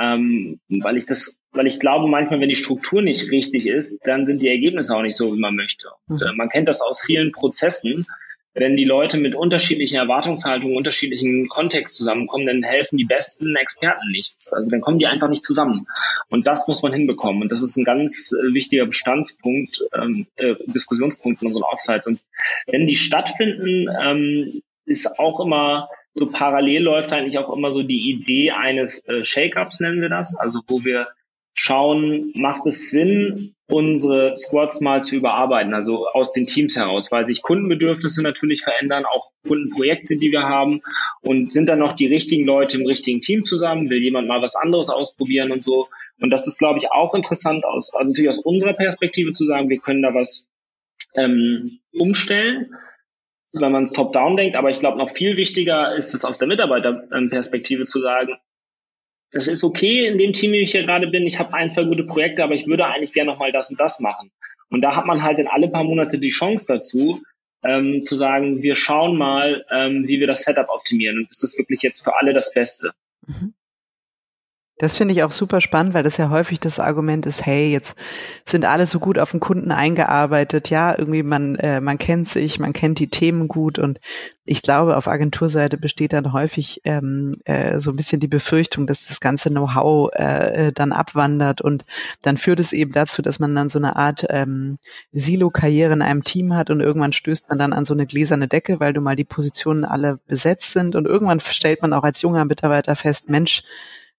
ähm, 0.00 0.60
weil 0.68 0.96
ich 0.96 1.06
das, 1.06 1.38
weil 1.52 1.66
ich 1.66 1.80
glaube, 1.80 2.08
manchmal, 2.08 2.40
wenn 2.40 2.48
die 2.48 2.54
Struktur 2.54 3.02
nicht 3.02 3.30
richtig 3.30 3.66
ist, 3.66 4.00
dann 4.04 4.26
sind 4.26 4.42
die 4.42 4.48
Ergebnisse 4.48 4.94
auch 4.94 5.02
nicht 5.02 5.16
so, 5.16 5.34
wie 5.34 5.40
man 5.40 5.56
möchte. 5.56 5.88
Und, 6.08 6.22
äh, 6.22 6.32
man 6.34 6.48
kennt 6.48 6.68
das 6.68 6.80
aus 6.80 7.02
vielen 7.02 7.32
Prozessen. 7.32 8.06
Wenn 8.54 8.76
die 8.76 8.84
Leute 8.84 9.18
mit 9.18 9.36
unterschiedlichen 9.36 9.96
Erwartungshaltungen, 9.96 10.76
unterschiedlichen 10.76 11.48
Kontext 11.48 11.96
zusammenkommen, 11.96 12.46
dann 12.46 12.62
helfen 12.64 12.96
die 12.96 13.04
besten 13.04 13.54
Experten 13.54 14.10
nichts. 14.10 14.52
Also 14.52 14.68
dann 14.70 14.80
kommen 14.80 14.98
die 14.98 15.06
einfach 15.06 15.28
nicht 15.28 15.44
zusammen. 15.44 15.86
Und 16.28 16.46
das 16.48 16.66
muss 16.66 16.82
man 16.82 16.92
hinbekommen. 16.92 17.42
Und 17.42 17.52
das 17.52 17.62
ist 17.62 17.76
ein 17.76 17.84
ganz 17.84 18.32
äh, 18.32 18.54
wichtiger 18.54 18.86
Bestandspunkt, 18.86 19.84
ähm, 19.94 20.26
äh, 20.36 20.54
Diskussionspunkt 20.66 21.42
in 21.42 21.48
unseren 21.48 21.64
Offsites. 21.64 22.06
Und 22.06 22.20
wenn 22.66 22.86
die 22.86 22.96
stattfinden, 22.96 23.86
ähm, 24.02 24.60
ist 24.86 25.18
auch 25.18 25.40
immer 25.40 25.88
so 26.14 26.26
parallel 26.26 26.82
läuft 26.82 27.12
eigentlich 27.12 27.38
auch 27.38 27.54
immer 27.54 27.72
so 27.72 27.82
die 27.82 28.10
Idee 28.10 28.50
eines 28.50 29.06
äh, 29.06 29.24
Shake-ups, 29.24 29.80
nennen 29.80 30.00
wir 30.00 30.08
das, 30.08 30.36
also 30.36 30.60
wo 30.66 30.84
wir 30.84 31.08
schauen, 31.54 32.32
macht 32.34 32.66
es 32.66 32.90
Sinn, 32.90 33.54
unsere 33.66 34.34
Squads 34.36 34.80
mal 34.80 35.02
zu 35.02 35.16
überarbeiten, 35.16 35.74
also 35.74 36.06
aus 36.08 36.32
den 36.32 36.46
Teams 36.46 36.76
heraus, 36.76 37.12
weil 37.12 37.26
sich 37.26 37.42
Kundenbedürfnisse 37.42 38.22
natürlich 38.22 38.62
verändern, 38.62 39.04
auch 39.04 39.30
Kundenprojekte, 39.46 40.16
die 40.16 40.32
wir 40.32 40.44
haben. 40.44 40.80
Und 41.20 41.52
sind 41.52 41.68
dann 41.68 41.80
noch 41.80 41.92
die 41.92 42.06
richtigen 42.06 42.46
Leute 42.46 42.78
im 42.78 42.86
richtigen 42.86 43.20
Team 43.20 43.44
zusammen, 43.44 43.90
will 43.90 44.02
jemand 44.02 44.28
mal 44.28 44.40
was 44.40 44.54
anderes 44.54 44.88
ausprobieren 44.88 45.50
und 45.50 45.64
so. 45.64 45.88
Und 46.20 46.30
das 46.30 46.46
ist, 46.46 46.58
glaube 46.58 46.78
ich, 46.78 46.90
auch 46.90 47.14
interessant 47.14 47.64
aus, 47.64 47.92
also 47.92 48.08
natürlich 48.08 48.30
aus 48.30 48.38
unserer 48.38 48.72
Perspektive 48.72 49.32
zu 49.32 49.44
sagen, 49.44 49.68
wir 49.68 49.78
können 49.78 50.02
da 50.02 50.14
was 50.14 50.48
ähm, 51.14 51.78
umstellen 51.92 52.74
wenn 53.52 53.72
man 53.72 53.84
es 53.84 53.92
top-down 53.92 54.36
denkt. 54.36 54.56
Aber 54.56 54.70
ich 54.70 54.80
glaube, 54.80 54.98
noch 54.98 55.10
viel 55.10 55.36
wichtiger 55.36 55.94
ist 55.94 56.14
es 56.14 56.24
aus 56.24 56.38
der 56.38 56.48
Mitarbeiterperspektive 56.48 57.86
zu 57.86 58.00
sagen, 58.00 58.36
das 59.30 59.46
ist 59.46 59.62
okay 59.62 60.06
in 60.06 60.18
dem 60.18 60.32
Team, 60.32 60.52
wie 60.52 60.62
ich 60.62 60.72
hier 60.72 60.84
gerade 60.84 61.08
bin. 61.08 61.26
Ich 61.26 61.38
habe 61.38 61.52
ein, 61.54 61.68
zwei 61.68 61.84
gute 61.84 62.04
Projekte, 62.04 62.42
aber 62.42 62.54
ich 62.54 62.66
würde 62.66 62.86
eigentlich 62.86 63.12
gerne 63.12 63.30
noch 63.30 63.38
mal 63.38 63.52
das 63.52 63.70
und 63.70 63.78
das 63.78 64.00
machen. 64.00 64.30
Und 64.70 64.80
da 64.82 64.96
hat 64.96 65.06
man 65.06 65.22
halt 65.22 65.38
in 65.38 65.48
alle 65.48 65.68
paar 65.68 65.84
Monate 65.84 66.18
die 66.18 66.30
Chance 66.30 66.64
dazu, 66.66 67.22
ähm, 67.62 68.00
zu 68.00 68.14
sagen, 68.14 68.62
wir 68.62 68.74
schauen 68.74 69.16
mal, 69.16 69.64
ähm, 69.70 70.06
wie 70.06 70.20
wir 70.20 70.26
das 70.26 70.42
Setup 70.42 70.68
optimieren. 70.68 71.18
Und 71.18 71.30
ist 71.30 71.42
das 71.42 71.58
wirklich 71.58 71.82
jetzt 71.82 72.02
für 72.02 72.16
alle 72.16 72.32
das 72.32 72.52
Beste? 72.52 72.92
Mhm. 73.26 73.54
Das 74.78 74.96
finde 74.96 75.12
ich 75.12 75.24
auch 75.24 75.32
super 75.32 75.60
spannend, 75.60 75.92
weil 75.92 76.04
das 76.04 76.18
ja 76.18 76.30
häufig 76.30 76.60
das 76.60 76.78
Argument 76.78 77.26
ist, 77.26 77.44
hey, 77.44 77.72
jetzt 77.72 77.96
sind 78.46 78.64
alle 78.64 78.86
so 78.86 79.00
gut 79.00 79.18
auf 79.18 79.32
den 79.32 79.40
Kunden 79.40 79.72
eingearbeitet, 79.72 80.70
ja, 80.70 80.96
irgendwie 80.96 81.24
man, 81.24 81.56
äh, 81.56 81.80
man 81.80 81.98
kennt 81.98 82.28
sich, 82.28 82.60
man 82.60 82.72
kennt 82.72 83.00
die 83.00 83.08
Themen 83.08 83.48
gut. 83.48 83.80
Und 83.80 83.98
ich 84.44 84.62
glaube, 84.62 84.96
auf 84.96 85.08
Agenturseite 85.08 85.78
besteht 85.78 86.12
dann 86.12 86.32
häufig 86.32 86.80
ähm, 86.84 87.32
äh, 87.44 87.80
so 87.80 87.90
ein 87.90 87.96
bisschen 87.96 88.20
die 88.20 88.28
Befürchtung, 88.28 88.86
dass 88.86 89.06
das 89.08 89.18
ganze 89.18 89.50
Know-how 89.50 90.12
äh, 90.14 90.68
äh 90.68 90.72
dann 90.72 90.92
abwandert. 90.92 91.60
Und 91.60 91.84
dann 92.22 92.38
führt 92.38 92.60
es 92.60 92.72
eben 92.72 92.92
dazu, 92.92 93.20
dass 93.20 93.40
man 93.40 93.56
dann 93.56 93.68
so 93.68 93.80
eine 93.80 93.96
Art 93.96 94.26
ähm, 94.30 94.78
Silo-Karriere 95.12 95.92
in 95.92 96.02
einem 96.02 96.22
Team 96.22 96.54
hat 96.54 96.70
und 96.70 96.80
irgendwann 96.80 97.12
stößt 97.12 97.48
man 97.48 97.58
dann 97.58 97.72
an 97.72 97.84
so 97.84 97.94
eine 97.94 98.06
gläserne 98.06 98.46
Decke, 98.46 98.78
weil 98.78 98.92
du 98.92 99.00
mal 99.00 99.16
die 99.16 99.24
Positionen 99.24 99.84
alle 99.84 100.20
besetzt 100.28 100.70
sind. 100.70 100.94
Und 100.94 101.06
irgendwann 101.06 101.40
stellt 101.40 101.82
man 101.82 101.92
auch 101.92 102.04
als 102.04 102.22
junger 102.22 102.44
Mitarbeiter 102.44 102.94
fest, 102.94 103.28
Mensch, 103.28 103.64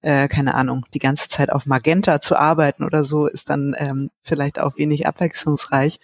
äh, 0.02 0.28
keine 0.28 0.54
Ahnung, 0.56 0.86
die 0.94 1.00
ganze 1.00 1.30
Zeit 1.30 1.52
auf 1.52 1.66
Magenta 1.66 2.22
zu 2.22 2.36
arbeiten 2.36 2.84
oder 2.84 3.04
so, 3.04 3.28
ist 3.28 3.50
dann 3.50 3.76
ähm, 3.78 4.12
vielleicht 4.24 4.60
auch 4.60 4.78
wenig 4.78 5.08
abwechslungsreich. 5.08 6.00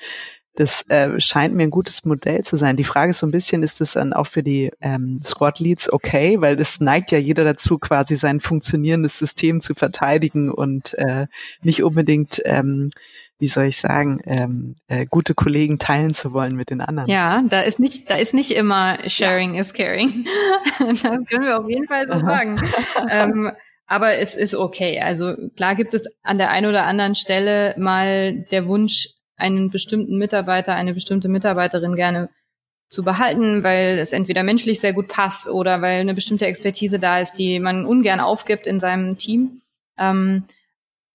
Das 0.55 0.87
äh, 0.87 1.19
scheint 1.19 1.53
mir 1.53 1.63
ein 1.63 1.69
gutes 1.69 2.05
Modell 2.05 2.43
zu 2.43 2.55
sein. 2.55 2.77
Die 2.77 2.85
Frage 2.85 3.11
ist 3.11 3.19
so 3.19 3.27
ein 3.27 3.31
bisschen, 3.31 3.61
ist 3.61 3.81
das 3.81 3.93
dann 3.93 4.13
auch 4.13 4.27
für 4.27 4.41
die 4.41 4.71
ähm, 4.79 5.19
Squad 5.23 5.59
Leads 5.59 5.91
okay? 5.91 6.39
Weil 6.39 6.59
es 6.59 6.79
neigt 6.79 7.11
ja 7.11 7.17
jeder 7.17 7.43
dazu, 7.43 7.77
quasi 7.77 8.15
sein 8.15 8.39
funktionierendes 8.39 9.19
System 9.19 9.59
zu 9.59 9.75
verteidigen 9.75 10.49
und 10.49 10.93
äh, 10.93 11.27
nicht 11.61 11.83
unbedingt, 11.83 12.41
ähm, 12.45 12.91
wie 13.37 13.47
soll 13.47 13.65
ich 13.65 13.77
sagen, 13.77 14.21
ähm, 14.23 14.77
äh, 14.87 15.05
gute 15.05 15.33
Kollegen 15.33 15.77
teilen 15.77 16.13
zu 16.13 16.31
wollen 16.31 16.55
mit 16.55 16.69
den 16.69 16.79
anderen. 16.79 17.09
Ja, 17.09 17.43
da 17.49 17.59
ist 17.59 17.79
nicht, 17.79 18.09
da 18.09 18.15
ist 18.15 18.33
nicht 18.33 18.51
immer 18.51 18.97
Sharing 19.07 19.55
ja. 19.55 19.61
is 19.61 19.73
Caring. 19.73 20.25
das 20.79 21.01
können 21.01 21.43
wir 21.43 21.59
auf 21.59 21.69
jeden 21.69 21.87
Fall 21.87 22.07
so 22.07 22.17
sagen. 22.19 22.61
ähm, 23.11 23.51
aber 23.87 24.17
es 24.17 24.35
ist 24.35 24.55
okay. 24.55 24.99
Also 24.99 25.35
klar 25.55 25.75
gibt 25.75 25.93
es 25.93 26.03
an 26.23 26.37
der 26.37 26.49
einen 26.49 26.67
oder 26.67 26.85
anderen 26.85 27.15
Stelle 27.15 27.75
mal 27.77 28.45
der 28.51 28.67
Wunsch, 28.67 29.09
einen 29.37 29.69
bestimmten 29.69 30.17
Mitarbeiter, 30.17 30.75
eine 30.75 30.93
bestimmte 30.93 31.27
Mitarbeiterin 31.27 31.95
gerne 31.95 32.29
zu 32.87 33.03
behalten, 33.03 33.63
weil 33.63 33.99
es 33.99 34.13
entweder 34.13 34.43
menschlich 34.43 34.79
sehr 34.79 34.93
gut 34.93 35.07
passt 35.07 35.49
oder 35.49 35.81
weil 35.81 35.99
eine 35.99 36.13
bestimmte 36.13 36.45
Expertise 36.45 36.99
da 36.99 37.19
ist, 37.19 37.33
die 37.33 37.59
man 37.59 37.85
ungern 37.85 38.19
aufgibt 38.19 38.67
in 38.67 38.79
seinem 38.79 39.17
Team. 39.17 39.61
Ähm, 39.97 40.45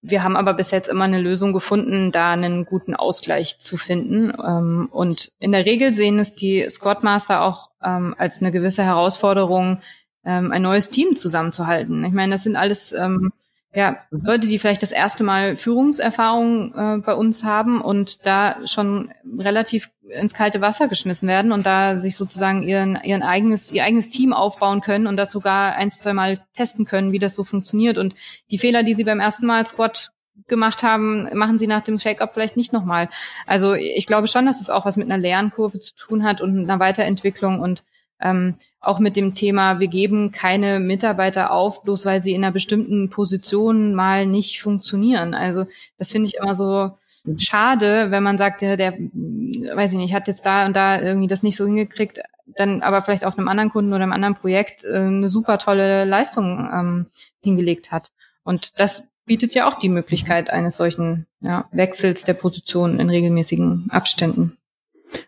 wir 0.03 0.23
haben 0.23 0.37
aber 0.37 0.55
bis 0.55 0.71
jetzt 0.71 0.89
immer 0.89 1.05
eine 1.05 1.21
Lösung 1.21 1.53
gefunden, 1.53 2.11
da 2.11 2.33
einen 2.33 2.65
guten 2.65 2.95
Ausgleich 2.95 3.59
zu 3.59 3.77
finden. 3.77 4.33
Ähm, 4.43 4.89
und 4.91 5.33
in 5.39 5.53
der 5.53 5.67
Regel 5.67 5.93
sehen 5.93 6.19
es 6.19 6.35
die 6.35 6.67
Squadmaster 6.69 7.43
auch 7.43 7.71
ähm, 7.83 8.15
als 8.17 8.41
eine 8.41 8.51
gewisse 8.51 8.83
Herausforderung, 8.83 9.81
ähm, 10.25 10.53
ein 10.53 10.63
neues 10.63 10.91
Team 10.91 11.17
zusammenzuhalten. 11.17 12.05
Ich 12.05 12.13
meine, 12.13 12.33
das 12.33 12.43
sind 12.43 12.57
alles 12.57 12.93
ähm, 12.93 13.33
ja, 13.73 13.99
Leute, 14.11 14.49
die 14.49 14.59
vielleicht 14.59 14.83
das 14.83 14.91
erste 14.91 15.23
Mal 15.23 15.55
Führungserfahrung 15.55 16.75
äh, 16.75 16.99
bei 16.99 17.15
uns 17.15 17.45
haben 17.45 17.81
und 17.81 18.27
da 18.27 18.57
schon 18.67 19.13
relativ 19.39 19.91
ins 20.09 20.35
kalte 20.35 20.61
Wasser 20.61 20.89
geschmissen 20.89 21.29
werden 21.29 21.53
und 21.53 21.67
da 21.67 21.99
sich 22.01 22.17
sozusagen 22.17 22.65
ihren, 22.65 22.99
ihren 23.05 23.23
eigenes, 23.23 23.71
ihr 23.71 23.85
eigenes 23.85 24.11
Team 24.11 24.33
aufbauen 24.33 24.81
können 24.81 25.07
und 25.07 25.17
das 25.17 25.31
sogar 25.31 25.77
ein, 25.77 25.93
zwei 25.93 26.15
Mal 26.15 26.41
testen 26.53 26.85
können, 26.85 27.13
wie 27.13 27.21
das 27.21 27.37
so 27.37 27.45
funktioniert. 27.45 27.97
Und 27.97 28.17
die 28.51 28.59
Fehler, 28.59 28.83
die 28.83 28.95
sie 28.95 29.05
beim 29.05 29.21
ersten 29.21 29.47
Mal 29.47 29.65
Squad 29.65 30.11
gemacht 30.49 30.83
haben, 30.83 31.29
machen 31.39 31.61
sie 31.61 31.69
nach 31.69 31.83
dem 31.83 32.01
Shake-up 32.01 32.35
vielleicht 32.35 32.57
nicht 32.57 32.73
nochmal. 32.73 33.09
Also 33.47 33.75
ich 33.75 34.07
glaube 34.07 34.27
schon, 34.27 34.47
dass 34.47 34.61
es 34.61 34.69
auch 34.69 34.85
was 34.85 34.97
mit 34.97 35.07
einer 35.07 35.19
Lernkurve 35.19 35.79
zu 35.79 35.95
tun 35.95 36.25
hat 36.25 36.41
und 36.41 36.59
einer 36.59 36.81
Weiterentwicklung 36.81 37.61
und 37.61 37.85
ähm, 38.21 38.55
auch 38.81 38.99
mit 38.99 39.17
dem 39.17 39.35
Thema, 39.35 39.81
wir 39.81 39.89
geben 39.89 40.33
keine 40.33 40.81
Mitarbeiter 40.81 41.51
auf, 41.53 41.83
bloß 41.83 42.07
weil 42.07 42.23
sie 42.23 42.33
in 42.33 42.45
einer 42.45 42.53
bestimmten 42.53 43.11
Position 43.11 43.95
mal 43.95 44.27
nicht 44.27 44.63
funktionieren. 44.63 45.35
Also 45.35 45.67
das 45.99 46.13
finde 46.13 46.29
ich 46.29 46.37
immer 46.37 46.57
so 46.57 46.93
schade, 47.37 48.11
wenn 48.11 48.23
man 48.23 48.39
sagt, 48.39 48.63
der, 48.63 48.77
der, 48.77 48.93
weiß 48.93 49.93
ich 49.93 49.99
nicht, 49.99 50.15
hat 50.15 50.29
jetzt 50.29 50.47
da 50.47 50.67
und 50.67 50.75
da 50.75 51.01
irgendwie 51.01 51.29
das 51.29 51.43
nicht 51.43 51.57
so 51.57 51.67
hingekriegt, 51.67 52.21
dann 52.57 52.83
aber 52.83 53.03
vielleicht 53.03 53.25
auf 53.25 53.39
einem 53.39 53.49
anderen 53.49 53.71
Kunden 53.71 53.93
oder 53.93 54.03
einem 54.03 54.13
anderen 54.13 54.35
Projekt 54.35 54.85
äh, 54.85 54.97
eine 54.97 55.29
super 55.29 55.59
tolle 55.59 56.05
Leistung 56.05 56.69
ähm, 56.73 57.07
hingelegt 57.41 57.93
hat. 57.93 58.11
Und 58.43 58.81
das 58.81 59.09
bietet 59.25 59.55
ja 59.55 59.69
auch 59.69 59.75
die 59.75 59.89
Möglichkeit 59.89 60.51
eines 60.51 60.77
solchen 60.77 61.27
ja, 61.41 61.69
Wechsels 61.71 62.25
der 62.25 62.35
Position 62.35 62.99
in 62.99 63.11
regelmäßigen 63.11 63.87
Abständen. 63.91 64.57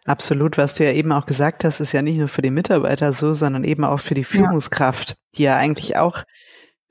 Absolut, 0.04 0.58
was 0.58 0.74
du 0.74 0.84
ja 0.84 0.92
eben 0.92 1.12
auch 1.12 1.26
gesagt 1.26 1.64
hast, 1.64 1.80
ist 1.80 1.92
ja 1.92 2.02
nicht 2.02 2.18
nur 2.18 2.28
für 2.28 2.42
den 2.42 2.54
Mitarbeiter 2.54 3.12
so, 3.12 3.34
sondern 3.34 3.64
eben 3.64 3.84
auch 3.84 4.00
für 4.00 4.14
die 4.14 4.24
Führungskraft, 4.24 5.10
ja. 5.10 5.16
die 5.36 5.42
ja 5.42 5.56
eigentlich 5.56 5.96
auch 5.96 6.24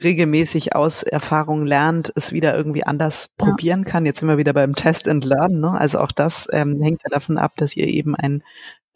regelmäßig 0.04 0.76
aus 0.76 1.04
Erfahrung 1.04 1.66
lernt, 1.66 2.12
es 2.16 2.32
wieder 2.32 2.56
irgendwie 2.56 2.84
anders 2.84 3.30
ja. 3.40 3.46
probieren 3.46 3.86
kann. 3.86 4.06
Jetzt 4.06 4.20
sind 4.20 4.30
wir 4.30 4.38
wieder 4.38 4.54
beim 4.54 4.76
Test 4.76 5.08
and 5.08 5.26
Learn. 5.26 5.60
Ne? 5.60 5.72
Also 5.72 6.00
auch 6.00 6.12
das 6.12 6.48
ähm, 6.52 6.82
hängt 6.82 7.04
ja 7.04 7.10
davon 7.10 7.38
ab, 7.38 7.54
dass 7.58 7.76
ihr 7.76 7.88
eben 7.88 8.16
ein 8.16 8.44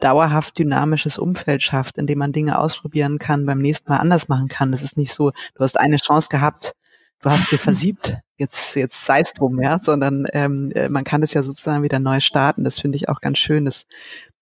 dauerhaft 0.00 0.58
dynamisches 0.58 1.18
Umfeld 1.18 1.62
schafft, 1.62 1.96
in 1.96 2.06
dem 2.06 2.18
man 2.18 2.32
Dinge 2.32 2.58
ausprobieren 2.58 3.18
kann, 3.18 3.46
beim 3.46 3.58
nächsten 3.58 3.90
Mal 3.90 3.98
anders 3.98 4.28
machen 4.28 4.48
kann. 4.48 4.72
Es 4.72 4.82
ist 4.82 4.96
nicht 4.96 5.14
so, 5.14 5.30
du 5.30 5.60
hast 5.60 5.78
eine 5.78 5.96
Chance 5.96 6.28
gehabt, 6.30 6.74
du 7.22 7.30
hast 7.30 7.50
dir 7.50 7.58
versiebt, 7.58 8.16
jetzt, 8.36 8.76
jetzt 8.76 9.04
sei 9.04 9.20
es 9.20 9.32
drum, 9.32 9.60
ja, 9.60 9.78
sondern 9.80 10.26
ähm, 10.32 10.70
äh, 10.72 10.88
man 10.88 11.04
kann 11.04 11.22
es 11.22 11.34
ja 11.34 11.42
sozusagen 11.42 11.82
wieder 11.82 11.98
neu 11.98 12.20
starten. 12.20 12.64
Das 12.64 12.78
finde 12.80 12.96
ich 12.96 13.08
auch 13.08 13.20
ganz 13.20 13.38
schön. 13.38 13.64
Das 13.64 13.86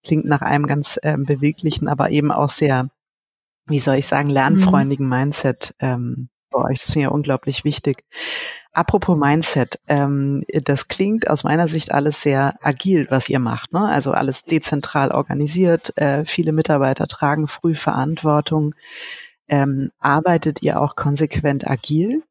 klingt 0.03 0.27
nach 0.27 0.43
einem 0.43 0.67
ganz 0.67 0.99
ähm, 1.03 1.25
beweglichen, 1.25 1.89
aber 1.89 2.11
eben 2.11 2.31
auch 2.31 2.51
sehr, 2.51 2.89
wie 3.67 3.79
soll 3.79 3.97
ich 3.97 4.07
sagen, 4.07 4.29
lernfreundlichen 4.29 5.07
mhm. 5.07 5.13
Mindset 5.13 5.75
ähm, 5.81 6.29
bei 6.51 6.61
euch. 6.71 6.81
Das 6.81 6.87
finde 6.87 7.01
ich 7.01 7.05
ja 7.05 7.11
unglaublich 7.11 7.65
wichtig. 7.65 8.05
Apropos 8.73 9.17
Mindset, 9.17 9.79
ähm, 9.87 10.45
das 10.49 10.89
klingt 10.89 11.31
aus 11.31 11.45
meiner 11.45 11.69
Sicht 11.69 11.93
alles 11.93 12.23
sehr 12.23 12.57
agil, 12.61 13.07
was 13.09 13.29
ihr 13.29 13.39
macht. 13.39 13.73
Ne? 13.73 13.81
Also 13.81 14.13
alles 14.13 14.45
dezentral 14.45 15.13
organisiert, 15.13 15.97
äh, 15.97 16.25
viele 16.25 16.53
Mitarbeiter 16.53 17.07
tragen 17.07 17.47
früh 17.47 17.75
Verantwortung. 17.75 18.75
Ähm, 19.47 19.91
arbeitet 20.01 20.63
ihr 20.63 20.81
auch 20.81 20.97
konsequent 20.97 21.69
agil? 21.71 22.23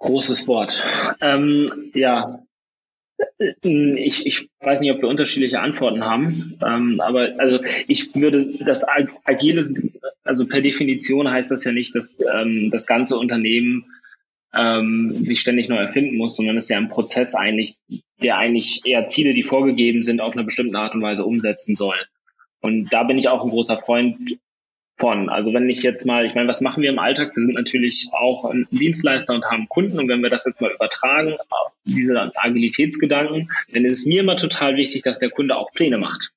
Großes 0.00 0.48
Wort. 0.48 0.84
Ähm, 1.20 1.90
ja, 1.94 2.42
ich, 3.62 4.26
ich 4.26 4.48
weiß 4.60 4.80
nicht, 4.80 4.92
ob 4.92 5.02
wir 5.02 5.08
unterschiedliche 5.08 5.60
Antworten 5.60 6.04
haben, 6.04 6.58
ähm, 6.66 7.00
aber 7.00 7.34
also 7.38 7.60
ich 7.86 8.14
würde 8.14 8.46
das 8.64 8.84
Agile, 9.24 9.74
also 10.24 10.46
per 10.46 10.62
Definition 10.62 11.30
heißt 11.30 11.50
das 11.50 11.64
ja 11.64 11.72
nicht, 11.72 11.94
dass 11.94 12.18
ähm, 12.34 12.70
das 12.70 12.86
ganze 12.86 13.18
Unternehmen 13.18 13.84
ähm, 14.54 15.24
sich 15.26 15.40
ständig 15.40 15.68
neu 15.68 15.76
erfinden 15.76 16.16
muss, 16.16 16.36
sondern 16.36 16.56
es 16.56 16.64
ist 16.64 16.70
ja 16.70 16.78
ein 16.78 16.88
Prozess 16.88 17.34
eigentlich, 17.34 17.76
der 18.22 18.38
eigentlich 18.38 18.80
eher 18.84 19.06
Ziele, 19.06 19.34
die 19.34 19.44
vorgegeben 19.44 20.02
sind, 20.02 20.20
auf 20.20 20.32
eine 20.32 20.44
bestimmte 20.44 20.78
Art 20.78 20.94
und 20.94 21.02
Weise 21.02 21.24
umsetzen 21.24 21.76
soll. 21.76 21.98
Und 22.60 22.92
da 22.92 23.04
bin 23.04 23.18
ich 23.18 23.28
auch 23.28 23.44
ein 23.44 23.50
großer 23.50 23.78
Freund 23.78 24.38
von. 25.00 25.28
Also 25.28 25.52
wenn 25.52 25.68
ich 25.68 25.82
jetzt 25.82 26.06
mal, 26.06 26.26
ich 26.26 26.34
meine, 26.34 26.48
was 26.48 26.60
machen 26.60 26.82
wir 26.82 26.90
im 26.90 26.98
Alltag? 26.98 27.34
Wir 27.34 27.42
sind 27.42 27.54
natürlich 27.54 28.08
auch 28.12 28.44
ein 28.44 28.68
Dienstleister 28.70 29.34
und 29.34 29.44
haben 29.46 29.68
Kunden 29.68 29.98
und 29.98 30.08
wenn 30.08 30.22
wir 30.22 30.30
das 30.30 30.44
jetzt 30.44 30.60
mal 30.60 30.70
übertragen, 30.70 31.34
diese 31.84 32.30
Agilitätsgedanken, 32.36 33.50
dann 33.72 33.84
ist 33.84 33.98
es 33.98 34.06
mir 34.06 34.20
immer 34.20 34.36
total 34.36 34.76
wichtig, 34.76 35.02
dass 35.02 35.18
der 35.18 35.30
Kunde 35.30 35.56
auch 35.56 35.72
Pläne 35.72 35.98
macht. 35.98 36.32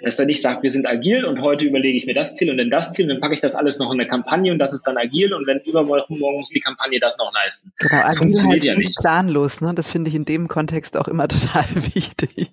Dass 0.00 0.18
er 0.18 0.26
nicht 0.26 0.42
sagt, 0.42 0.62
wir 0.62 0.70
sind 0.70 0.86
agil 0.86 1.24
und 1.24 1.40
heute 1.40 1.66
überlege 1.66 1.96
ich 1.96 2.06
mir 2.06 2.14
das 2.14 2.34
Ziel 2.34 2.50
und 2.50 2.58
dann 2.58 2.70
das 2.70 2.92
Ziel 2.92 3.06
und 3.06 3.08
dann 3.08 3.20
packe 3.20 3.34
ich 3.34 3.40
das 3.40 3.54
alles 3.54 3.78
noch 3.78 3.92
in 3.92 3.98
eine 4.00 4.08
Kampagne 4.08 4.52
und 4.52 4.58
das 4.58 4.72
ist 4.72 4.86
dann 4.86 4.96
agil 4.96 5.32
und 5.32 5.46
wenn 5.46 5.58
übermorgen 5.60 6.18
muss 6.18 6.50
die 6.50 6.60
Kampagne 6.60 7.00
das 7.00 7.16
noch 7.18 7.32
leisten. 7.32 7.72
Genau, 7.78 8.02
das 8.02 8.18
funktioniert 8.18 8.64
ja 8.64 8.74
nicht. 8.76 8.96
planlos, 9.00 9.60
ne? 9.60 9.74
Das 9.74 9.90
finde 9.90 10.10
ich 10.10 10.14
in 10.14 10.24
dem 10.24 10.48
Kontext 10.48 10.96
auch 10.96 11.08
immer 11.08 11.26
total 11.28 11.64
wichtig. 11.94 12.52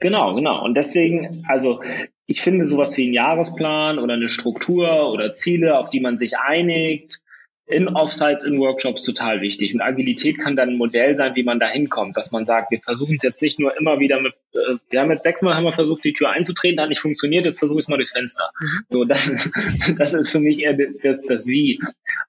Genau, 0.00 0.34
genau. 0.34 0.64
Und 0.64 0.74
deswegen, 0.74 1.44
also 1.48 1.80
ich 2.26 2.40
finde 2.40 2.64
sowas 2.64 2.96
wie 2.96 3.08
ein 3.08 3.12
Jahresplan 3.12 3.98
oder 3.98 4.14
eine 4.14 4.28
Struktur 4.28 5.10
oder 5.10 5.34
Ziele, 5.34 5.78
auf 5.78 5.90
die 5.90 6.00
man 6.00 6.18
sich 6.18 6.38
einigt, 6.38 7.20
in 7.66 7.88
Offsites, 7.88 8.44
in 8.44 8.58
Workshops 8.58 9.02
total 9.02 9.40
wichtig. 9.40 9.74
Und 9.74 9.80
Agilität 9.80 10.38
kann 10.38 10.54
dann 10.54 10.70
ein 10.70 10.76
Modell 10.76 11.16
sein, 11.16 11.34
wie 11.34 11.44
man 11.44 11.58
da 11.58 11.66
hinkommt, 11.66 12.16
dass 12.16 12.30
man 12.30 12.44
sagt, 12.44 12.70
wir 12.70 12.80
versuchen 12.80 13.14
es 13.14 13.22
jetzt 13.22 13.40
nicht 13.40 13.58
nur 13.58 13.76
immer 13.78 13.98
wieder 13.98 14.20
mit, 14.20 14.34
äh, 14.52 14.76
wir 14.90 15.00
haben 15.00 15.10
jetzt 15.10 15.22
sechsmal 15.22 15.54
haben 15.54 15.64
wir 15.64 15.72
versucht, 15.72 16.04
die 16.04 16.12
Tür 16.12 16.30
einzutreten, 16.30 16.80
hat 16.80 16.90
nicht 16.90 17.00
funktioniert, 17.00 17.46
jetzt 17.46 17.58
versuche 17.58 17.78
ich 17.78 17.84
es 17.84 17.88
mal 17.88 17.96
durchs 17.96 18.12
Fenster. 18.12 18.50
Mhm. 18.60 18.66
So, 18.90 19.04
das, 19.04 19.50
das 19.98 20.12
ist 20.12 20.28
für 20.28 20.40
mich 20.40 20.62
eher 20.62 20.76
das, 21.02 21.22
das 21.22 21.46
Wie. 21.46 21.80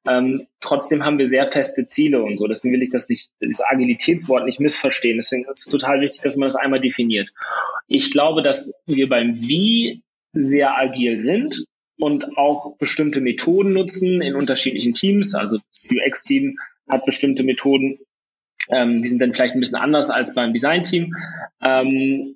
Ähm, 0.09 0.47
trotzdem 0.61 1.03
haben 1.03 1.19
wir 1.19 1.27
sehr 1.27 1.47
feste 1.47 1.85
Ziele 1.85 2.23
und 2.23 2.37
so. 2.37 2.47
Deswegen 2.47 2.73
will 2.73 2.83
ich 2.83 2.91
das 2.91 3.09
nicht, 3.09 3.29
das 3.41 3.61
Agilitätswort 3.61 4.45
nicht 4.45 4.61
missverstehen. 4.61 5.17
Deswegen 5.17 5.43
ist 5.45 5.67
es 5.67 5.71
total 5.71 5.99
wichtig, 5.99 6.21
dass 6.21 6.37
man 6.37 6.47
das 6.47 6.55
einmal 6.55 6.79
definiert. 6.79 7.29
Ich 7.87 8.11
glaube, 8.11 8.41
dass 8.41 8.73
wir 8.85 9.09
beim 9.09 9.35
Wie 9.41 10.01
sehr 10.31 10.77
agil 10.77 11.17
sind 11.17 11.65
und 11.97 12.37
auch 12.37 12.77
bestimmte 12.77 13.21
Methoden 13.21 13.73
nutzen 13.73 14.21
in 14.21 14.35
unterschiedlichen 14.35 14.93
Teams. 14.93 15.35
Also 15.35 15.57
das 15.71 15.89
UX-Team 15.91 16.57
hat 16.89 17.05
bestimmte 17.05 17.43
Methoden, 17.43 17.99
ähm, 18.69 19.01
die 19.01 19.07
sind 19.07 19.19
dann 19.19 19.33
vielleicht 19.33 19.55
ein 19.55 19.59
bisschen 19.59 19.79
anders 19.79 20.09
als 20.09 20.33
beim 20.33 20.53
Design-Team. 20.53 21.13
Ähm, 21.65 22.35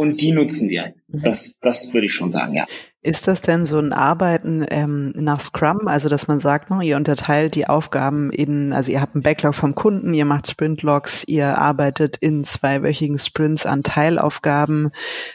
Und 0.00 0.22
die 0.22 0.32
nutzen 0.32 0.70
wir. 0.70 0.94
Das, 1.08 1.58
das 1.60 1.92
würde 1.92 2.06
ich 2.06 2.14
schon 2.14 2.32
sagen, 2.32 2.54
ja. 2.54 2.64
Ist 3.02 3.28
das 3.28 3.42
denn 3.42 3.66
so 3.66 3.78
ein 3.78 3.92
Arbeiten 3.92 4.64
ähm, 4.70 5.12
nach 5.14 5.40
Scrum, 5.40 5.88
also 5.88 6.08
dass 6.08 6.26
man 6.26 6.40
sagt, 6.40 6.70
no, 6.70 6.80
ihr 6.80 6.96
unterteilt 6.96 7.54
die 7.54 7.66
Aufgaben 7.66 8.30
in, 8.30 8.72
also 8.72 8.90
ihr 8.90 9.02
habt 9.02 9.14
einen 9.14 9.22
Backlog 9.22 9.54
vom 9.54 9.74
Kunden, 9.74 10.14
ihr 10.14 10.24
macht 10.24 10.50
Sprintlogs, 10.50 11.24
ihr 11.26 11.58
arbeitet 11.58 12.16
in 12.16 12.44
zweiwöchigen 12.44 13.18
Sprints 13.18 13.66
an 13.66 13.82
Teilaufgaben, 13.82 14.90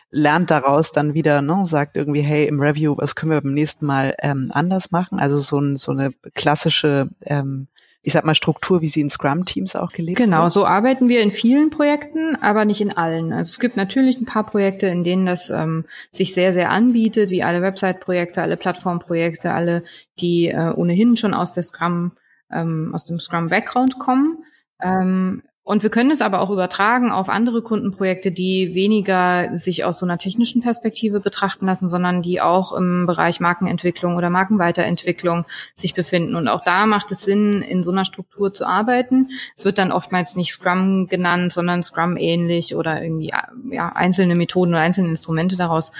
lernt 0.09 0.49
daraus 0.49 0.91
dann 0.91 1.13
wieder, 1.13 1.43
ne, 1.43 1.63
sagt 1.67 1.95
irgendwie, 1.95 2.21
hey, 2.21 2.47
im 2.47 2.59
Review, 2.59 2.95
was 2.97 3.13
können 3.13 3.33
wir 3.33 3.41
beim 3.41 3.53
nächsten 3.53 3.85
Mal 3.85 4.15
ähm, 4.17 4.49
anders 4.51 4.89
machen? 4.89 5.19
Also 5.19 5.37
so, 5.37 5.59
ein, 5.59 5.77
so 5.77 5.91
eine 5.91 6.11
klassische 6.33 7.09
ähm, 7.21 7.67
ich 8.05 8.13
sag 8.13 8.23
mal, 8.23 8.35
Struktur, 8.35 8.81
wie 8.81 8.87
sie 8.87 9.01
in 9.01 9.09
Scrum-Teams 9.09 9.75
auch 9.75 9.91
gelebt 9.91 10.19
Genau, 10.19 10.43
wird? 10.43 10.51
so 10.51 10.65
arbeiten 10.65 11.09
wir 11.09 11.21
in 11.21 11.31
vielen 11.31 11.71
Projekten, 11.71 12.35
aber 12.35 12.63
nicht 12.63 12.79
in 12.79 12.95
allen. 12.95 13.33
Also 13.33 13.49
es 13.49 13.59
gibt 13.59 13.77
natürlich 13.77 14.21
ein 14.21 14.25
paar 14.25 14.45
Projekte, 14.45 14.85
in 14.85 15.03
denen 15.03 15.25
das 15.25 15.49
ähm, 15.49 15.85
sich 16.11 16.35
sehr, 16.35 16.53
sehr 16.53 16.69
anbietet, 16.69 17.31
wie 17.31 17.41
alle 17.41 17.63
Website-Projekte, 17.63 18.43
alle 18.43 18.57
Plattform-Projekte, 18.57 19.51
alle, 19.53 19.83
die 20.19 20.49
äh, 20.49 20.71
ohnehin 20.75 21.17
schon 21.17 21.33
aus 21.33 21.53
der 21.53 21.63
Scrum, 21.63 22.11
ähm, 22.51 22.91
aus 22.93 23.05
dem 23.05 23.19
Scrum-Background 23.19 23.97
kommen. 23.97 24.37
Ähm, 24.79 25.41
und 25.67 25.81
wir 25.81 25.89
können 25.89 26.11
es 26.11 26.21
aber 26.21 26.41
auch 26.41 26.51
übertragen 26.51 27.11
auf 27.11 27.27
andere 27.27 27.63
Kundenprojekte, 27.63 28.31
die 28.31 28.75
weniger 28.75 29.57
sich 29.57 29.83
aus 29.83 29.97
so 29.97 30.05
einer 30.05 30.19
technischen 30.19 30.61
Perspektive 30.61 31.19
betrachten 31.19 31.65
lassen, 31.65 31.89
sondern 31.89 32.21
die 32.21 32.39
auch 32.39 32.71
im 32.71 33.07
Bereich 33.07 33.39
Markenentwicklung 33.39 34.15
oder 34.15 34.29
Markenweiterentwicklung 34.29 35.45
sich 35.73 35.95
befinden. 35.95 36.35
Und 36.35 36.47
auch 36.49 36.63
da 36.63 36.85
macht 36.85 37.11
es 37.11 37.23
Sinn, 37.23 37.63
in 37.63 37.83
so 37.83 37.89
einer 37.89 38.05
Struktur 38.05 38.53
zu 38.53 38.67
arbeiten. 38.67 39.29
Es 39.57 39.65
wird 39.65 39.79
dann 39.79 39.91
oftmals 39.91 40.35
nicht 40.35 40.51
Scrum 40.51 41.07
genannt, 41.07 41.51
sondern 41.51 41.81
Scrum 41.81 42.15
ähnlich 42.15 42.75
oder 42.75 43.01
irgendwie 43.01 43.33
ja, 43.71 43.89
einzelne 43.89 44.35
Methoden 44.35 44.73
oder 44.73 44.81
einzelne 44.81 45.09
Instrumente 45.09 45.57
daraus 45.57 45.91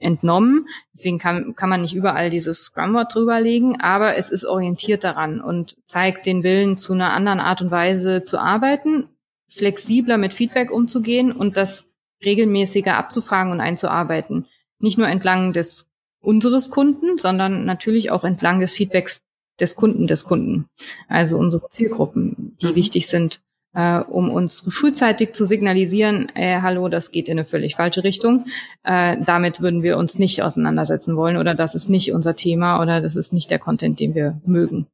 entnommen. 0.00 0.68
Deswegen 0.92 1.18
kann, 1.18 1.56
kann 1.56 1.70
man 1.70 1.80
nicht 1.80 1.94
überall 1.94 2.28
dieses 2.28 2.64
Scrum-Wort 2.64 3.14
drüberlegen, 3.14 3.80
aber 3.80 4.18
es 4.18 4.28
ist 4.28 4.44
orientiert 4.44 5.02
daran 5.02 5.40
und 5.40 5.78
zeigt 5.86 6.26
den 6.26 6.42
Willen, 6.42 6.76
zu 6.76 6.92
einer 6.92 7.14
anderen 7.14 7.40
Art 7.40 7.62
und 7.62 7.70
Weise 7.70 8.22
zu 8.22 8.38
arbeiten 8.38 9.08
flexibler 9.48 10.18
mit 10.18 10.34
Feedback 10.34 10.70
umzugehen 10.70 11.32
und 11.32 11.56
das 11.56 11.86
regelmäßiger 12.24 12.96
abzufragen 12.96 13.52
und 13.52 13.60
einzuarbeiten. 13.60 14.46
Nicht 14.78 14.98
nur 14.98 15.08
entlang 15.08 15.52
des 15.52 15.90
unseres 16.20 16.70
Kunden, 16.70 17.18
sondern 17.18 17.64
natürlich 17.64 18.10
auch 18.10 18.24
entlang 18.24 18.60
des 18.60 18.74
Feedbacks 18.74 19.24
des 19.60 19.76
Kunden 19.76 20.06
des 20.06 20.24
Kunden. 20.24 20.66
Also 21.08 21.38
unsere 21.38 21.68
Zielgruppen, 21.68 22.56
die 22.60 22.68
mhm. 22.68 22.74
wichtig 22.74 23.06
sind 23.06 23.40
äh, 23.74 23.98
um 23.98 24.30
uns 24.30 24.64
frühzeitig 24.68 25.32
zu 25.32 25.44
signalisieren, 25.44 26.30
äh, 26.34 26.60
hallo, 26.60 26.88
das 26.88 27.10
geht 27.10 27.28
in 27.28 27.38
eine 27.38 27.44
völlig 27.44 27.74
falsche 27.74 28.04
Richtung. 28.04 28.46
Äh, 28.84 29.16
damit 29.24 29.60
würden 29.60 29.82
wir 29.82 29.98
uns 29.98 30.18
nicht 30.18 30.42
auseinandersetzen 30.42 31.16
wollen 31.16 31.36
oder 31.36 31.54
das 31.54 31.74
ist 31.74 31.90
nicht 31.90 32.12
unser 32.12 32.36
Thema 32.36 32.80
oder 32.80 33.00
das 33.00 33.16
ist 33.16 33.32
nicht 33.32 33.50
der 33.50 33.58
Content, 33.58 34.00
den 34.00 34.14
wir 34.14 34.40
mögen. 34.46 34.86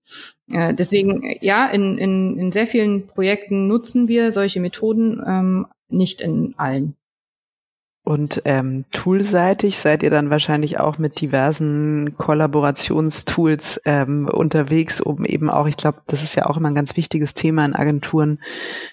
Äh, 0.53 0.75
deswegen, 0.75 1.23
ja, 1.41 1.67
in, 1.69 1.99
in, 1.99 2.39
in 2.39 2.53
sehr 2.53 2.67
vielen 2.67 3.07
Projekten 3.07 3.69
nutzen 3.69 4.09
wir 4.09 4.33
solche 4.33 4.61
Methoden, 4.61 5.23
ähm, 5.27 5.67
nicht 5.89 6.21
in 6.21 6.55
allen. 6.57 6.97
Und 8.11 8.43
ähm, 8.45 8.87
toolseitig 8.91 9.79
seid 9.79 10.03
ihr 10.03 10.11
dann 10.11 10.31
wahrscheinlich 10.31 10.81
auch 10.81 10.99
mit 10.99 11.21
diversen 11.21 12.17
Kollaborationstools 12.19 13.83
ähm, 13.85 14.27
unterwegs, 14.27 15.01
um 15.01 15.25
eben 15.25 15.49
auch, 15.49 15.69
ich 15.69 15.77
glaube, 15.77 16.01
das 16.09 16.25
ist 16.25 16.35
ja 16.35 16.47
auch 16.47 16.57
immer 16.57 16.67
ein 16.67 16.75
ganz 16.75 16.97
wichtiges 16.97 17.35
Thema 17.35 17.65
in 17.65 17.73
Agenturen, 17.77 18.41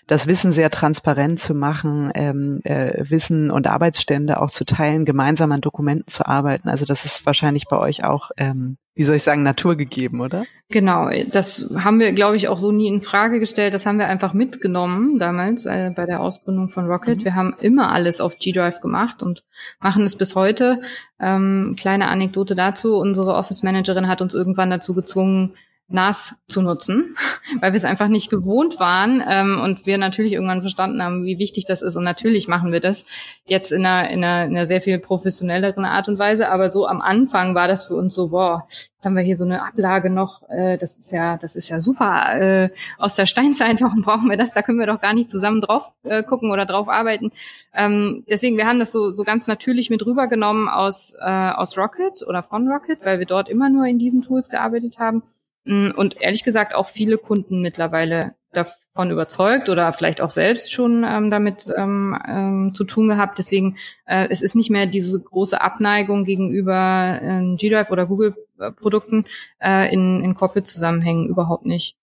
das 0.05 0.27
Wissen 0.27 0.53
sehr 0.53 0.69
transparent 0.69 1.39
zu 1.39 1.55
machen, 1.55 2.11
ähm, 2.13 2.61
äh, 2.63 3.09
Wissen 3.09 3.49
und 3.49 3.65
Arbeitsstände 3.65 4.39
auch 4.39 4.51
zu 4.51 4.65
teilen, 4.65 5.03
gemeinsam 5.03 5.51
an 5.51 5.61
Dokumenten 5.61 6.07
zu 6.07 6.23
arbeiten. 6.23 6.69
Also 6.69 6.85
das 6.85 7.03
ist 7.03 7.25
wahrscheinlich 7.25 7.65
bei 7.67 7.79
euch 7.79 8.03
auch 8.03 8.29
ähm, 8.37 8.77
wie 8.97 9.03
soll 9.03 9.15
ich 9.15 9.23
sagen, 9.23 9.43
Natur 9.43 9.75
gegeben, 9.75 10.21
oder? 10.21 10.45
Genau, 10.69 11.09
das 11.31 11.71
haben 11.77 11.99
wir, 11.99 12.11
glaube 12.13 12.35
ich, 12.35 12.47
auch 12.47 12.57
so 12.57 12.71
nie 12.71 12.87
in 12.87 13.01
Frage 13.01 13.39
gestellt. 13.39 13.75
Das 13.75 13.85
haben 13.85 13.99
wir 13.99 14.07
einfach 14.07 14.33
mitgenommen 14.33 15.19
damals 15.19 15.67
äh, 15.67 15.91
bei 15.95 16.07
der 16.07 16.19
Ausgründung 16.19 16.67
von 16.67 16.87
Rocket. 16.87 17.19
Mhm. 17.19 17.23
Wir 17.23 17.35
haben 17.35 17.55
immer 17.59 17.91
alles 17.91 18.19
auf 18.19 18.37
G-Drive 18.37 18.81
gemacht 18.81 19.21
und 19.21 19.43
machen 19.79 20.03
es 20.03 20.17
bis 20.17 20.35
heute. 20.35 20.81
Ähm, 21.19 21.75
kleine 21.79 22.07
Anekdote 22.07 22.55
dazu. 22.55 22.97
Unsere 22.97 23.35
Office 23.35 23.61
Managerin 23.61 24.07
hat 24.07 24.21
uns 24.21 24.33
irgendwann 24.33 24.71
dazu 24.71 24.95
gezwungen, 24.95 25.53
NAS 25.89 26.41
zu 26.47 26.61
nutzen, 26.61 27.15
weil 27.61 27.71
wir 27.71 27.77
es 27.77 27.85
einfach 27.85 28.09
nicht 28.09 28.29
gewohnt 28.29 28.79
waren 28.79 29.23
ähm, 29.25 29.59
und 29.63 29.85
wir 29.85 29.97
natürlich 29.97 30.33
irgendwann 30.33 30.59
verstanden 30.59 31.01
haben, 31.01 31.23
wie 31.23 31.39
wichtig 31.39 31.63
das 31.65 31.81
ist. 31.81 31.95
Und 31.95 32.03
natürlich 32.03 32.49
machen 32.49 32.73
wir 32.73 32.81
das 32.81 33.05
jetzt 33.45 33.71
in 33.71 33.85
einer, 33.85 34.09
in 34.09 34.23
einer, 34.23 34.45
in 34.45 34.55
einer 34.55 34.65
sehr 34.65 34.81
viel 34.81 34.99
professionelleren 34.99 35.85
Art 35.85 36.09
und 36.09 36.19
Weise. 36.19 36.49
Aber 36.49 36.69
so 36.69 36.87
am 36.87 36.99
Anfang 36.99 37.55
war 37.55 37.69
das 37.69 37.85
für 37.85 37.95
uns 37.95 38.15
so, 38.15 38.29
boah, 38.29 38.67
jetzt 38.67 39.05
haben 39.05 39.15
wir 39.15 39.23
hier 39.23 39.37
so 39.37 39.45
eine 39.45 39.65
Ablage 39.65 40.09
noch, 40.09 40.43
äh, 40.49 40.77
das 40.77 40.97
ist 40.97 41.11
ja, 41.13 41.37
das 41.37 41.55
ist 41.55 41.69
ja 41.69 41.79
super. 41.79 42.37
Äh, 42.37 42.69
aus 42.97 43.15
der 43.15 43.25
Steinzeit, 43.25 43.81
warum 43.81 44.01
brauchen 44.01 44.29
wir 44.29 44.37
das? 44.37 44.53
Da 44.53 44.63
können 44.63 44.79
wir 44.79 44.87
doch 44.87 44.99
gar 44.99 45.13
nicht 45.13 45.29
zusammen 45.29 45.61
drauf 45.61 45.93
äh, 46.03 46.21
gucken 46.21 46.51
oder 46.51 46.65
drauf 46.65 46.89
arbeiten. 46.89 47.31
Ähm, 47.73 48.25
deswegen, 48.29 48.57
wir 48.57 48.67
haben 48.67 48.79
das 48.79 48.91
so, 48.91 49.11
so 49.11 49.23
ganz 49.23 49.47
natürlich 49.47 49.89
mit 49.89 50.05
rübergenommen 50.05 50.67
aus, 50.67 51.13
äh, 51.21 51.51
aus 51.51 51.77
Rocket 51.77 52.27
oder 52.27 52.43
von 52.43 52.67
Rocket, 52.67 53.05
weil 53.05 53.19
wir 53.19 53.25
dort 53.25 53.47
immer 53.47 53.69
nur 53.69 53.85
in 53.85 53.99
diesen 53.99 54.21
Tools 54.21 54.49
gearbeitet 54.49 54.99
haben 54.99 55.23
und 55.67 56.21
ehrlich 56.21 56.43
gesagt 56.43 56.73
auch 56.73 56.87
viele 56.87 57.17
Kunden 57.17 57.61
mittlerweile 57.61 58.35
davon 58.51 59.11
überzeugt 59.11 59.69
oder 59.69 59.93
vielleicht 59.93 60.21
auch 60.21 60.29
selbst 60.29 60.71
schon 60.71 61.05
ähm, 61.07 61.29
damit 61.29 61.71
ähm, 61.75 62.17
ähm, 62.27 62.73
zu 62.73 62.83
tun 62.83 63.07
gehabt. 63.07 63.37
Deswegen, 63.37 63.77
äh, 64.05 64.27
es 64.29 64.41
ist 64.41 64.55
nicht 64.55 64.69
mehr 64.69 64.87
diese 64.87 65.21
große 65.21 65.59
Abneigung 65.59 66.25
gegenüber 66.25 67.19
äh, 67.21 67.55
G-Drive 67.55 67.91
oder 67.91 68.07
Google-Produkten 68.07 69.25
äh, 69.59 69.93
in, 69.93 70.23
in 70.23 70.33
Corporate-Zusammenhängen 70.35 71.27
überhaupt 71.27 71.65
nicht. 71.65 71.97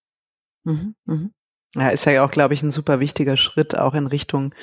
Mhm, 0.64 0.94
mh. 1.06 1.30
Ja, 1.76 1.88
ist 1.88 2.06
ja 2.06 2.24
auch, 2.24 2.30
glaube 2.30 2.54
ich, 2.54 2.62
ein 2.62 2.70
super 2.70 3.00
wichtiger 3.00 3.36
Schritt 3.36 3.76
auch 3.76 3.94
in 3.94 4.06
Richtung 4.06 4.54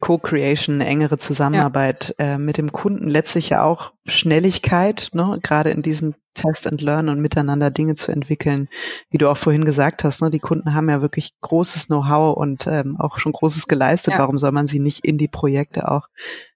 Co-Creation, 0.00 0.80
engere 0.80 1.18
Zusammenarbeit 1.18 2.14
ja. 2.18 2.34
äh, 2.34 2.38
mit 2.38 2.58
dem 2.58 2.72
Kunden, 2.72 3.08
letztlich 3.08 3.48
ja 3.48 3.64
auch 3.64 3.92
Schnelligkeit, 4.06 5.10
ne, 5.12 5.38
gerade 5.42 5.70
in 5.70 5.82
diesem 5.82 6.14
Test 6.36 6.66
and 6.66 6.82
Learn 6.82 7.08
und 7.08 7.20
miteinander 7.20 7.70
Dinge 7.70 7.96
zu 7.96 8.12
entwickeln. 8.12 8.68
Wie 9.10 9.18
du 9.18 9.28
auch 9.28 9.38
vorhin 9.38 9.64
gesagt 9.64 10.04
hast, 10.04 10.22
ne, 10.22 10.30
die 10.30 10.38
Kunden 10.38 10.74
haben 10.74 10.88
ja 10.88 11.00
wirklich 11.00 11.32
großes 11.40 11.86
Know-how 11.86 12.36
und 12.36 12.66
ähm, 12.66 12.96
auch 13.00 13.18
schon 13.18 13.32
Großes 13.32 13.66
geleistet. 13.66 14.14
Ja. 14.14 14.20
Warum 14.20 14.38
soll 14.38 14.52
man 14.52 14.68
sie 14.68 14.78
nicht 14.78 15.04
in 15.04 15.18
die 15.18 15.28
Projekte 15.28 15.90
auch 15.90 16.08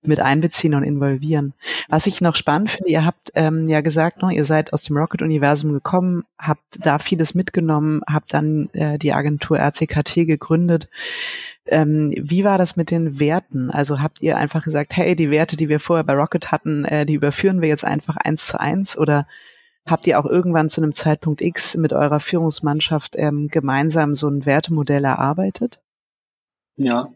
mit 0.02 0.20
einbeziehen 0.20 0.74
und 0.74 0.84
involvieren? 0.84 1.54
Was 1.88 2.06
ich 2.06 2.20
noch 2.20 2.36
spannend 2.36 2.70
finde, 2.70 2.90
ihr 2.90 3.04
habt 3.04 3.32
ähm, 3.34 3.68
ja 3.68 3.80
gesagt, 3.80 4.22
ne, 4.22 4.34
ihr 4.34 4.44
seid 4.44 4.72
aus 4.72 4.84
dem 4.84 4.96
Rocket-Universum 4.96 5.72
gekommen, 5.72 6.24
habt 6.38 6.62
da 6.78 6.98
vieles 6.98 7.34
mitgenommen, 7.34 8.02
habt 8.06 8.34
dann 8.34 8.68
äh, 8.74 8.98
die 8.98 9.12
Agentur 9.12 9.58
RCKT 9.58 10.26
gegründet. 10.26 10.88
Ähm, 11.70 12.12
wie 12.16 12.44
war 12.44 12.58
das 12.58 12.76
mit 12.76 12.90
den 12.90 13.20
Werten? 13.20 13.70
Also 13.70 14.00
habt 14.00 14.20
ihr 14.20 14.36
einfach 14.36 14.62
gesagt, 14.62 14.96
hey, 14.96 15.14
die 15.14 15.30
Werte, 15.30 15.56
die 15.56 15.68
wir 15.68 15.80
vorher 15.80 16.04
bei 16.04 16.14
Rocket 16.14 16.50
hatten, 16.50 16.84
äh, 16.84 17.06
die 17.06 17.14
überführen 17.14 17.62
wir 17.62 17.68
jetzt 17.68 17.84
einfach 17.84 18.16
eins 18.16 18.46
zu 18.46 18.60
eins 18.60 18.98
oder 18.98 19.26
habt 19.86 20.06
ihr 20.06 20.18
auch 20.18 20.26
irgendwann 20.26 20.68
zu 20.68 20.82
einem 20.82 20.92
Zeitpunkt 20.92 21.40
X 21.40 21.76
mit 21.76 21.92
eurer 21.92 22.20
Führungsmannschaft 22.20 23.14
ähm, 23.16 23.48
gemeinsam 23.48 24.14
so 24.14 24.28
ein 24.28 24.46
Wertemodell 24.46 25.04
erarbeitet? 25.04 25.80
Ja, 26.76 27.12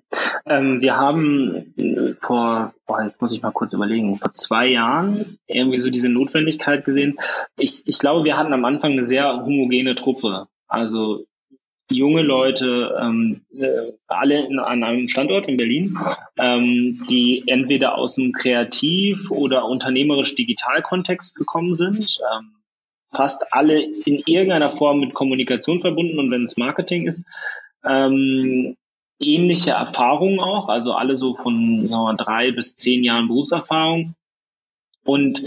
ähm, 0.47 0.83
wir 0.83 0.97
haben 0.97 1.65
äh, 1.79 2.13
vor, 2.21 2.75
boah, 2.87 3.03
jetzt 3.03 3.21
muss 3.23 3.33
ich 3.33 3.41
mal 3.41 3.51
kurz 3.51 3.73
überlegen, 3.73 4.17
vor 4.17 4.33
zwei 4.33 4.67
Jahren 4.67 5.39
irgendwie 5.47 5.81
so 5.81 5.89
diese 5.89 6.11
Notwendigkeit 6.11 6.85
gesehen. 6.85 7.17
Ich, 7.57 7.83
ich 7.87 7.99
glaube, 7.99 8.25
wir 8.25 8.37
hatten 8.37 8.53
am 8.53 8.65
Anfang 8.67 8.93
eine 8.93 9.05
sehr 9.05 9.27
homogene 9.43 9.95
Truppe. 9.95 10.49
Also 10.69 11.25
junge 11.91 12.22
Leute, 12.22 12.97
ähm, 13.01 13.43
äh, 13.53 13.93
alle 14.07 14.47
in, 14.47 14.59
an 14.59 14.85
einem 14.85 15.09
Standort 15.09 15.49
in 15.49 15.57
Berlin, 15.57 15.99
ähm, 16.39 17.05
die 17.09 17.45
entweder 17.47 17.97
aus 17.97 18.14
dem 18.14 18.32
Kreativ- 18.32 19.30
oder 19.30 19.66
unternehmerisch-Digital-Kontext 19.66 21.35
gekommen 21.37 21.76
sind. 21.76 22.18
Ähm, 22.37 22.55
fast 23.12 23.53
alle 23.53 23.80
in 23.82 24.22
irgendeiner 24.26 24.70
Form 24.70 25.01
mit 25.01 25.14
Kommunikation 25.14 25.80
verbunden 25.80 26.18
und 26.18 26.30
wenn 26.30 26.45
es 26.45 26.57
Marketing 26.57 27.07
ist, 27.07 27.22
ähm, 27.85 28.76
ähnliche 29.20 29.70
Erfahrungen 29.72 30.41
auch, 30.41 30.68
also 30.68 30.93
alle 30.93 31.16
so 31.16 31.35
von 31.35 31.87
sagen 31.87 32.03
wir, 32.03 32.14
drei 32.16 32.51
bis 32.51 32.76
zehn 32.76 33.05
Jahren 33.05 33.28
Berufserfahrung. 33.28 34.14
Und 35.05 35.45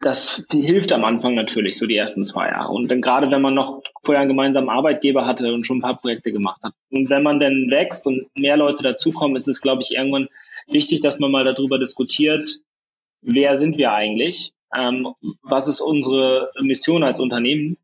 das 0.00 0.44
hilft 0.50 0.92
am 0.92 1.04
Anfang 1.04 1.34
natürlich, 1.34 1.76
so 1.76 1.86
die 1.86 1.96
ersten 1.96 2.24
zwei 2.24 2.48
Jahre. 2.48 2.72
Und 2.72 2.88
dann 2.88 3.00
gerade 3.00 3.30
wenn 3.30 3.42
man 3.42 3.54
noch 3.54 3.82
vorher 4.04 4.20
einen 4.20 4.28
gemeinsamen 4.28 4.68
Arbeitgeber 4.68 5.26
hatte 5.26 5.52
und 5.52 5.64
schon 5.64 5.78
ein 5.78 5.82
paar 5.82 6.00
Projekte 6.00 6.32
gemacht 6.32 6.62
hat. 6.62 6.74
Und 6.90 7.10
wenn 7.10 7.22
man 7.22 7.40
dann 7.40 7.68
wächst 7.70 8.06
und 8.06 8.28
mehr 8.36 8.56
Leute 8.56 8.82
dazukommen, 8.82 9.36
ist 9.36 9.48
es, 9.48 9.60
glaube 9.60 9.82
ich, 9.82 9.92
irgendwann 9.92 10.28
wichtig, 10.68 11.00
dass 11.00 11.18
man 11.18 11.32
mal 11.32 11.44
darüber 11.44 11.78
diskutiert, 11.78 12.48
wer 13.22 13.56
sind 13.56 13.76
wir 13.76 13.92
eigentlich? 13.92 14.52
Ähm, 14.76 15.14
was 15.42 15.66
ist 15.66 15.80
unsere 15.80 16.50
Mission 16.60 17.02
als 17.02 17.18
Unternehmen? 17.18 17.76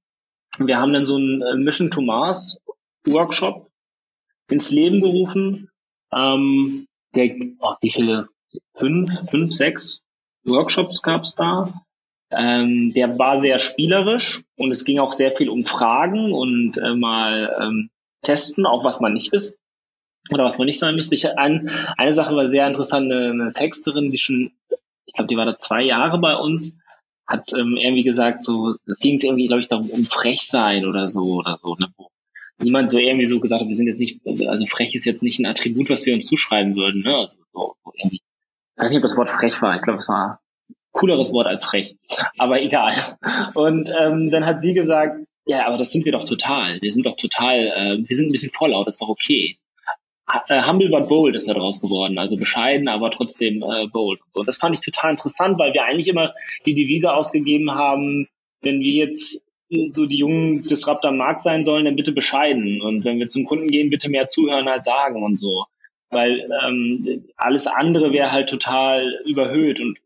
Wir 0.59 0.79
haben 0.79 0.93
dann 0.93 1.05
so 1.05 1.17
einen 1.17 1.43
äh, 1.43 1.57
Mission 1.57 1.91
to 1.91 2.01
Mars 2.01 2.61
Workshop 3.07 3.71
ins 4.51 4.71
Leben 4.71 5.01
gerufen. 5.01 5.71
Ähm, 6.13 6.87
der, 7.15 7.35
oh, 7.61 7.75
wie 7.81 7.91
viele 7.91 8.29
fünf, 8.77 9.11
fünf, 9.31 9.53
sechs 9.53 10.03
Workshops 10.45 11.03
gab's 11.03 11.35
da. 11.35 11.73
Ähm, 12.31 12.93
der 12.95 13.19
war 13.19 13.39
sehr 13.39 13.59
spielerisch 13.59 14.43
und 14.57 14.71
es 14.71 14.85
ging 14.85 14.99
auch 14.99 15.13
sehr 15.13 15.37
viel 15.37 15.49
um 15.49 15.65
Fragen 15.65 16.33
und 16.33 16.77
äh, 16.79 16.95
mal 16.95 17.57
ähm, 17.61 17.91
testen, 18.23 18.67
auch 18.67 18.85
was 18.85 19.01
man 19.01 19.13
nicht 19.13 19.33
ist 19.33 19.59
oder 20.31 20.45
was 20.45 20.59
man 20.59 20.67
nicht 20.67 20.79
sein 20.79 20.95
müsste. 20.95 21.15
Ich, 21.15 21.29
ein, 21.29 21.71
eine 21.97 22.15
Sache 22.15 22.35
war 22.35 22.49
sehr 22.49 22.67
interessant, 22.67 23.13
eine, 23.13 23.53
Texterin, 23.53 24.11
die 24.11 24.19
schon, 24.19 24.53
ich 25.05 25.15
glaube, 25.15 25.29
die 25.29 25.37
war 25.37 25.47
da 25.47 25.57
zwei 25.57 25.83
Jahre 25.83 26.19
bei 26.19 26.35
uns, 26.35 26.77
hat 27.27 27.53
ähm, 27.53 27.77
irgendwie 27.77 28.03
gesagt, 28.03 28.43
so, 28.43 28.75
es 28.87 28.99
ging 28.99 29.19
irgendwie, 29.21 29.47
glaube 29.47 29.61
ich, 29.61 29.69
darum, 29.69 29.89
um 29.91 30.05
frech 30.05 30.43
sein 30.43 30.87
oder 30.87 31.09
so 31.09 31.37
oder 31.37 31.57
so, 31.59 31.75
ne? 31.75 31.89
Wo 31.97 32.09
niemand 32.59 32.91
so 32.91 32.99
irgendwie 32.99 33.27
so 33.27 33.41
gesagt 33.41 33.63
hat, 33.63 33.69
wir 33.69 33.77
sind 33.77 33.89
jetzt 33.89 34.01
nicht, 34.01 34.21
also 34.27 34.67
frech 34.67 34.95
ist 34.95 35.05
jetzt 35.05 35.23
nicht 35.23 35.39
ein 35.39 35.47
Attribut, 35.47 35.91
was 35.91 36.07
wir 36.07 36.15
uns 36.15 36.27
zuschreiben 36.27 36.77
würden, 36.77 37.03
ne? 37.03 37.17
Also 37.17 37.35
so, 37.53 37.75
so 37.85 37.93
irgendwie. 37.97 38.21
Ich 38.77 38.83
weiß 38.83 38.91
nicht, 38.91 38.99
ob 38.99 39.05
das 39.05 39.17
Wort 39.17 39.31
frech 39.31 39.61
war. 39.63 39.77
Ich 39.77 39.83
glaube, 39.83 40.01
es 40.01 40.09
war 40.09 40.41
cooleres 40.95 41.33
Wort 41.33 41.47
als 41.47 41.65
frech. 41.65 41.97
Aber 42.39 42.63
egal. 42.63 42.95
Und 43.53 43.93
ähm, 44.01 44.31
dann 44.31 44.47
hat 44.47 44.63
sie 44.63 44.73
gesagt, 44.73 45.27
ja, 45.45 45.67
aber 45.67 45.77
das 45.77 45.93
sind 45.93 46.07
wir 46.07 46.13
doch 46.13 46.25
total. 46.25 46.81
Wir 46.81 46.93
sind 46.93 47.05
doch 47.05 47.17
total, 47.17 47.59
äh, 47.59 47.99
wir 47.99 48.17
sind 48.17 48.29
ein 48.29 48.33
bisschen 48.33 48.53
vorlaut, 48.53 48.89
ist 48.89 49.03
doch 49.03 49.09
okay. 49.09 49.59
Äh, 50.49 50.63
humble 50.67 50.89
but 50.89 51.09
bold 51.09 51.37
ist 51.37 51.49
da 51.49 51.53
draus 51.53 51.83
geworden, 51.83 52.19
also 52.19 52.37
bescheiden, 52.37 52.89
aber 52.89 53.11
trotzdem 53.11 53.63
äh, 53.63 53.87
bold. 53.89 54.21
Und 54.33 54.49
das 54.49 54.57
fand 54.57 54.75
ich 54.75 54.81
total 54.81 55.11
interessant, 55.11 55.59
weil 55.59 55.75
wir 55.75 55.85
eigentlich 55.85 56.09
immer 56.09 56.33
die 56.65 56.75
Devise 56.75 57.13
ausgegeben 57.13 57.73
haben, 57.73 58.27
wenn 58.63 58.81
wir 58.81 58.93
jetzt 58.93 59.45
so 59.91 60.07
die 60.07 60.17
jungen 60.17 60.63
Disruptor 60.63 61.11
am 61.11 61.19
Markt 61.19 61.43
sein 61.43 61.65
sollen, 61.65 61.85
dann 61.85 61.97
bitte 61.97 62.13
bescheiden. 62.13 62.81
Und 62.81 63.05
wenn 63.05 63.19
wir 63.19 63.29
zum 63.29 63.45
Kunden 63.45 63.67
gehen, 63.67 63.91
bitte 63.91 64.09
mehr 64.09 64.27
zuhören 64.27 64.69
als 64.69 64.85
sagen 64.85 65.23
und 65.23 65.39
so. 65.39 65.65
Weil 66.11 66.49
ähm, 66.65 67.25
alles 67.37 67.67
andere 67.67 68.13
wäre 68.13 68.31
halt 68.31 68.49
total 68.49 69.21
überhöht 69.27 69.81
und, 69.81 69.99
und 69.99 70.04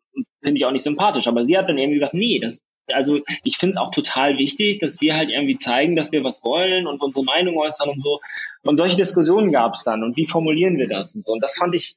finde 0.48 0.60
ich 0.60 0.64
auch 0.64 0.72
nicht 0.72 0.82
sympathisch. 0.82 1.28
Aber 1.28 1.44
sie 1.44 1.58
hat 1.58 1.68
dann 1.68 1.76
irgendwie 1.76 1.98
gesagt, 1.98 2.14
nee, 2.14 2.38
das, 2.38 2.62
also 2.90 3.20
ich 3.44 3.58
finde 3.58 3.72
es 3.72 3.76
auch 3.76 3.90
total 3.90 4.38
wichtig, 4.38 4.78
dass 4.78 4.98
wir 5.02 5.14
halt 5.14 5.28
irgendwie 5.28 5.56
zeigen, 5.56 5.94
dass 5.94 6.10
wir 6.10 6.24
was 6.24 6.42
wollen 6.42 6.86
und 6.86 7.02
unsere 7.02 7.22
Meinung 7.22 7.58
äußern 7.58 7.90
und 7.90 8.02
so. 8.02 8.20
Und 8.62 8.78
solche 8.78 8.96
Diskussionen 8.96 9.52
gab 9.52 9.74
es 9.74 9.84
dann 9.84 10.02
und 10.02 10.16
wie 10.16 10.26
formulieren 10.26 10.78
wir 10.78 10.88
das 10.88 11.14
und 11.14 11.22
so. 11.22 11.32
Und 11.32 11.42
das 11.42 11.56
fand 11.56 11.74
ich 11.74 11.96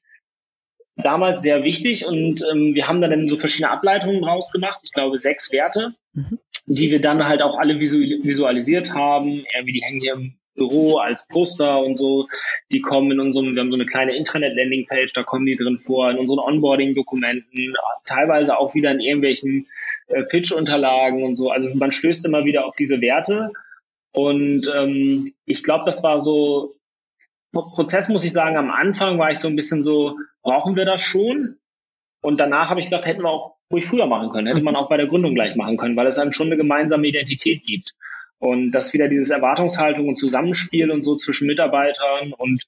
damals 0.98 1.42
sehr 1.42 1.64
wichtig 1.64 2.06
und 2.06 2.44
ähm, 2.52 2.76
wir 2.76 2.90
haben 2.90 3.00
dann 3.00 3.30
so 3.30 3.38
verschiedene 3.38 3.72
Ableitungen 3.72 4.24
rausgemacht. 4.26 4.82
Ich 4.84 4.92
glaube 4.92 5.18
sechs 5.18 5.50
Werte, 5.54 5.96
mhm. 6.14 6.38
die 6.66 6.92
wir 6.92 7.00
dann 7.00 7.26
halt 7.26 7.42
auch 7.42 7.58
alle 7.58 7.80
visualisiert 7.80 8.94
haben. 8.94 9.46
Irgendwie 9.56 9.74
die 9.74 9.82
hängen 9.82 10.02
hier 10.02 10.14
im 10.14 10.41
Büro 10.56 10.98
als 10.98 11.28
Poster 11.28 11.80
und 11.80 11.98
so. 11.98 12.28
Die 12.72 12.82
kommen 12.82 13.12
in 13.12 13.20
unserem, 13.20 13.56
wir 13.56 13.62
haben 13.62 13.72
so 13.72 13.78
eine 13.78 13.86
kleine 13.86 14.16
Intranet-Landing-Page, 14.16 15.14
da 15.14 15.24
kommen 15.24 15.46
die 15.46 15.56
drin 15.56 15.78
vor, 15.78 16.12
in 16.12 16.18
unseren 16.18 16.40
Onboarding-Dokumenten, 16.40 17.74
teilweise 18.06 18.58
auch 18.58 18.74
wieder 18.74 18.92
in 18.92 19.00
irgendwelchen 19.00 19.68
äh, 20.08 20.24
Pitch-Unterlagen 20.24 21.24
und 21.24 21.36
so. 21.36 21.50
Also 21.50 21.70
man 21.74 21.92
stößt 21.92 22.26
immer 22.26 22.46
wieder 22.46 22.66
auf 22.66 22.76
diese 22.76 23.02
Werte. 23.02 23.52
Und 24.14 24.70
ähm, 24.76 25.32
ich 25.46 25.64
glaube, 25.64 25.86
das 25.86 26.04
war 26.04 26.20
so, 26.20 26.76
Prozess 27.54 28.10
muss 28.10 28.26
ich 28.26 28.34
sagen, 28.34 28.58
am 28.58 28.72
Anfang 28.72 29.20
war 29.20 29.32
ich 29.32 29.40
so 29.40 29.48
ein 29.48 29.56
bisschen 29.56 29.84
so, 29.84 30.18
brauchen 30.42 30.76
wir 30.76 30.86
das 30.86 31.02
schon? 31.02 31.58
Und 32.22 32.40
danach 32.40 32.70
habe 32.70 32.80
ich 32.80 32.86
gesagt, 32.88 33.06
hätten 33.06 33.24
wir 33.24 33.30
auch 33.30 33.56
ruhig 33.72 33.86
früher 33.86 34.06
machen 34.06 34.30
können, 34.30 34.48
hätte 34.48 34.62
man 34.62 34.76
auch 34.76 34.90
bei 34.90 34.98
der 34.98 35.08
Gründung 35.08 35.34
gleich 35.34 35.56
machen 35.56 35.78
können, 35.78 35.96
weil 35.96 36.08
es 36.08 36.20
einem 36.20 36.32
schon 36.32 36.48
eine 36.48 36.58
gemeinsame 36.58 37.08
Identität 37.08 37.66
gibt. 37.66 37.96
Und 38.42 38.72
dass 38.72 38.92
wieder 38.94 39.08
dieses 39.08 39.30
Erwartungshaltung 39.30 40.08
und 40.10 40.18
Zusammenspiel 40.18 40.90
und 40.90 41.04
so 41.04 41.16
zwischen 41.16 41.46
Mitarbeitern 41.46 42.34
und, 42.34 42.64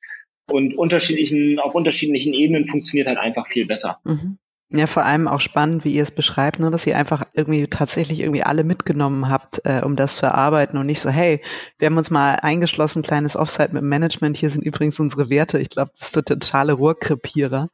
und 0.45 0.77
unterschiedlichen, 0.77 1.59
auf 1.59 1.73
unterschiedlichen 1.73 2.33
Ebenen 2.33 2.67
funktioniert 2.67 3.07
halt 3.07 3.17
einfach 3.17 3.47
viel 3.47 3.65
besser. 3.65 3.99
Mhm. 4.03 4.37
Ja, 4.69 4.87
vor 4.87 5.03
allem 5.03 5.27
auch 5.27 5.39
spannend, 5.39 5.83
wie 5.83 5.93
ihr 5.93 6.03
es 6.03 6.11
beschreibt, 6.11 6.59
ne, 6.59 6.71
dass 6.71 6.87
ihr 6.87 6.97
einfach 6.97 7.25
irgendwie 7.33 7.67
tatsächlich 7.67 8.21
irgendwie 8.21 8.43
alle 8.43 8.63
mitgenommen 8.63 9.29
habt, 9.29 9.61
äh, 9.65 9.81
um 9.83 9.95
das 9.95 10.15
zu 10.15 10.25
erarbeiten 10.25 10.77
und 10.77 10.85
nicht 10.85 10.99
so, 10.99 11.09
hey, 11.09 11.41
wir 11.79 11.87
haben 11.87 11.97
uns 11.97 12.09
mal 12.09 12.35
eingeschlossen, 12.35 13.03
kleines 13.03 13.35
Offsite 13.35 13.73
mit 13.73 13.81
dem 13.81 13.89
Management, 13.89 14.37
hier 14.37 14.49
sind 14.49 14.63
übrigens 14.63 14.99
unsere 14.99 15.29
Werte. 15.29 15.59
Ich 15.59 15.69
glaube, 15.69 15.91
das 15.97 16.07
ist 16.07 16.13
so 16.13 16.21
totale 16.21 16.73
Rohrkrepierer. 16.73 17.69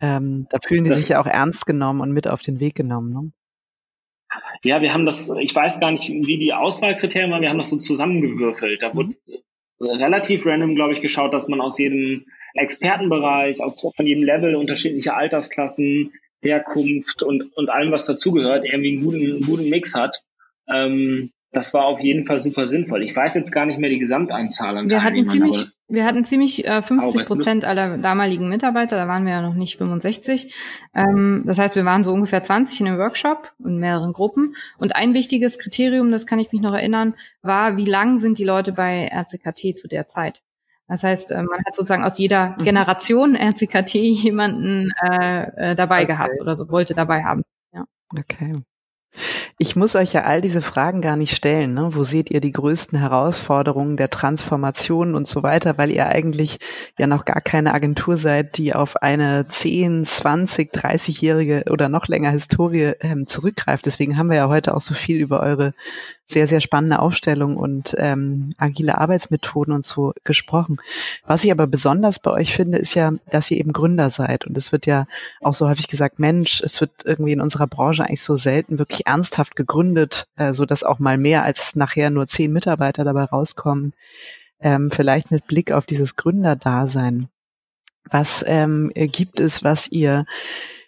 Ähm, 0.00 0.46
da 0.50 0.58
fühlen 0.64 0.84
die 0.84 0.90
das, 0.90 1.00
sich 1.00 1.10
ja 1.10 1.20
auch 1.20 1.26
ernst 1.26 1.66
genommen 1.66 2.00
und 2.00 2.12
mit 2.12 2.28
auf 2.28 2.42
den 2.42 2.60
Weg 2.60 2.74
genommen. 2.74 3.12
Ne? 3.12 3.32
Ja, 4.62 4.82
wir 4.82 4.92
haben 4.92 5.06
das, 5.06 5.32
ich 5.40 5.54
weiß 5.54 5.80
gar 5.80 5.90
nicht, 5.90 6.08
wie 6.08 6.38
die 6.38 6.52
Auswahlkriterien 6.52 7.30
waren, 7.30 7.42
wir 7.42 7.48
haben 7.48 7.58
das 7.58 7.70
so 7.70 7.78
zusammengewürfelt. 7.78 8.82
Da 8.82 8.94
wurde 8.94 9.14
relativ 9.80 10.44
random, 10.46 10.74
glaube 10.74 10.92
ich, 10.92 11.00
geschaut, 11.00 11.32
dass 11.32 11.48
man 11.48 11.60
aus 11.60 11.78
jedem 11.78 12.26
Expertenbereich, 12.54 13.62
aus, 13.62 13.80
von 13.80 14.06
jedem 14.06 14.24
Level 14.24 14.56
unterschiedliche 14.56 15.14
Altersklassen, 15.14 16.12
Herkunft 16.40 17.22
und, 17.22 17.56
und 17.56 17.68
allem, 17.68 17.92
was 17.92 18.06
dazugehört, 18.06 18.64
irgendwie 18.64 18.96
einen 18.96 19.04
guten, 19.04 19.46
guten 19.46 19.68
Mix 19.68 19.94
hat. 19.94 20.22
Ähm, 20.68 21.32
das 21.52 21.72
war 21.72 21.86
auf 21.86 22.00
jeden 22.00 22.26
Fall 22.26 22.40
super 22.40 22.66
sinnvoll. 22.66 23.04
Ich 23.04 23.16
weiß 23.16 23.34
jetzt 23.34 23.52
gar 23.52 23.64
nicht 23.64 23.78
mehr 23.78 23.88
die 23.88 23.98
Gesamtanzahl 23.98 24.76
an 24.76 24.90
Wir 24.90 25.02
hatten 25.02 25.26
ziemlich, 25.26 25.64
wir 25.88 26.04
hatten 26.04 26.24
ziemlich 26.24 26.66
äh, 26.66 26.82
50 26.82 27.26
Prozent 27.26 27.64
aller 27.64 27.96
damaligen 27.96 28.48
Mitarbeiter, 28.50 28.96
da 28.96 29.08
waren 29.08 29.24
wir 29.24 29.32
ja 29.32 29.42
noch 29.42 29.54
nicht 29.54 29.78
65. 29.78 30.54
Ähm, 30.94 31.44
das 31.46 31.58
heißt, 31.58 31.74
wir 31.74 31.86
waren 31.86 32.04
so 32.04 32.12
ungefähr 32.12 32.42
20 32.42 32.80
in 32.80 32.88
einem 32.88 32.98
Workshop 32.98 33.50
in 33.64 33.78
mehreren 33.78 34.12
Gruppen. 34.12 34.56
Und 34.78 34.94
ein 34.94 35.14
wichtiges 35.14 35.58
Kriterium, 35.58 36.10
das 36.10 36.26
kann 36.26 36.38
ich 36.38 36.52
mich 36.52 36.60
noch 36.60 36.74
erinnern, 36.74 37.14
war, 37.40 37.78
wie 37.78 37.86
lang 37.86 38.18
sind 38.18 38.38
die 38.38 38.44
Leute 38.44 38.72
bei 38.72 39.08
RCKT 39.10 39.78
zu 39.78 39.88
der 39.88 40.06
Zeit? 40.06 40.42
Das 40.86 41.02
heißt, 41.02 41.32
äh, 41.32 41.42
man 41.42 41.64
hat 41.66 41.74
sozusagen 41.74 42.04
aus 42.04 42.18
jeder 42.18 42.56
mhm. 42.58 42.64
Generation 42.64 43.34
RCKT 43.36 43.94
jemanden 43.94 44.90
äh, 45.02 45.70
äh, 45.70 45.76
dabei 45.76 46.02
okay. 46.02 46.12
gehabt 46.12 46.40
oder 46.40 46.54
so, 46.54 46.68
wollte 46.70 46.94
dabei 46.94 47.24
haben. 47.24 47.42
Ja. 47.72 47.84
Okay. 48.10 48.62
Ich 49.58 49.74
muss 49.74 49.96
euch 49.96 50.12
ja 50.12 50.22
all 50.22 50.40
diese 50.40 50.62
Fragen 50.62 51.00
gar 51.00 51.16
nicht 51.16 51.34
stellen. 51.34 51.74
Ne? 51.74 51.94
Wo 51.94 52.04
seht 52.04 52.30
ihr 52.30 52.40
die 52.40 52.52
größten 52.52 52.98
Herausforderungen 52.98 53.96
der 53.96 54.10
Transformation 54.10 55.14
und 55.14 55.26
so 55.26 55.42
weiter, 55.42 55.76
weil 55.78 55.90
ihr 55.90 56.06
eigentlich 56.06 56.58
ja 56.98 57.06
noch 57.06 57.24
gar 57.24 57.40
keine 57.40 57.74
Agentur 57.74 58.16
seid, 58.16 58.56
die 58.56 58.74
auf 58.74 58.96
eine 58.96 59.46
10, 59.48 60.06
20, 60.06 60.72
30-jährige 60.72 61.64
oder 61.70 61.88
noch 61.88 62.06
länger 62.06 62.30
Historie 62.30 62.92
ähm, 63.00 63.26
zurückgreift. 63.26 63.86
Deswegen 63.86 64.16
haben 64.16 64.30
wir 64.30 64.36
ja 64.36 64.48
heute 64.48 64.74
auch 64.74 64.80
so 64.80 64.94
viel 64.94 65.18
über 65.18 65.40
eure 65.40 65.74
sehr, 66.30 66.46
sehr 66.46 66.60
spannende 66.60 66.98
Aufstellung 66.98 67.56
und 67.56 67.94
ähm, 67.98 68.50
agile 68.58 68.98
Arbeitsmethoden 68.98 69.72
und 69.72 69.84
so 69.84 70.12
gesprochen. 70.24 70.78
Was 71.26 71.42
ich 71.42 71.50
aber 71.50 71.66
besonders 71.66 72.18
bei 72.18 72.30
euch 72.30 72.54
finde, 72.54 72.78
ist 72.78 72.94
ja, 72.94 73.12
dass 73.30 73.50
ihr 73.50 73.56
eben 73.56 73.72
Gründer 73.72 74.10
seid. 74.10 74.46
Und 74.46 74.56
es 74.56 74.70
wird 74.70 74.84
ja 74.84 75.06
auch 75.40 75.54
so 75.54 75.68
häufig 75.68 75.88
gesagt, 75.88 76.18
Mensch, 76.18 76.60
es 76.60 76.80
wird 76.82 76.90
irgendwie 77.04 77.32
in 77.32 77.40
unserer 77.40 77.66
Branche 77.66 78.04
eigentlich 78.04 78.22
so 78.22 78.36
selten 78.36 78.78
wirklich 78.78 79.06
ernsthaft 79.06 79.56
gegründet, 79.56 80.26
äh, 80.36 80.52
so 80.52 80.66
dass 80.66 80.84
auch 80.84 80.98
mal 80.98 81.16
mehr 81.16 81.44
als 81.44 81.74
nachher 81.74 82.10
nur 82.10 82.28
zehn 82.28 82.52
Mitarbeiter 82.52 83.04
dabei 83.04 83.24
rauskommen. 83.24 83.94
Ähm, 84.60 84.90
vielleicht 84.90 85.30
mit 85.30 85.46
Blick 85.46 85.72
auf 85.72 85.86
dieses 85.86 86.16
Gründerdasein. 86.16 87.28
Was 88.10 88.44
ähm, 88.46 88.90
gibt 88.94 89.40
es, 89.40 89.64
was 89.64 89.88
ihr 89.88 90.26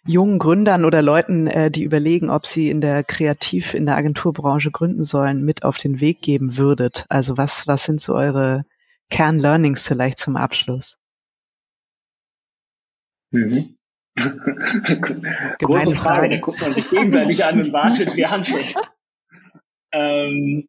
jungen 0.07 0.39
Gründern 0.39 0.85
oder 0.85 1.03
Leuten, 1.03 1.47
äh, 1.47 1.71
die 1.71 1.83
überlegen, 1.83 2.31
ob 2.31 2.47
sie 2.47 2.71
in 2.71 2.81
der 2.81 3.05
Kreativ, 3.05 3.75
in 3.75 3.87
der 3.87 3.97
Agenturbranche 3.97 4.71
gründen 4.71 5.05
sollen, 5.05 5.45
mit 5.45 5.65
auf 5.65 5.79
den 5.79 6.01
Weg 6.01 6.23
geben 6.23 6.57
würdet? 6.57 7.05
Also 7.09 7.37
was, 7.37 7.67
was 7.67 7.85
sind 7.85 8.01
so 8.01 8.15
eure 8.15 8.65
Kernlearnings 9.11 9.87
vielleicht 9.87 10.19
zum 10.19 10.37
Abschluss? 10.37 10.97
Mhm. 13.33 13.77
Große 15.59 15.95
Frage, 15.95 16.29
da 16.29 16.37
guckt 16.39 16.61
man 16.61 16.73
sich 16.73 16.91
gegenseitig 16.91 17.45
an 17.45 17.61
und 17.61 17.73
wartet, 17.73 18.17
wer 18.17 18.33
anfängt. 18.33 18.75
Ähm, 19.93 20.69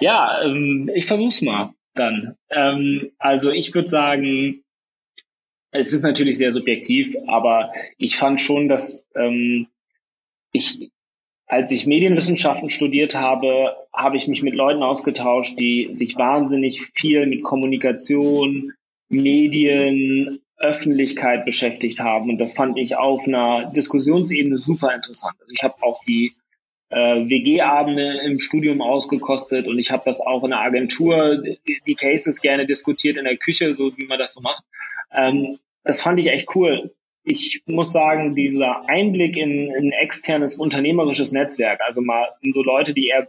ja, 0.00 0.42
ähm, 0.42 0.88
ich 0.94 1.06
versuch's 1.06 1.42
mal 1.42 1.72
dann. 1.94 2.36
Ähm, 2.50 3.00
also 3.18 3.50
ich 3.50 3.74
würde 3.74 3.88
sagen, 3.88 4.62
es 5.72 5.92
ist 5.92 6.02
natürlich 6.02 6.36
sehr 6.38 6.52
subjektiv, 6.52 7.16
aber 7.26 7.72
ich 7.96 8.16
fand 8.16 8.40
schon, 8.40 8.68
dass 8.68 9.08
ähm, 9.16 9.66
ich, 10.52 10.90
als 11.46 11.70
ich 11.70 11.86
Medienwissenschaften 11.86 12.70
studiert 12.70 13.14
habe, 13.14 13.74
habe 13.92 14.18
ich 14.18 14.28
mich 14.28 14.42
mit 14.42 14.54
Leuten 14.54 14.82
ausgetauscht, 14.82 15.58
die 15.58 15.90
sich 15.94 16.16
wahnsinnig 16.16 16.90
viel 16.94 17.26
mit 17.26 17.42
Kommunikation, 17.42 18.72
Medien, 19.08 20.40
Öffentlichkeit 20.58 21.44
beschäftigt 21.44 22.00
haben. 22.00 22.30
Und 22.30 22.38
das 22.38 22.52
fand 22.52 22.78
ich 22.78 22.96
auf 22.96 23.26
einer 23.26 23.70
Diskussionsebene 23.74 24.58
super 24.58 24.94
interessant. 24.94 25.34
Also 25.40 25.52
ich 25.52 25.62
habe 25.62 25.74
auch 25.82 26.04
die 26.04 26.34
äh, 26.90 27.28
WG-Abende 27.28 28.20
im 28.26 28.38
Studium 28.38 28.82
ausgekostet 28.82 29.66
und 29.66 29.78
ich 29.78 29.90
habe 29.90 30.02
das 30.04 30.20
auch 30.20 30.44
in 30.44 30.50
der 30.50 30.60
Agentur, 30.60 31.42
die 31.86 31.94
Cases 31.94 32.40
gerne 32.40 32.66
diskutiert 32.66 33.16
in 33.16 33.24
der 33.24 33.38
Küche, 33.38 33.72
so 33.72 33.96
wie 33.96 34.04
man 34.04 34.18
das 34.18 34.34
so 34.34 34.40
macht. 34.40 34.62
Ähm, 35.14 35.58
das 35.84 36.00
fand 36.00 36.20
ich 36.20 36.28
echt 36.28 36.54
cool. 36.54 36.94
Ich 37.24 37.62
muss 37.66 37.92
sagen, 37.92 38.34
dieser 38.34 38.88
Einblick 38.88 39.36
in, 39.36 39.70
in 39.70 39.92
externes 39.92 40.56
unternehmerisches 40.56 41.32
Netzwerk, 41.32 41.80
also 41.86 42.00
mal 42.00 42.28
in 42.40 42.52
so 42.52 42.62
Leute, 42.62 42.94
die 42.94 43.08
eher 43.08 43.28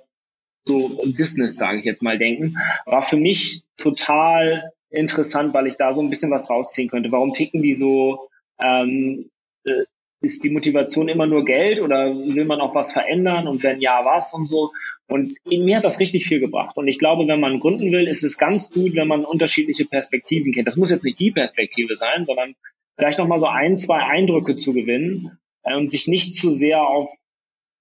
so 0.63 0.89
Business, 1.17 1.57
sage 1.57 1.79
ich 1.79 1.85
jetzt 1.85 2.01
mal, 2.01 2.17
denken, 2.17 2.57
war 2.85 3.03
für 3.03 3.17
mich 3.17 3.63
total 3.77 4.71
interessant, 4.89 5.53
weil 5.53 5.67
ich 5.67 5.75
da 5.75 5.93
so 5.93 6.01
ein 6.01 6.09
bisschen 6.09 6.31
was 6.31 6.49
rausziehen 6.49 6.89
könnte. 6.89 7.11
Warum 7.11 7.33
ticken 7.33 7.61
die 7.61 7.73
so? 7.73 8.29
Ähm, 8.61 9.29
äh, 9.65 9.83
ist 10.23 10.43
die 10.43 10.49
Motivation 10.49 11.09
immer 11.09 11.27
nur 11.27 11.43
Geld 11.43 11.81
oder 11.81 12.15
will 12.15 12.45
man 12.45 12.61
auch 12.61 12.73
was 12.75 12.93
verändern 12.93 13.47
und 13.47 13.61
wenn 13.61 13.81
ja, 13.81 14.05
was 14.05 14.33
und 14.33 14.47
so. 14.47 14.71
Und 15.07 15.37
mir 15.45 15.77
hat 15.77 15.83
das 15.83 15.99
richtig 15.99 16.25
viel 16.25 16.39
gebracht. 16.39 16.77
Und 16.77 16.87
ich 16.87 16.97
glaube, 16.97 17.27
wenn 17.27 17.41
man 17.41 17.59
gründen 17.59 17.91
will, 17.91 18.07
ist 18.07 18.23
es 18.23 18.37
ganz 18.37 18.71
gut, 18.71 18.95
wenn 18.95 19.09
man 19.09 19.25
unterschiedliche 19.25 19.85
Perspektiven 19.85 20.53
kennt. 20.53 20.65
Das 20.65 20.77
muss 20.77 20.91
jetzt 20.91 21.03
nicht 21.03 21.19
die 21.19 21.31
Perspektive 21.31 21.97
sein, 21.97 22.25
sondern 22.25 22.55
vielleicht 22.97 23.19
nochmal 23.19 23.39
so 23.39 23.47
ein, 23.47 23.75
zwei 23.75 23.99
Eindrücke 23.99 24.55
zu 24.55 24.73
gewinnen 24.73 25.37
äh, 25.63 25.75
und 25.75 25.91
sich 25.91 26.07
nicht 26.07 26.35
zu 26.35 26.49
sehr 26.49 26.87
auf 26.87 27.13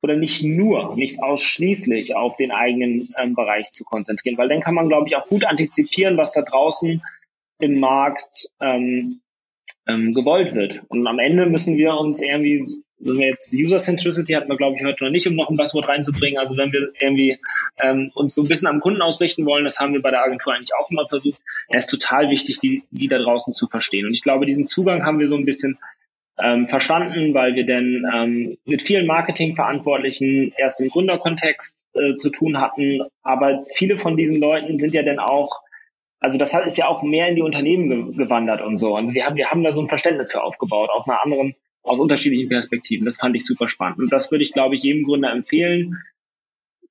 oder 0.03 0.17
nicht 0.17 0.43
nur, 0.43 0.97
nicht 0.97 1.23
ausschließlich 1.23 2.17
auf 2.17 2.37
den 2.37 2.51
eigenen 2.51 3.15
ähm, 3.23 3.37
Bereich 3.37 3.71
zu 3.71 3.85
konzentrieren, 3.85 4.37
weil 4.37 4.49
dann 4.49 4.61
kann 4.61 4.75
man, 4.75 4.89
glaube 4.89 5.07
ich, 5.07 5.15
auch 5.15 5.29
gut 5.29 5.45
antizipieren, 5.45 6.17
was 6.17 6.33
da 6.33 6.43
draußen 6.43 7.01
im 7.61 7.79
Markt 7.79 8.51
ähm, 8.61 9.21
ähm, 9.89 10.15
gewollt 10.15 10.55
wird. 10.55 10.83
Und 10.89 11.07
am 11.07 11.19
Ende 11.19 11.47
müssen 11.47 11.77
wir 11.77 11.95
uns 11.95 12.23
irgendwie, 12.23 12.65
wenn 12.99 13.19
wir 13.19 13.27
jetzt 13.27 13.53
User 13.53 13.79
Centricity 13.79 14.33
hatten 14.35 14.49
wir, 14.49 14.57
glaube 14.57 14.77
ich, 14.77 14.85
heute 14.85 15.05
noch 15.05 15.11
nicht, 15.11 15.27
um 15.27 15.35
noch 15.35 15.51
ein 15.51 15.57
Passwort 15.57 15.89
reinzubringen. 15.89 16.39
Also 16.39 16.57
wenn 16.57 16.73
wir 16.73 16.93
irgendwie 17.01 17.39
ähm, 17.83 18.11
uns 18.15 18.35
so 18.35 18.43
ein 18.43 18.49
bisschen 18.49 18.69
am 18.69 18.81
Kunden 18.81 19.03
ausrichten 19.03 19.45
wollen, 19.45 19.65
das 19.65 19.81
haben 19.81 19.93
wir 19.93 20.03
bei 20.03 20.11
der 20.11 20.25
Agentur 20.25 20.55
eigentlich 20.55 20.75
auch 20.79 20.91
immer 20.91 21.09
versucht. 21.09 21.41
Er 21.69 21.81
ist 21.81 21.91
total 21.91 22.31
wichtig, 22.31 22.61
die, 22.61 22.85
die 22.91 23.09
da 23.09 23.19
draußen 23.19 23.53
zu 23.53 23.67
verstehen. 23.67 24.07
Und 24.07 24.15
ich 24.15 24.23
glaube, 24.23 24.47
diesen 24.47 24.67
Zugang 24.67 25.05
haben 25.05 25.19
wir 25.19 25.27
so 25.27 25.37
ein 25.37 25.45
bisschen 25.45 25.79
ähm, 26.41 26.67
verstanden, 26.67 27.35
weil 27.35 27.55
wir 27.55 27.67
denn 27.67 28.07
ähm, 28.13 28.57
mit 28.65 28.83
vielen 28.83 29.07
Marketingverantwortlichen 29.07 30.53
erst 30.57 30.81
im 30.81 30.89
Gründerkontext 30.89 31.85
äh, 31.95 32.15
zu 32.15 32.31
tun 32.31 32.61
hatten. 32.61 33.03
Aber 33.23 33.65
viele 33.75 33.99
von 33.99 34.17
diesen 34.17 34.41
Leuten 34.41 34.79
sind 34.79 34.95
ja 34.95 35.03
dann 35.03 35.19
auch, 35.19 35.61
also 36.23 36.39
das 36.39 36.55
ist 36.67 36.79
ja 36.79 36.87
auch 36.87 37.03
mehr 37.03 37.29
in 37.29 37.37
die 37.37 37.43
Unternehmen 37.43 37.89
ge 37.89 38.25
gewandert 38.25 38.63
und 38.63 38.77
so. 38.77 38.97
Und 38.97 39.15
wir 39.15 39.27
haben, 39.27 39.37
wir 39.37 39.51
haben 39.51 39.63
da 39.63 39.73
so 39.73 39.81
ein 39.81 39.89
Verständnis 39.89 40.33
für 40.33 40.43
aufgebaut, 40.43 40.91
auf 40.91 41.09
einer 41.09 41.23
anderen, 41.23 41.55
aus 41.83 41.99
unterschiedlichen 41.99 42.49
Perspektiven. 42.49 43.05
Das 43.05 43.17
fand 43.17 43.35
ich 43.37 43.45
super 43.45 43.69
spannend. 43.69 43.99
Und 43.99 44.13
das 44.13 44.31
würde 44.31 44.45
ich, 44.45 44.53
glaube 44.53 44.75
ich, 44.75 44.83
jedem 44.83 45.03
Gründer 45.03 45.33
empfehlen. 45.33 45.99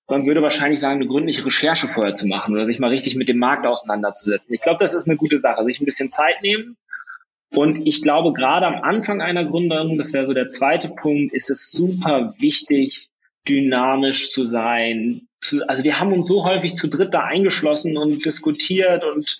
Man 0.07 0.25
würde 0.25 0.41
wahrscheinlich 0.41 0.79
sagen, 0.79 0.99
eine 0.99 1.07
gründliche 1.07 1.45
Recherche 1.45 1.87
vorher 1.87 2.13
zu 2.13 2.27
machen 2.27 2.53
oder 2.53 2.65
sich 2.65 2.79
mal 2.79 2.89
richtig 2.89 3.15
mit 3.15 3.29
dem 3.29 3.37
Markt 3.37 3.65
auseinanderzusetzen. 3.65 4.53
Ich 4.53 4.61
glaube, 4.61 4.79
das 4.79 4.93
ist 4.93 5.07
eine 5.07 5.15
gute 5.15 5.37
Sache. 5.37 5.63
Sich 5.63 5.79
ein 5.79 5.85
bisschen 5.85 6.09
Zeit 6.09 6.41
nehmen, 6.41 6.75
und 7.53 7.85
ich 7.85 8.01
glaube, 8.01 8.31
gerade 8.31 8.65
am 8.65 8.81
Anfang 8.81 9.21
einer 9.21 9.43
Gründung, 9.43 9.97
das 9.97 10.13
wäre 10.13 10.25
so 10.25 10.33
der 10.33 10.47
zweite 10.47 10.89
Punkt, 10.89 11.33
ist 11.33 11.49
es 11.49 11.69
super 11.69 12.33
wichtig, 12.39 13.09
dynamisch 13.47 14.31
zu 14.31 14.45
sein. 14.45 15.27
Also 15.67 15.83
wir 15.83 15.99
haben 15.99 16.13
uns 16.13 16.27
so 16.27 16.45
häufig 16.45 16.75
zu 16.75 16.87
dritt 16.87 17.13
da 17.13 17.23
eingeschlossen 17.23 17.97
und 17.97 18.25
diskutiert 18.25 19.03
und 19.03 19.39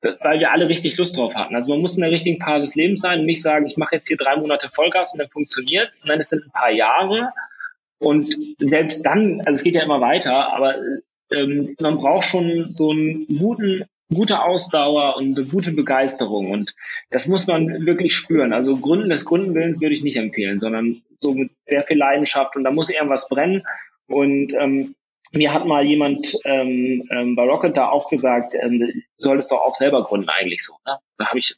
weil 0.00 0.40
wir 0.40 0.50
alle 0.50 0.68
richtig 0.68 0.96
Lust 0.96 1.16
drauf 1.16 1.34
hatten. 1.34 1.54
Also 1.54 1.70
man 1.72 1.80
muss 1.80 1.96
in 1.96 2.02
der 2.02 2.10
richtigen 2.10 2.40
Phase 2.40 2.66
des 2.66 2.74
Lebens 2.74 3.00
sein 3.00 3.20
und 3.20 3.26
nicht 3.26 3.42
sagen, 3.42 3.66
ich 3.66 3.76
mache 3.76 3.94
jetzt 3.94 4.08
hier 4.08 4.16
drei 4.16 4.36
Monate 4.36 4.68
Vollgas 4.72 5.12
und 5.12 5.20
dann 5.20 5.28
funktioniert's. 5.28 6.04
Nein, 6.04 6.18
es 6.18 6.30
sind 6.30 6.44
ein 6.44 6.52
paar 6.52 6.72
Jahre. 6.72 7.32
Und 7.98 8.34
selbst 8.58 9.06
dann, 9.06 9.40
also 9.42 9.58
es 9.58 9.62
geht 9.62 9.76
ja 9.76 9.82
immer 9.84 10.00
weiter, 10.00 10.52
aber 10.52 10.74
ähm, 11.30 11.76
man 11.78 11.98
braucht 11.98 12.24
schon 12.24 12.74
so 12.74 12.90
einen 12.90 13.26
guten 13.38 13.84
gute 14.12 14.42
Ausdauer 14.42 15.16
und 15.16 15.38
eine 15.38 15.46
gute 15.48 15.72
Begeisterung. 15.72 16.50
Und 16.50 16.74
das 17.10 17.26
muss 17.28 17.46
man 17.46 17.86
wirklich 17.86 18.14
spüren. 18.14 18.52
Also 18.52 18.76
Gründen 18.76 19.08
des 19.08 19.24
Gründenwillens 19.24 19.80
würde 19.80 19.94
ich 19.94 20.02
nicht 20.02 20.16
empfehlen, 20.16 20.60
sondern 20.60 21.02
so 21.20 21.32
mit 21.32 21.50
sehr 21.66 21.84
viel 21.84 21.98
Leidenschaft 21.98 22.56
und 22.56 22.64
da 22.64 22.70
muss 22.70 22.90
irgendwas 22.90 23.28
brennen. 23.28 23.62
Und 24.06 24.52
ähm, 24.54 24.94
mir 25.32 25.52
hat 25.52 25.66
mal 25.66 25.84
jemand 25.84 26.36
ähm, 26.44 27.08
ähm, 27.10 27.36
bei 27.36 27.44
Rocket 27.44 27.76
da 27.76 27.88
auch 27.88 28.08
gesagt, 28.08 28.54
ähm, 28.54 28.78
du 28.80 28.92
solltest 29.16 29.50
doch 29.50 29.60
auch 29.60 29.74
selber 29.74 30.02
gründen 30.02 30.28
eigentlich 30.28 30.64
so. 30.64 30.74
Ne? 30.86 30.98
Da 31.18 31.26
habe 31.26 31.38
ich, 31.38 31.56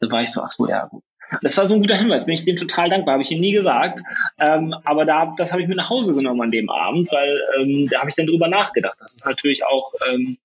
da 0.00 0.10
war 0.10 0.22
ich 0.22 0.32
so, 0.32 0.40
ach 0.42 0.50
so, 0.50 0.66
ja 0.68 0.86
gut. 0.86 1.02
Das 1.42 1.56
war 1.56 1.66
so 1.66 1.74
ein 1.74 1.80
guter 1.80 1.96
Hinweis, 1.96 2.26
bin 2.26 2.34
ich 2.34 2.44
dem 2.44 2.56
total 2.56 2.90
dankbar, 2.90 3.14
habe 3.14 3.22
ich 3.22 3.30
ihm 3.30 3.40
nie 3.40 3.52
gesagt. 3.52 4.02
Ähm, 4.38 4.74
aber 4.84 5.04
da, 5.04 5.34
das 5.36 5.52
habe 5.52 5.62
ich 5.62 5.68
mir 5.68 5.74
nach 5.74 5.90
Hause 5.90 6.14
genommen 6.14 6.42
an 6.42 6.50
dem 6.50 6.70
Abend, 6.70 7.10
weil 7.10 7.40
ähm, 7.58 7.86
da 7.90 8.00
habe 8.00 8.08
ich 8.08 8.14
dann 8.14 8.26
drüber 8.26 8.48
nachgedacht. 8.48 8.96
Das 9.00 9.14
ist 9.14 9.26
natürlich 9.26 9.64
auch 9.64 9.92
ähm, 10.06 10.38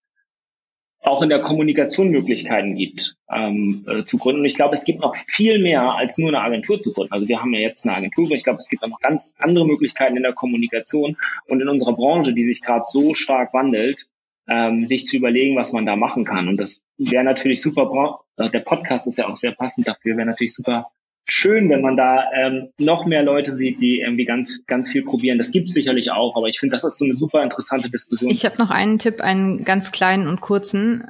auch 1.10 1.22
in 1.22 1.30
der 1.30 1.41
Kommunikation 1.41 2.10
Möglichkeiten 2.10 2.76
gibt 2.76 3.16
ähm, 3.34 3.86
äh, 3.89 4.03
zu 4.03 4.18
gründen. 4.18 4.41
Und 4.41 4.45
ich 4.45 4.55
glaube, 4.55 4.76
es 4.76 4.86
gibt 4.86 5.01
noch 5.01 5.16
viel 5.16 5.60
mehr 5.60 5.93
als 5.95 6.18
nur 6.18 6.30
eine 6.30 6.41
Agentur 6.41 6.80
zu 6.80 6.93
gründen. 6.93 7.14
Also 7.14 7.28
wir 7.28 7.41
haben 7.41 7.53
ja 7.53 7.60
jetzt 7.60 7.86
eine 7.86 7.95
Agentur, 7.95 8.26
aber 8.28 8.36
ich 8.36 8.43
glaube, 8.43 8.60
es 8.60 8.70
gibt 8.70 8.84
auch 8.84 8.88
noch 8.88 8.99
ganz 8.99 9.34
andere 9.39 9.66
Möglichkeiten 9.66 10.18
in 10.18 10.24
der 10.24 10.34
Kommunikation 10.34 11.18
und 11.47 11.62
in 11.62 11.68
unserer 11.68 11.93
Branche, 11.93 12.34
die 12.34 12.45
sich 12.45 12.62
gerade 12.62 12.86
so 12.88 13.14
stark 13.14 13.53
wandelt, 13.53 14.07
ähm, 14.47 14.86
sich 14.86 15.05
zu 15.05 15.18
überlegen, 15.18 15.55
was 15.55 15.74
man 15.74 15.86
da 15.86 15.95
machen 15.95 16.26
kann. 16.26 16.47
Und 16.47 16.57
das 16.57 16.82
wäre 16.97 17.24
natürlich 17.24 17.62
super. 17.62 18.22
Der 18.38 18.60
Podcast 18.62 19.07
ist 19.07 19.18
ja 19.18 19.28
auch 19.28 19.36
sehr 19.36 19.51
passend 19.51 19.88
dafür. 19.88 20.16
Wäre 20.16 20.28
natürlich 20.28 20.55
super 20.55 20.91
schön, 21.32 21.70
wenn 21.70 21.82
man 21.82 21.96
da 21.96 22.32
ähm, 22.34 22.70
noch 22.78 23.06
mehr 23.06 23.24
Leute 23.24 23.52
sieht, 23.52 23.82
die 23.82 24.00
irgendwie 24.00 24.26
ganz, 24.26 24.66
ganz 24.66 24.90
viel 24.90 25.04
probieren. 25.04 25.38
Das 25.38 25.52
gibt 25.52 25.68
es 25.68 25.74
sicherlich 25.74 26.12
auch, 26.12 26.36
aber 26.36 26.48
ich 26.48 26.60
finde, 26.60 26.74
das 26.74 26.84
ist 26.84 26.98
so 26.98 27.06
eine 27.06 27.16
super 27.16 27.44
interessante 27.44 27.90
Diskussion. 27.90 28.30
Ich 28.30 28.46
habe 28.46 28.58
noch 28.58 28.70
einen 28.70 29.00
Tipp, 29.00 29.22
einen 29.22 29.64
ganz 29.64 29.92
kleinen 29.92 30.28
und 30.28 30.42
kurzen. 30.42 31.06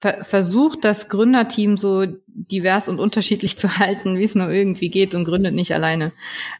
Ver 0.00 0.24
versucht 0.24 0.84
das 0.84 1.08
Gründerteam 1.08 1.76
so 1.76 2.04
divers 2.26 2.88
und 2.88 2.98
unterschiedlich 2.98 3.56
zu 3.58 3.78
halten, 3.78 4.18
wie 4.18 4.24
es 4.24 4.34
nur 4.34 4.50
irgendwie 4.50 4.90
geht 4.90 5.14
und 5.14 5.24
gründet 5.24 5.54
nicht 5.54 5.72
alleine. 5.72 6.12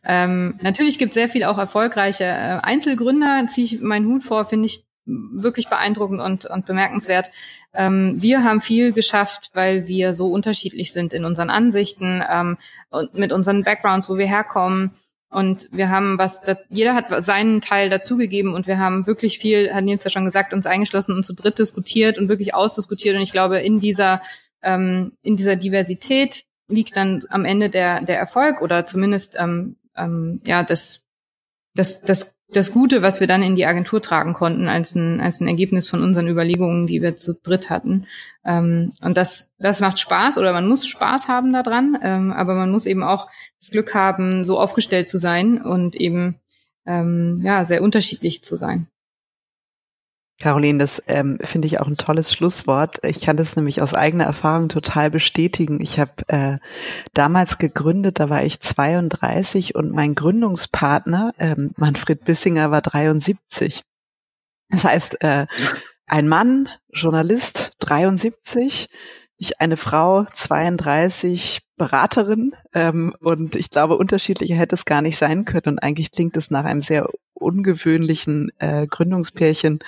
Ähm, 0.05 0.59
natürlich 0.63 0.99
gibt 0.99 1.11
es 1.11 1.15
sehr 1.15 1.29
viel 1.29 1.45
auch 1.45 1.59
erfolgreiche 1.59 2.25
äh, 2.25 2.61
Einzelgründer, 2.63 3.47
ziehe 3.49 3.65
ich 3.65 3.81
meinen 3.81 4.07
Hut 4.07 4.23
vor, 4.23 4.45
finde 4.45 4.67
ich 4.67 4.85
wirklich 5.07 5.69
beeindruckend 5.69 6.21
und, 6.21 6.47
und 6.47 6.67
bemerkenswert. 6.67 7.31
Ähm, 7.73 8.17
wir 8.21 8.43
haben 8.43 8.61
viel 8.61 8.93
geschafft, 8.93 9.51
weil 9.55 9.87
wir 9.87 10.15
so 10.15 10.29
unterschiedlich 10.29 10.93
sind 10.93 11.13
in 11.13 11.25
unseren 11.25 11.51
Ansichten 11.51 12.23
ähm, 12.29 12.57
und 12.91 13.15
mit 13.15 13.33
unseren 13.33 13.65
Backgrounds, 13.65 14.09
wo 14.09 14.17
wir 14.17 14.27
herkommen. 14.27 14.93
Und 15.29 15.69
wir 15.73 15.91
haben 15.91 16.17
was, 16.17 16.43
da, 16.43 16.57
jeder 16.69 16.95
hat 16.95 17.07
seinen 17.23 17.61
Teil 17.61 17.91
dazugegeben 17.91 18.55
und 18.55 18.69
wir 18.69 18.79
haben 18.79 19.07
wirklich 19.07 19.39
viel, 19.39 19.75
hat 19.75 19.85
Nils 19.85 20.05
ja 20.05 20.11
schon 20.11 20.25
gesagt, 20.25 20.53
uns 20.53 20.65
eingeschlossen 20.65 21.15
und 21.15 21.27
zu 21.27 21.35
dritt 21.35 21.59
diskutiert 21.59 22.19
und 22.19 22.29
wirklich 22.29 22.55
ausdiskutiert. 22.55 23.17
Und 23.17 23.23
ich 23.23 23.33
glaube, 23.33 23.59
in 23.59 23.81
dieser, 23.81 24.23
ähm, 24.63 25.13
in 25.23 25.37
dieser 25.37 25.57
Diversität 25.57 26.45
liegt 26.69 26.97
dann 26.97 27.23
am 27.31 27.45
Ende 27.45 27.69
der, 27.69 28.03
der 28.03 28.19
Erfolg 28.19 28.63
oder 28.63 28.87
zumindest 28.87 29.37
ähm, 29.39 29.77
ähm, 29.97 30.41
ja 30.47 30.63
das, 30.63 31.03
das, 31.75 32.01
das 32.03 32.34
das 32.49 32.73
Gute, 32.73 33.03
was 33.03 33.21
wir 33.21 33.27
dann 33.27 33.43
in 33.43 33.57
die 33.57 33.67
Agentur 33.67 34.01
tragen 34.01 34.33
konnten, 34.33 34.69
als 34.69 34.95
ein, 34.95 35.21
als 35.21 35.41
ein 35.41 35.49
Ergebnis 35.49 35.89
von 35.89 36.03
unseren 36.03 36.29
Überlegungen, 36.29 36.87
die 36.87 37.03
wir 37.03 37.17
zu 37.17 37.35
dritt 37.35 37.71
hatten. 37.71 38.07
Ähm, 38.45 38.93
und 39.03 39.17
das, 39.17 39.53
das 39.59 39.81
macht 39.81 39.99
Spaß 39.99 40.39
oder 40.39 40.53
man 40.53 40.69
muss 40.69 40.87
Spaß 40.87 41.29
haben 41.29 41.53
daran, 41.53 41.99
ähm, 42.03 42.33
aber 42.33 42.55
man 42.55 42.71
muss 42.71 42.87
eben 42.87 43.03
auch 43.03 43.29
das 43.59 43.71
Glück 43.71 43.95
haben, 43.95 44.45
so 44.45 44.61
aufgestellt 44.61 45.09
zu 45.09 45.19
sein 45.19 45.61
und 45.61 45.97
eben 45.97 46.41
ähm, 46.87 47.39
ja 47.43 47.65
sehr 47.65 47.83
unterschiedlich 47.83 48.45
zu 48.45 48.57
sein. 48.57 48.89
Caroline, 50.41 50.79
das 50.79 51.03
ähm, 51.07 51.39
finde 51.43 51.67
ich 51.67 51.81
auch 51.81 51.87
ein 51.87 51.97
tolles 51.97 52.33
Schlusswort. 52.33 52.99
Ich 53.05 53.21
kann 53.21 53.37
das 53.37 53.55
nämlich 53.55 53.81
aus 53.81 53.95
eigener 53.95 54.25
Erfahrung 54.25 54.69
total 54.69 55.11
bestätigen. 55.11 55.81
Ich 55.81 56.01
habe 56.01 56.13
äh, 56.27 56.59
damals 57.13 57.59
gegründet, 57.59 58.19
da 58.19 58.31
war 58.31 58.43
ich 58.43 58.61
32 58.61 59.75
und 59.77 59.93
mein 59.93 60.15
Gründungspartner, 60.15 61.33
ähm, 61.39 61.71
Manfred 61.77 62.25
Bissinger, 62.25 62.71
war 62.73 62.83
73. 62.83 63.83
Das 64.71 64.85
heißt, 64.85 65.23
äh, 65.23 65.47
ein 66.07 66.29
Mann, 66.29 66.69
Journalist, 66.93 67.73
73, 67.81 68.89
ich 69.39 69.61
eine 69.61 69.77
Frau, 69.77 70.27
32, 70.33 71.63
Beraterin 71.77 72.53
ähm, 72.73 73.15
und 73.21 73.57
ich 73.57 73.71
glaube, 73.71 73.97
unterschiedlicher 73.97 74.55
hätte 74.55 74.77
es 74.77 74.85
gar 74.85 75.03
nicht 75.03 75.19
sein 75.19 75.45
können 75.45 75.67
und 75.67 75.79
eigentlich 75.81 76.13
klingt 76.13 76.37
es 76.37 76.51
nach 76.51 76.65
einem 76.65 76.83
sehr 76.83 77.09
ungewöhnlichen 77.33 78.53
äh, 78.59 78.87
Gründungspärchen. 78.87 79.81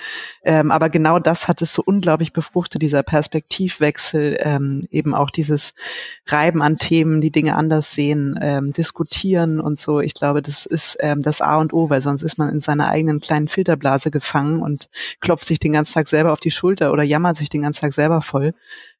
Ähm, 0.43 0.69
aber 0.69 0.89
genau 0.89 1.17
das 1.19 1.47
hat 1.47 1.61
es 1.61 1.73
so 1.73 1.81
unglaublich 1.85 2.33
befruchtet, 2.33 2.81
dieser 2.81 3.03
Perspektivwechsel, 3.03 4.37
ähm, 4.41 4.85
eben 4.91 5.15
auch 5.15 5.29
dieses 5.29 5.73
Reiben 6.25 6.61
an 6.61 6.77
Themen, 6.77 7.21
die 7.21 7.31
Dinge 7.31 7.55
anders 7.55 7.93
sehen, 7.93 8.37
ähm, 8.41 8.73
diskutieren 8.73 9.61
und 9.61 9.79
so. 9.79 10.01
Ich 10.01 10.13
glaube, 10.13 10.41
das 10.41 10.65
ist 10.65 10.97
ähm, 10.99 11.21
das 11.21 11.41
A 11.41 11.57
und 11.57 11.73
O, 11.73 11.89
weil 11.89 12.01
sonst 12.01 12.21
ist 12.21 12.37
man 12.37 12.49
in 12.49 12.59
seiner 12.59 12.89
eigenen 12.89 13.21
kleinen 13.21 13.47
Filterblase 13.47 14.11
gefangen 14.11 14.61
und 14.61 14.89
klopft 15.21 15.45
sich 15.45 15.59
den 15.59 15.71
ganzen 15.71 15.93
Tag 15.93 16.09
selber 16.09 16.33
auf 16.33 16.41
die 16.41 16.51
Schulter 16.51 16.91
oder 16.91 17.03
jammert 17.03 17.37
sich 17.37 17.49
den 17.49 17.61
ganzen 17.61 17.81
Tag 17.81 17.93
selber 17.93 18.21
voll. 18.21 18.53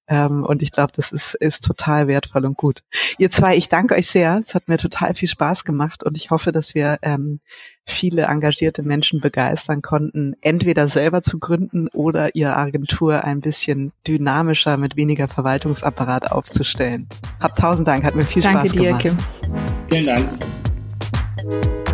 Ähm, 0.07 0.43
und 0.43 0.61
ich 0.61 0.71
glaube, 0.71 0.91
das 0.95 1.11
ist, 1.11 1.35
ist 1.35 1.65
total 1.65 2.07
wertvoll 2.07 2.45
und 2.45 2.57
gut. 2.57 2.83
Ihr 3.17 3.29
zwei, 3.29 3.57
ich 3.57 3.69
danke 3.69 3.95
euch 3.95 4.07
sehr. 4.07 4.39
Es 4.41 4.55
hat 4.55 4.67
mir 4.67 4.77
total 4.77 5.13
viel 5.13 5.27
Spaß 5.27 5.65
gemacht 5.65 6.03
und 6.03 6.15
ich 6.17 6.31
hoffe, 6.31 6.51
dass 6.51 6.75
wir 6.75 6.97
ähm, 7.01 7.39
viele 7.85 8.23
engagierte 8.23 8.83
Menschen 8.83 9.19
begeistern 9.19 9.81
konnten, 9.81 10.35
entweder 10.41 10.87
selber 10.87 11.21
zu 11.21 11.39
gründen 11.39 11.87
oder 11.89 12.35
ihre 12.35 12.55
Agentur 12.55 13.23
ein 13.23 13.41
bisschen 13.41 13.91
dynamischer 14.07 14.77
mit 14.77 14.95
weniger 14.95 15.27
Verwaltungsapparat 15.27 16.31
aufzustellen. 16.31 17.07
Habt 17.39 17.57
tausend 17.57 17.87
Dank, 17.87 18.03
hat 18.03 18.15
mir 18.15 18.23
viel 18.23 18.43
danke 18.43 18.69
Spaß 18.69 18.71
dir, 18.71 18.87
gemacht. 18.87 19.01
Kim. 19.01 19.17
Vielen 19.89 20.03
Dank. 20.03 21.86